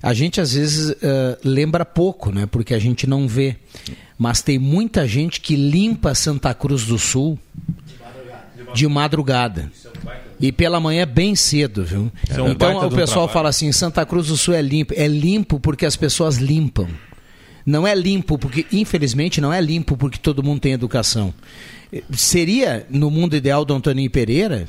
A 0.03 0.13
gente 0.13 0.39
às 0.39 0.53
vezes 0.53 0.95
eh, 1.01 1.37
lembra 1.43 1.83
pouco, 1.83 2.31
né? 2.31 2.45
Porque 2.45 2.75
a 2.75 2.79
gente 2.79 3.07
não 3.07 3.27
vê. 3.27 3.55
Mas 4.19 4.43
tem 4.43 4.59
muita 4.59 5.07
gente 5.07 5.41
que 5.41 5.55
limpa 5.55 6.13
Santa 6.13 6.53
Cruz 6.53 6.85
do 6.85 6.99
Sul 6.99 7.39
de 8.75 8.87
madrugada. 8.87 9.71
E 10.39 10.51
pela 10.51 10.79
manhã 10.79 11.05
bem 11.07 11.35
cedo, 11.35 11.83
viu? 11.83 12.11
é 12.29 12.33
baita 12.33 12.51
então 12.51 12.87
o 12.87 12.91
pessoal 12.91 13.27
fala 13.27 13.49
assim, 13.49 13.71
Santa 13.71 14.05
Cruz 14.05 14.27
do 14.27 14.37
Sul 14.37 14.53
é 14.53 14.61
limpo. 14.61 14.93
É 14.95 15.07
limpo 15.07 15.59
porque 15.59 15.85
as 15.85 15.95
pessoas 15.95 16.37
limpam. 16.37 16.87
Não 17.65 17.87
é 17.87 17.95
limpo 17.95 18.37
porque, 18.37 18.65
infelizmente, 18.71 19.41
não 19.41 19.51
é 19.51 19.59
limpo 19.59 19.97
porque 19.97 20.19
todo 20.19 20.43
mundo 20.43 20.59
tem 20.59 20.73
educação. 20.73 21.33
Eh, 21.91 22.03
Seria, 22.13 22.85
no 22.89 23.09
mundo 23.09 23.35
ideal 23.35 23.65
do 23.65 23.73
Antoninho 23.73 24.11
Pereira, 24.11 24.67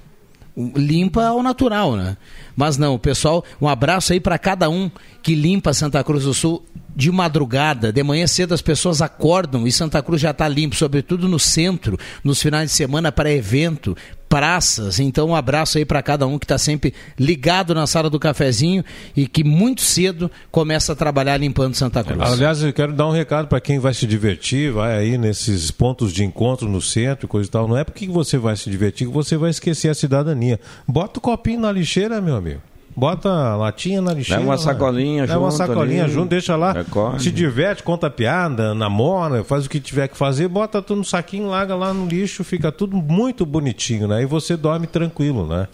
limpa 0.56 1.26
ao 1.26 1.42
natural, 1.42 1.94
né? 1.96 2.16
Mas 2.56 2.78
não, 2.78 2.94
o 2.94 2.98
pessoal, 2.98 3.44
um 3.60 3.68
abraço 3.68 4.12
aí 4.12 4.20
para 4.20 4.38
cada 4.38 4.70
um 4.70 4.90
que 5.22 5.34
limpa 5.34 5.74
Santa 5.74 6.02
Cruz 6.02 6.24
do 6.24 6.32
Sul 6.32 6.64
de 6.96 7.12
madrugada, 7.12 7.92
de 7.92 8.02
manhã 8.02 8.26
cedo 8.26 8.54
as 8.54 8.62
pessoas 8.62 9.02
acordam 9.02 9.66
e 9.66 9.70
Santa 9.70 10.02
Cruz 10.02 10.20
já 10.20 10.30
está 10.30 10.48
limpo, 10.48 10.74
sobretudo 10.74 11.28
no 11.28 11.38
centro, 11.38 11.98
nos 12.24 12.40
finais 12.40 12.70
de 12.70 12.76
semana 12.76 13.12
para 13.12 13.30
evento, 13.30 13.94
praças. 14.30 14.98
Então, 14.98 15.28
um 15.28 15.36
abraço 15.36 15.76
aí 15.76 15.84
para 15.84 16.02
cada 16.02 16.26
um 16.26 16.38
que 16.38 16.46
está 16.46 16.56
sempre 16.56 16.94
ligado 17.18 17.74
na 17.74 17.86
sala 17.86 18.08
do 18.08 18.18
cafezinho 18.18 18.82
e 19.14 19.26
que 19.26 19.44
muito 19.44 19.82
cedo 19.82 20.30
começa 20.50 20.94
a 20.94 20.96
trabalhar 20.96 21.36
limpando 21.36 21.74
Santa 21.74 22.02
Cruz. 22.02 22.32
Aliás, 22.32 22.62
eu 22.62 22.72
quero 22.72 22.94
dar 22.94 23.06
um 23.06 23.12
recado 23.12 23.46
para 23.46 23.60
quem 23.60 23.78
vai 23.78 23.92
se 23.92 24.06
divertir, 24.06 24.72
vai 24.72 24.96
aí 24.96 25.18
nesses 25.18 25.70
pontos 25.70 26.12
de 26.12 26.24
encontro 26.24 26.66
no 26.66 26.80
centro, 26.80 27.28
coisa 27.28 27.46
e 27.46 27.52
tal. 27.52 27.68
Não 27.68 27.76
é 27.76 27.84
porque 27.84 28.08
você 28.08 28.38
vai 28.38 28.56
se 28.56 28.70
divertir 28.70 29.06
que 29.06 29.12
você 29.12 29.36
vai 29.36 29.50
esquecer 29.50 29.90
a 29.90 29.94
cidadania. 29.94 30.58
Bota 30.88 31.18
o 31.18 31.22
copinho 31.22 31.60
na 31.60 31.70
lixeira, 31.70 32.22
meu 32.22 32.36
amigo. 32.36 32.62
Bota 32.96 33.28
a 33.28 33.56
latinha 33.56 34.00
na 34.00 34.14
lixeira. 34.14 34.40
Leva 34.40 34.50
uma 34.52 34.56
lá. 34.56 34.62
sacolinha 34.62 35.22
Leva 35.26 35.38
uma 35.38 35.50
junto 35.50 35.58
sacolinha 35.58 36.04
ali. 36.04 36.12
junto, 36.14 36.30
deixa 36.30 36.56
lá. 36.56 36.72
Se 37.18 37.30
diverte, 37.30 37.82
conta 37.82 38.08
piada, 38.08 38.74
namora, 38.74 39.44
faz 39.44 39.66
o 39.66 39.68
que 39.68 39.78
tiver 39.78 40.08
que 40.08 40.16
fazer, 40.16 40.48
bota 40.48 40.80
tudo 40.80 40.98
no 40.98 41.04
saquinho, 41.04 41.48
larga 41.48 41.74
lá 41.74 41.92
no 41.92 42.06
lixo, 42.06 42.42
fica 42.42 42.72
tudo 42.72 42.96
muito 42.96 43.44
bonitinho, 43.44 44.08
né? 44.08 44.22
E 44.22 44.26
você 44.26 44.56
dorme 44.56 44.86
tranquilo, 44.86 45.46
né? 45.46 45.68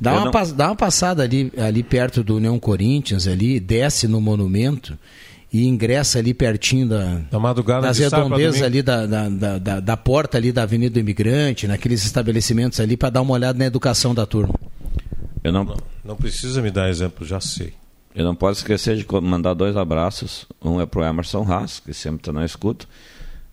Dá 0.00 0.12
Eu 0.12 0.16
uma, 0.16 0.24
não- 0.24 0.32
pas- 0.32 0.52
dá 0.52 0.68
uma 0.68 0.76
passada 0.76 1.22
ali, 1.22 1.52
ali 1.58 1.82
perto 1.82 2.24
do 2.24 2.36
União 2.36 2.58
Corinthians, 2.58 3.26
ali, 3.26 3.60
desce 3.60 4.08
no 4.08 4.18
monumento 4.18 4.98
e 5.52 5.66
ingressa 5.66 6.20
ali 6.20 6.32
pertinho 6.32 6.88
da, 6.88 7.20
Na 7.30 7.38
madrugada 7.38 7.86
das 7.86 7.98
redondezas 7.98 8.62
ali 8.62 8.80
da, 8.82 9.04
da, 9.04 9.28
da, 9.28 9.58
da- 9.58 9.80
da 9.80 9.96
porta 9.98 10.38
ali 10.38 10.50
da 10.50 10.62
Avenida 10.62 10.94
do 10.94 11.00
Imigrante, 11.00 11.66
naqueles 11.66 12.02
estabelecimentos 12.02 12.80
ali, 12.80 12.96
para 12.96 13.10
dar 13.10 13.20
uma 13.20 13.34
olhada 13.34 13.58
na 13.58 13.66
educação 13.66 14.14
da 14.14 14.24
turma. 14.24 14.54
Eu 15.42 15.52
não, 15.52 15.76
Não 16.04 16.16
precisa 16.16 16.62
me 16.62 16.70
dar 16.70 16.88
exemplo, 16.88 17.26
já 17.26 17.40
sei. 17.40 17.74
eu 18.14 18.24
não 18.24 18.34
posso 18.34 18.60
esquecer 18.60 18.96
de 18.96 19.06
mandar 19.20 19.54
dois 19.54 19.76
abraços. 19.76 20.46
Um 20.62 20.80
é 20.80 20.86
pro 20.86 21.02
Emerson 21.04 21.44
Haas, 21.50 21.80
que 21.80 21.92
sempre 21.92 22.20
está 22.20 22.32
na 22.32 22.44
escuta. 22.44 22.86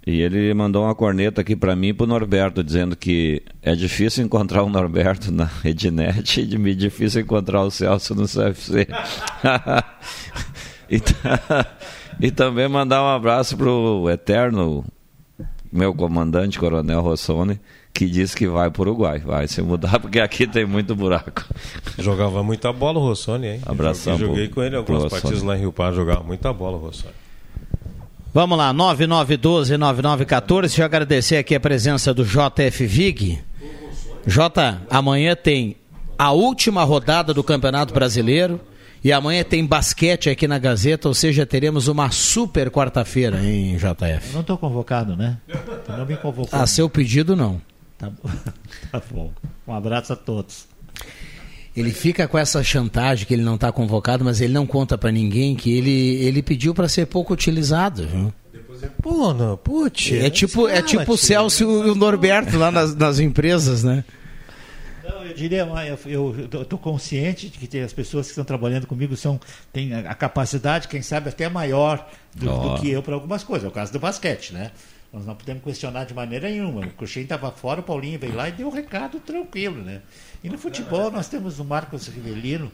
E 0.06 0.22
ele 0.22 0.54
mandou 0.54 0.86
uma 0.86 0.96
corneta 0.96 1.42
aqui 1.42 1.56
para 1.56 1.76
mim 1.76 1.90
e 1.90 1.94
pro 1.94 2.08
Norberto, 2.08 2.64
dizendo 2.64 2.96
que 2.96 3.44
é 3.62 3.76
difícil 3.76 4.24
encontrar 4.24 4.64
o 4.64 4.70
Norberto 4.70 5.32
na 5.32 5.46
Rednet 5.62 6.42
e 6.42 6.58
mim 6.58 6.76
difícil 6.76 7.22
encontrar 7.22 7.64
o 7.64 7.72
Celso 7.72 8.16
no 8.16 8.26
CFC. 8.26 8.88
e, 10.90 11.02
e 12.28 12.32
também 12.32 12.68
mandar 12.68 13.04
um 13.04 13.08
abraço 13.08 13.58
pro 13.58 14.10
eterno 14.10 14.86
meu 15.72 15.94
comandante, 15.94 16.58
Coronel 16.58 17.02
Rossoni, 17.02 17.60
que 18.00 18.10
disse 18.10 18.36
que 18.36 18.48
vai 18.48 18.70
para 18.72 18.82
o 18.82 18.86
Uruguai. 18.86 19.20
Vai 19.20 19.48
se 19.48 19.62
mudar, 19.62 20.00
porque 20.02 20.20
aqui 20.20 20.48
tem 20.48 20.66
muito 20.66 20.96
buraco. 20.96 21.46
Jogava 21.98 22.42
muita 22.44 22.72
bola 22.74 22.98
o 23.00 23.02
Rossoni, 23.04 23.48
hein? 23.48 23.62
Abração 23.66 24.14
Joguei, 24.18 24.28
joguei 24.28 24.46
pro- 24.48 24.56
com 24.56 24.64
ele 24.64 24.76
algumas 24.76 25.06
partidas 25.12 25.44
lá 25.44 25.56
em 25.58 25.60
Rio 25.62 25.72
Pardo, 25.72 25.96
jogava 25.98 26.24
muita 26.24 26.52
bola 26.54 26.78
o 26.78 26.80
Rossoni. 26.80 27.14
Vamos 28.34 28.58
lá, 28.58 28.74
9912-9914. 28.74 30.62
Deixa 30.62 30.82
eu 30.82 30.86
agradecer 30.86 31.38
aqui 31.38 31.56
a 31.56 31.60
presença 31.60 32.14
do 32.14 32.24
JF 32.24 32.86
Vig. 32.86 33.40
J, 34.26 34.78
amanhã 34.90 35.36
tem 35.36 35.76
a 36.18 36.32
última 36.32 36.84
rodada 36.84 37.34
do 37.34 37.44
Campeonato 37.44 37.94
Brasileiro 37.94 38.60
e 39.04 39.12
amanhã 39.12 39.44
tem 39.44 39.66
basquete 39.66 40.30
aqui 40.30 40.48
na 40.48 40.60
Gazeta, 40.60 41.08
ou 41.08 41.14
seja, 41.14 41.46
teremos 41.46 41.88
uma 41.88 42.12
super 42.12 42.70
quarta-feira, 42.70 43.38
Eu 43.38 43.78
JF? 43.78 44.34
não 44.34 44.42
estou 44.42 44.58
convocado, 44.58 45.16
né? 45.16 45.38
Tu 45.48 45.92
não 45.94 46.06
me 46.06 46.18
convocou. 46.18 46.60
A 46.60 46.68
seu 46.68 46.90
pedido, 46.90 47.36
não. 47.36 47.62
Tá, 48.00 48.10
bom. 48.10 48.30
tá 48.92 49.02
bom. 49.12 49.34
Um 49.68 49.74
abraço 49.74 50.14
a 50.14 50.16
todos. 50.16 50.68
Ele 51.76 51.92
fica 51.92 52.28
com 52.28 52.38
essa 52.38 52.64
chantagem 52.64 53.28
que 53.28 53.34
ele 53.34 53.44
não 53.44 53.56
está 53.56 53.72
convocado, 53.72 54.26
mas 54.26 54.42
ele 54.42 54.54
não 54.54 54.66
conta 54.66 54.98
para 54.98 55.12
ninguém 55.12 55.56
que 55.56 55.72
ele, 55.78 56.16
ele 56.16 56.42
pediu 56.42 56.74
para 56.74 56.88
ser 56.88 57.06
pouco 57.06 57.34
utilizado. 57.34 58.08
Viu? 58.08 58.34
Pô, 59.02 59.34
não, 59.34 59.58
putz. 59.58 60.12
É 60.14 60.30
tipo, 60.30 60.68
é 60.68 60.82
tipo 60.82 61.12
o 61.12 61.18
Celso 61.18 61.64
e 61.64 61.66
o 61.66 61.96
Norberto 61.96 62.58
lá 62.58 62.72
nas, 62.72 62.96
nas 62.96 63.20
empresas, 63.20 63.84
né? 63.84 64.04
Não, 65.04 65.26
eu 65.26 65.34
diria, 65.34 65.66
mais, 65.66 65.98
eu 66.06 66.36
estou 66.62 66.80
consciente 66.80 67.50
de 67.50 67.58
que 67.58 67.68
tem 67.68 67.82
as 67.82 67.92
pessoas 67.92 68.28
que 68.28 68.32
estão 68.32 68.46
trabalhando 68.46 68.88
comigo 68.88 69.16
são, 69.18 69.40
têm 69.74 69.94
a 69.94 70.16
capacidade, 70.16 70.88
quem 70.88 71.02
sabe, 71.02 71.30
até 71.30 71.50
maior 71.50 72.10
do, 72.34 72.50
Ó. 72.50 72.76
do 72.76 72.82
que 72.82 72.90
eu 72.90 73.04
para 73.04 73.16
algumas 73.16 73.44
coisas. 73.44 73.66
É 73.66 73.68
o 73.68 73.72
caso 73.72 73.92
do 73.92 74.00
basquete, 74.00 74.54
né? 74.54 74.72
Nós 75.12 75.26
não 75.26 75.36
podemos 75.36 75.64
questionar 75.64 76.04
de 76.06 76.14
maneira 76.14 76.50
nenhuma. 76.50 76.82
O 76.86 76.90
Cruxem 76.92 77.24
estava 77.24 77.52
fora, 77.52 77.80
o 77.80 77.84
Paulinho 77.84 78.20
veio 78.20 78.36
lá 78.36 78.48
e 78.48 78.52
deu 78.52 78.68
o 78.68 78.72
recado 78.72 79.20
tranquilo, 79.20 79.82
né? 79.84 80.02
E 80.44 80.50
no 80.50 80.58
futebol 80.58 81.10
nós 81.10 81.28
temos 81.28 81.60
o 81.60 81.66
Marcos 81.66 82.08
Rivelino, 82.08 82.72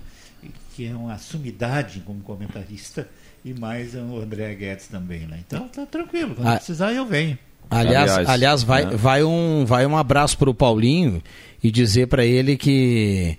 que 0.75 0.85
é 0.85 0.93
uma 0.93 1.17
sumidade 1.17 2.01
como 2.01 2.19
comentarista, 2.21 3.07
e 3.43 3.53
mais 3.53 3.95
o 3.95 4.19
André 4.19 4.53
Guedes 4.55 4.87
também, 4.87 5.21
né? 5.21 5.39
Então 5.47 5.67
tá 5.69 5.85
tranquilo, 5.85 6.35
quando 6.35 6.47
Ah. 6.47 6.55
precisar 6.57 6.91
eu 6.91 7.05
venho. 7.05 7.37
Aliás, 7.69 8.11
aliás, 8.11 8.29
Aliás, 8.29 8.63
vai, 8.63 8.85
né? 8.85 8.95
vai, 8.95 9.23
um, 9.23 9.65
vai 9.65 9.85
um 9.85 9.97
abraço 9.97 10.37
para 10.37 10.49
o 10.49 10.53
Paulinho 10.53 11.23
e 11.63 11.71
dizer 11.71 12.07
para 12.07 12.23
ele 12.25 12.57
que 12.57 13.37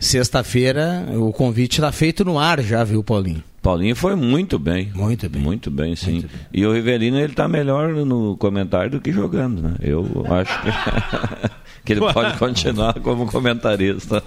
sexta-feira 0.00 1.06
o 1.16 1.32
convite 1.32 1.74
está 1.78 1.92
feito 1.92 2.24
no 2.24 2.38
ar 2.38 2.60
já, 2.62 2.82
viu, 2.82 3.04
Paulinho? 3.04 3.44
Paulinho 3.62 3.94
foi 3.94 4.16
muito 4.16 4.58
bem. 4.58 4.90
Muito 4.92 5.30
bem. 5.30 5.40
Muito 5.40 5.70
bem, 5.70 5.94
sim. 5.94 6.12
Muito 6.14 6.28
bem. 6.28 6.40
E 6.52 6.66
o 6.66 6.72
Rivelino, 6.72 7.18
ele 7.18 7.32
tá 7.32 7.46
melhor 7.46 7.90
no 7.90 8.36
comentário 8.36 8.90
do 8.90 9.00
que 9.00 9.12
jogando, 9.12 9.62
né? 9.62 9.76
Eu 9.80 10.04
acho 10.28 10.60
que, 10.62 10.68
que 11.86 11.92
ele 11.92 12.00
pode 12.12 12.36
continuar 12.38 12.94
como 12.94 13.24
comentarista. 13.26 14.22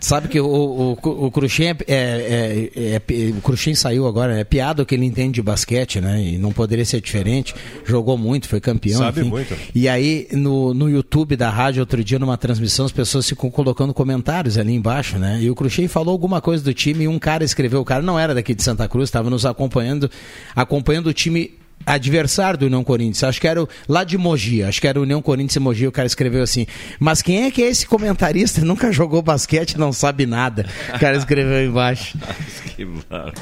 Sabe 0.00 0.28
que 0.28 0.38
o, 0.40 0.46
o, 0.46 1.26
o 1.26 1.30
Cruxem 1.30 1.68
é, 1.68 1.76
é- 1.88 2.70
é- 2.76 2.94
é- 2.96 3.30
o 3.30 3.40
Cruxem 3.40 3.74
saiu 3.74 4.06
agora, 4.06 4.38
é 4.38 4.44
piada 4.44 4.82
o 4.82 4.86
que 4.86 4.94
ele 4.94 5.04
entende 5.06 5.34
de 5.34 5.42
basquete, 5.42 6.00
né? 6.00 6.22
E 6.22 6.38
não 6.38 6.52
poderia 6.52 6.84
ser 6.84 7.00
diferente. 7.00 7.54
Jogou 7.84 8.16
muito, 8.18 8.48
foi 8.48 8.60
campeão. 8.60 8.98
Sabe 8.98 9.20
enfim. 9.20 9.30
muito. 9.30 9.54
E 9.74 9.88
aí, 9.88 10.28
no, 10.32 10.74
no 10.74 10.88
YouTube 10.88 11.36
da 11.36 11.50
rádio, 11.50 11.80
outro 11.80 12.02
dia, 12.04 12.18
numa 12.18 12.36
transmissão, 12.36 12.86
as 12.86 12.92
pessoas 12.92 13.28
ficam 13.28 13.50
colocando 13.50 13.94
comentários 13.94 14.58
ali 14.58 14.74
embaixo, 14.74 15.18
né? 15.18 15.38
E 15.40 15.50
o 15.50 15.54
Cruxem 15.54 15.88
falou 15.88 16.12
alguma 16.12 16.40
coisa 16.40 16.62
do 16.62 16.74
time 16.74 17.04
e 17.04 17.08
um 17.08 17.18
cara 17.18 17.44
escreveu, 17.44 17.80
o 17.80 17.84
cara 17.84 18.02
não 18.02 18.18
era 18.18 18.34
daqui 18.34 18.54
de 18.54 18.62
Santa 18.62 18.88
Cruz, 18.88 19.08
estava 19.08 19.30
nos 19.30 19.46
acompanhando, 19.46 20.10
acompanhando 20.54 21.06
o 21.08 21.12
time 21.12 21.52
adversário 21.84 22.58
do 22.58 22.66
União 22.66 22.82
Corinthians, 22.82 23.22
acho 23.24 23.40
que 23.40 23.46
era 23.46 23.62
o, 23.62 23.68
lá 23.88 24.02
de 24.02 24.18
Mogi, 24.18 24.62
acho 24.62 24.80
que 24.80 24.88
era 24.88 24.98
o 24.98 25.02
União 25.02 25.22
Corinthians 25.22 25.56
e 25.56 25.60
Mogi, 25.60 25.86
o 25.86 25.92
cara 25.92 26.06
escreveu 26.06 26.42
assim, 26.42 26.66
mas 26.98 27.22
quem 27.22 27.44
é 27.44 27.50
que 27.50 27.62
é 27.62 27.68
esse 27.68 27.86
comentarista? 27.86 28.60
Nunca 28.66 28.90
jogou 28.92 29.22
basquete, 29.22 29.78
não 29.78 29.92
sabe 29.92 30.26
nada. 30.26 30.66
O 30.94 30.98
cara 30.98 31.16
escreveu 31.16 31.64
embaixo. 31.64 32.18
que 32.74 32.84
bárbaro. 32.84 33.34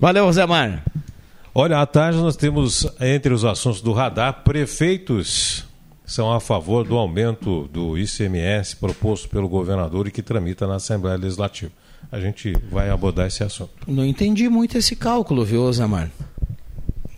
Valeu, 0.00 0.24
Rosemar. 0.24 0.82
Olha, 1.54 1.80
à 1.80 1.86
tarde 1.86 2.18
nós 2.18 2.36
temos, 2.36 2.86
entre 3.00 3.32
os 3.32 3.44
assuntos 3.44 3.80
do 3.80 3.92
radar, 3.92 4.44
prefeitos 4.44 5.64
são 6.04 6.30
a 6.30 6.38
favor 6.38 6.86
do 6.86 6.96
aumento 6.96 7.66
do 7.68 7.98
ICMS 7.98 8.76
proposto 8.76 9.28
pelo 9.28 9.48
governador 9.48 10.06
e 10.06 10.10
que 10.10 10.22
tramita 10.22 10.66
na 10.66 10.76
Assembleia 10.76 11.16
Legislativa. 11.16 11.72
A 12.12 12.20
gente 12.20 12.52
vai 12.70 12.90
abordar 12.90 13.26
esse 13.26 13.42
assunto. 13.42 13.72
Não 13.86 14.04
entendi 14.04 14.48
muito 14.48 14.78
esse 14.78 14.94
cálculo, 14.94 15.44
viu, 15.44 15.62
Rosemar? 15.62 16.10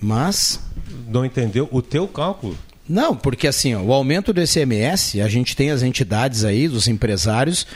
Mas 0.01 0.61
Não 1.09 1.24
entendeu 1.24 1.68
o 1.72 1.80
teu 1.82 2.07
cálculo? 2.07 2.57
Não, 2.88 3.14
porque 3.14 3.46
assim, 3.46 3.74
ó, 3.74 3.82
o 3.82 3.92
aumento 3.92 4.32
do 4.32 4.40
ICMS, 4.42 5.20
a 5.20 5.28
gente 5.28 5.55
tem 5.55 5.70
as 5.70 5.82
entidades 5.82 6.44
aí, 6.44 6.66
dos 6.68 6.88
empresários, 6.88 7.66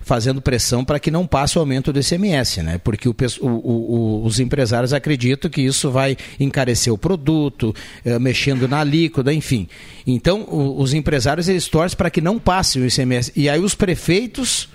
fazendo 0.00 0.40
pressão 0.40 0.84
para 0.84 0.98
que 0.98 1.10
não 1.10 1.26
passe 1.26 1.56
o 1.58 1.60
aumento 1.60 1.92
do 1.92 2.00
ICMS, 2.00 2.62
né? 2.62 2.78
Porque 2.78 3.08
o 3.08 3.14
o- 3.40 3.46
o- 3.46 4.24
os 4.24 4.40
empresários 4.40 4.92
acreditam 4.92 5.50
que 5.50 5.60
isso 5.60 5.90
vai 5.90 6.16
encarecer 6.40 6.92
o 6.92 6.98
produto, 6.98 7.74
eh, 8.04 8.18
mexendo 8.18 8.66
na 8.66 8.80
alíquota, 8.80 9.32
enfim. 9.32 9.68
Então, 10.06 10.46
os 10.78 10.94
empresários 10.94 11.48
eles 11.48 11.68
torcem 11.68 11.96
para 11.96 12.10
que 12.10 12.20
não 12.20 12.38
passe 12.38 12.78
o 12.80 12.86
ICMS. 12.86 13.30
E 13.36 13.48
aí 13.48 13.60
os 13.60 13.74
prefeitos 13.74 14.68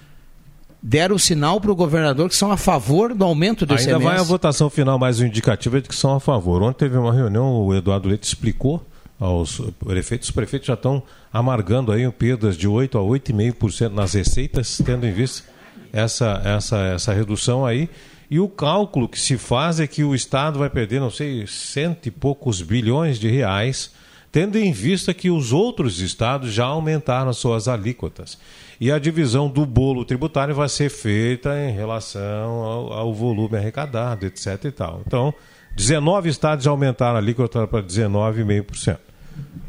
deram 0.82 1.16
o 1.16 1.20
sinal 1.20 1.60
para 1.60 1.72
o 1.72 1.76
governador 1.76 2.30
que 2.30 2.36
são 2.36 2.52
a 2.52 2.58
favor 2.58 3.14
do 3.14 3.26
aumento 3.26 3.66
do 3.66 3.74
Ainda 3.74 3.84
ICMS. 3.84 4.04
vai 4.06 4.18
a 4.18 4.24
votação 4.24 4.70
final, 4.70 4.98
mas 5.00 5.20
o 5.20 5.26
indicativo 5.26 5.78
é 5.78 5.82
de 5.82 5.90
que 5.90 5.96
são 5.96 6.16
a 6.16 6.20
favor. 6.20 6.62
Ontem 6.62 6.86
teve 6.86 6.98
uma 6.98 7.14
reunião, 7.14 7.66
o 7.66 7.76
Eduardo 7.76 8.08
Leite 8.08 8.24
explicou 8.24 8.86
aos 9.20 9.60
prefeitos. 9.84 10.30
Os 10.30 10.36
prefeitos 10.36 10.68
já 10.68 10.76
estão 10.76 11.02
amargando 11.34 11.92
aí 11.92 12.10
perdas 12.12 12.56
de 12.56 12.68
8 12.68 12.98
a 12.98 13.02
8,5% 13.02 13.90
nas 13.92 14.14
receitas, 14.14 14.80
tendo 14.86 15.06
em 15.06 15.12
vista 15.12 15.44
essa, 15.92 16.42
essa, 16.44 16.78
essa 16.78 17.14
redução 17.14 17.66
aí. 17.66 17.90
E 18.30 18.40
o 18.40 18.48
cálculo 18.50 19.08
que 19.08 19.20
se 19.20 19.38
faz 19.38 19.80
é 19.80 19.88
que 19.88 20.04
o 20.04 20.14
Estado 20.14 20.60
vai 20.60 20.70
perder, 20.70 21.00
não 21.00 21.10
sei, 21.10 21.48
cento 21.48 22.08
e 22.08 22.12
poucos 22.12 22.62
bilhões 22.62 23.18
de 23.18 23.30
reais, 23.30 23.92
tendo 24.32 24.58
em 24.58 24.72
vista 24.72 25.14
que 25.14 25.30
os 25.30 25.54
outros 25.54 26.02
estados 26.02 26.52
já 26.52 26.66
aumentaram 26.66 27.30
as 27.30 27.38
suas 27.38 27.68
alíquotas. 27.70 28.38
E 28.80 28.92
a 28.92 29.00
divisão 29.00 29.50
do 29.50 29.66
bolo 29.66 30.06
tributário 30.06 30.54
vai 30.54 30.70
ser 30.70 30.90
feita 30.90 31.58
em 31.60 31.72
relação 31.72 32.62
ao, 32.64 32.94
ao 32.94 33.14
volume 33.14 33.58
arrecadado, 33.58 34.26
etc. 34.26 34.66
E 34.66 34.72
tal. 34.72 35.02
Então, 35.06 35.34
19 35.76 36.30
estados 36.30 36.68
aumentaram 36.68 37.16
a 37.16 37.20
alíquota 37.20 37.68
para 37.68 37.82
19,5%. 37.82 38.98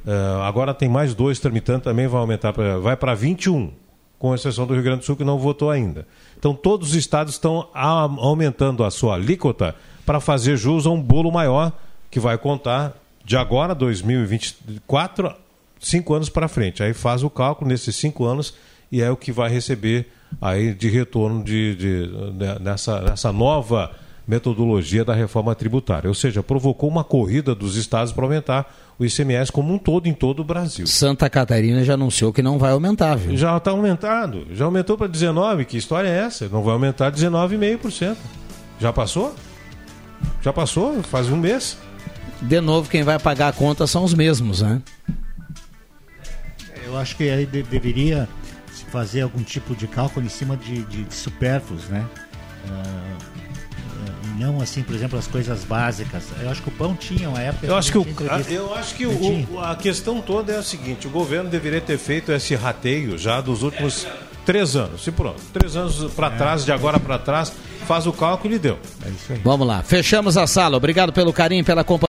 Eh, 0.07 0.41
agora 0.43 0.73
tem 0.73 0.89
mais 0.89 1.15
dois 1.15 1.39
tramitando, 1.39 1.85
também 1.85 2.07
vai 2.07 2.21
aumentar, 2.21 2.53
pra, 2.53 2.79
vai 2.79 2.97
para 2.97 3.15
21, 3.15 3.71
com 4.19 4.35
exceção 4.35 4.67
do 4.67 4.73
Rio 4.73 4.83
Grande 4.83 5.01
do 5.01 5.05
Sul, 5.05 5.17
que 5.17 5.25
não 5.25 5.39
votou 5.39 5.71
ainda. 5.71 6.07
Então, 6.39 6.55
todos 6.55 6.91
os 6.91 6.95
estados 6.95 7.35
estão 7.35 7.69
aumentando 7.75 8.85
a 8.85 8.91
sua 8.91 9.15
alíquota 9.15 9.75
para 10.07 10.21
fazer 10.21 10.57
jus 10.57 10.87
a 10.87 10.91
um 10.91 11.01
bolo 11.01 11.31
maior, 11.31 11.73
que 12.11 12.19
vai 12.19 12.39
contar 12.39 12.95
de 13.23 13.37
agora, 13.37 13.75
2024, 13.75 15.35
cinco 15.79 16.15
anos 16.15 16.31
para 16.31 16.49
frente. 16.49 16.83
Aí 16.83 16.95
faz 16.95 17.23
o 17.23 17.29
cálculo 17.29 17.69
nesses 17.69 17.95
cinco 17.97 18.25
anos 18.25 18.55
e 18.91 19.01
é 19.03 19.11
o 19.11 19.17
que 19.17 19.31
vai 19.33 19.51
receber 19.51 20.09
aí 20.41 20.75
de 20.75 20.89
retorno 20.89 21.43
de, 21.45 21.75
de- 21.75 22.07
de- 22.33 22.59
nessa, 22.63 23.01
nessa 23.01 23.33
nova 23.33 23.91
metodologia 24.27 25.05
da 25.05 25.15
reforma 25.15 25.55
tributária. 25.55 26.07
Ou 26.09 26.15
seja, 26.15 26.43
provocou 26.43 26.89
uma 26.91 27.03
corrida 27.03 27.55
dos 27.55 27.77
estados 27.77 28.13
para 28.13 28.25
aumentar 28.25 28.75
o 28.99 29.05
ICMS 29.05 29.51
como 29.51 29.73
um 29.73 29.79
todo 29.79 30.07
em 30.07 30.13
todo 30.13 30.41
o 30.41 30.45
Brasil. 30.45 30.87
Santa 30.87 31.31
Catarina 31.31 31.83
já 31.83 31.95
anunciou 31.95 32.31
que 32.33 32.43
não 32.43 32.59
vai 32.59 32.73
aumentar, 32.73 33.15
viu? 33.17 33.35
Já 33.37 33.57
está 33.57 33.71
aumentado. 33.71 34.47
Já 34.53 34.67
aumentou 34.67 34.99
para 34.99 35.07
19. 35.07 35.65
Que 35.65 35.79
história 35.79 36.09
é 36.09 36.19
essa? 36.19 36.47
Não 36.49 36.63
vai 36.63 36.75
aumentar 36.75 37.11
19,5%. 37.11 38.17
Já 38.79 38.93
passou? 38.93 39.35
Já 40.43 40.53
passou? 40.53 41.03
Faz 41.05 41.31
um 41.31 41.37
mês. 41.37 41.79
De 42.43 42.61
novo, 42.61 42.91
quem 42.91 43.03
vai 43.03 43.19
pagar 43.19 43.49
a 43.49 43.53
conta 43.53 43.87
são 43.87 44.05
os 44.05 44.13
mesmos, 44.13 44.61
né? 44.61 44.83
Eu 46.85 46.97
acho 46.99 47.17
que 47.17 47.29
aí 47.31 47.47
de- 47.47 47.63
deveria 47.63 48.29
fazer 48.89 49.23
algum 49.23 49.43
tipo 49.43 49.75
de 49.75 49.87
cálculo 49.87 50.27
em 50.27 50.29
cima 50.29 50.57
de, 50.57 50.83
de, 50.85 51.05
de 51.05 51.15
supérfluos, 51.15 51.85
né? 51.89 52.07
E 54.25 54.41
não 54.41 54.61
assim, 54.61 54.83
por 54.83 54.95
exemplo, 54.95 55.19
as 55.19 55.27
coisas 55.27 55.65
básicas. 55.65 56.25
Eu 56.41 56.51
acho 56.51 56.63
que 56.63 56.69
o 56.69 56.73
pão 56.73 56.95
tinha 56.95 57.29
uma 57.29 57.41
época. 57.41 57.67
Eu 57.67 57.77
acho 57.77 57.93
que, 57.93 57.99
o, 57.99 58.07
eu 58.49 58.75
acho 58.75 58.95
que 58.95 59.07
o, 59.07 59.61
a 59.61 59.75
questão 59.75 60.21
toda 60.21 60.53
é 60.53 60.59
a 60.59 60.63
seguinte: 60.63 61.07
o 61.07 61.11
governo 61.11 61.51
deveria 61.51 61.81
ter 61.81 61.99
feito 61.99 62.33
esse 62.33 62.55
rateio 62.55 63.19
já 63.19 63.41
dos 63.41 63.63
últimos 63.63 64.07
três 64.45 64.77
anos. 64.77 65.07
E 65.07 65.11
pronto, 65.11 65.41
três 65.53 65.77
anos 65.77 66.13
para 66.15 66.31
trás, 66.31 66.65
de 66.65 66.73
agora 66.73 66.99
para 66.99 67.19
trás, 67.19 67.53
faz 67.87 68.07
o 68.07 68.13
cálculo 68.13 68.55
e 68.55 68.59
deu. 68.59 68.79
É 69.05 69.09
isso 69.11 69.33
aí. 69.33 69.41
Vamos 69.45 69.67
lá, 69.67 69.83
fechamos 69.83 70.37
a 70.37 70.47
sala. 70.47 70.77
Obrigado 70.77 71.13
pelo 71.13 71.33
carinho, 71.33 71.65
pela 71.65 71.85
companhia. 71.85 72.08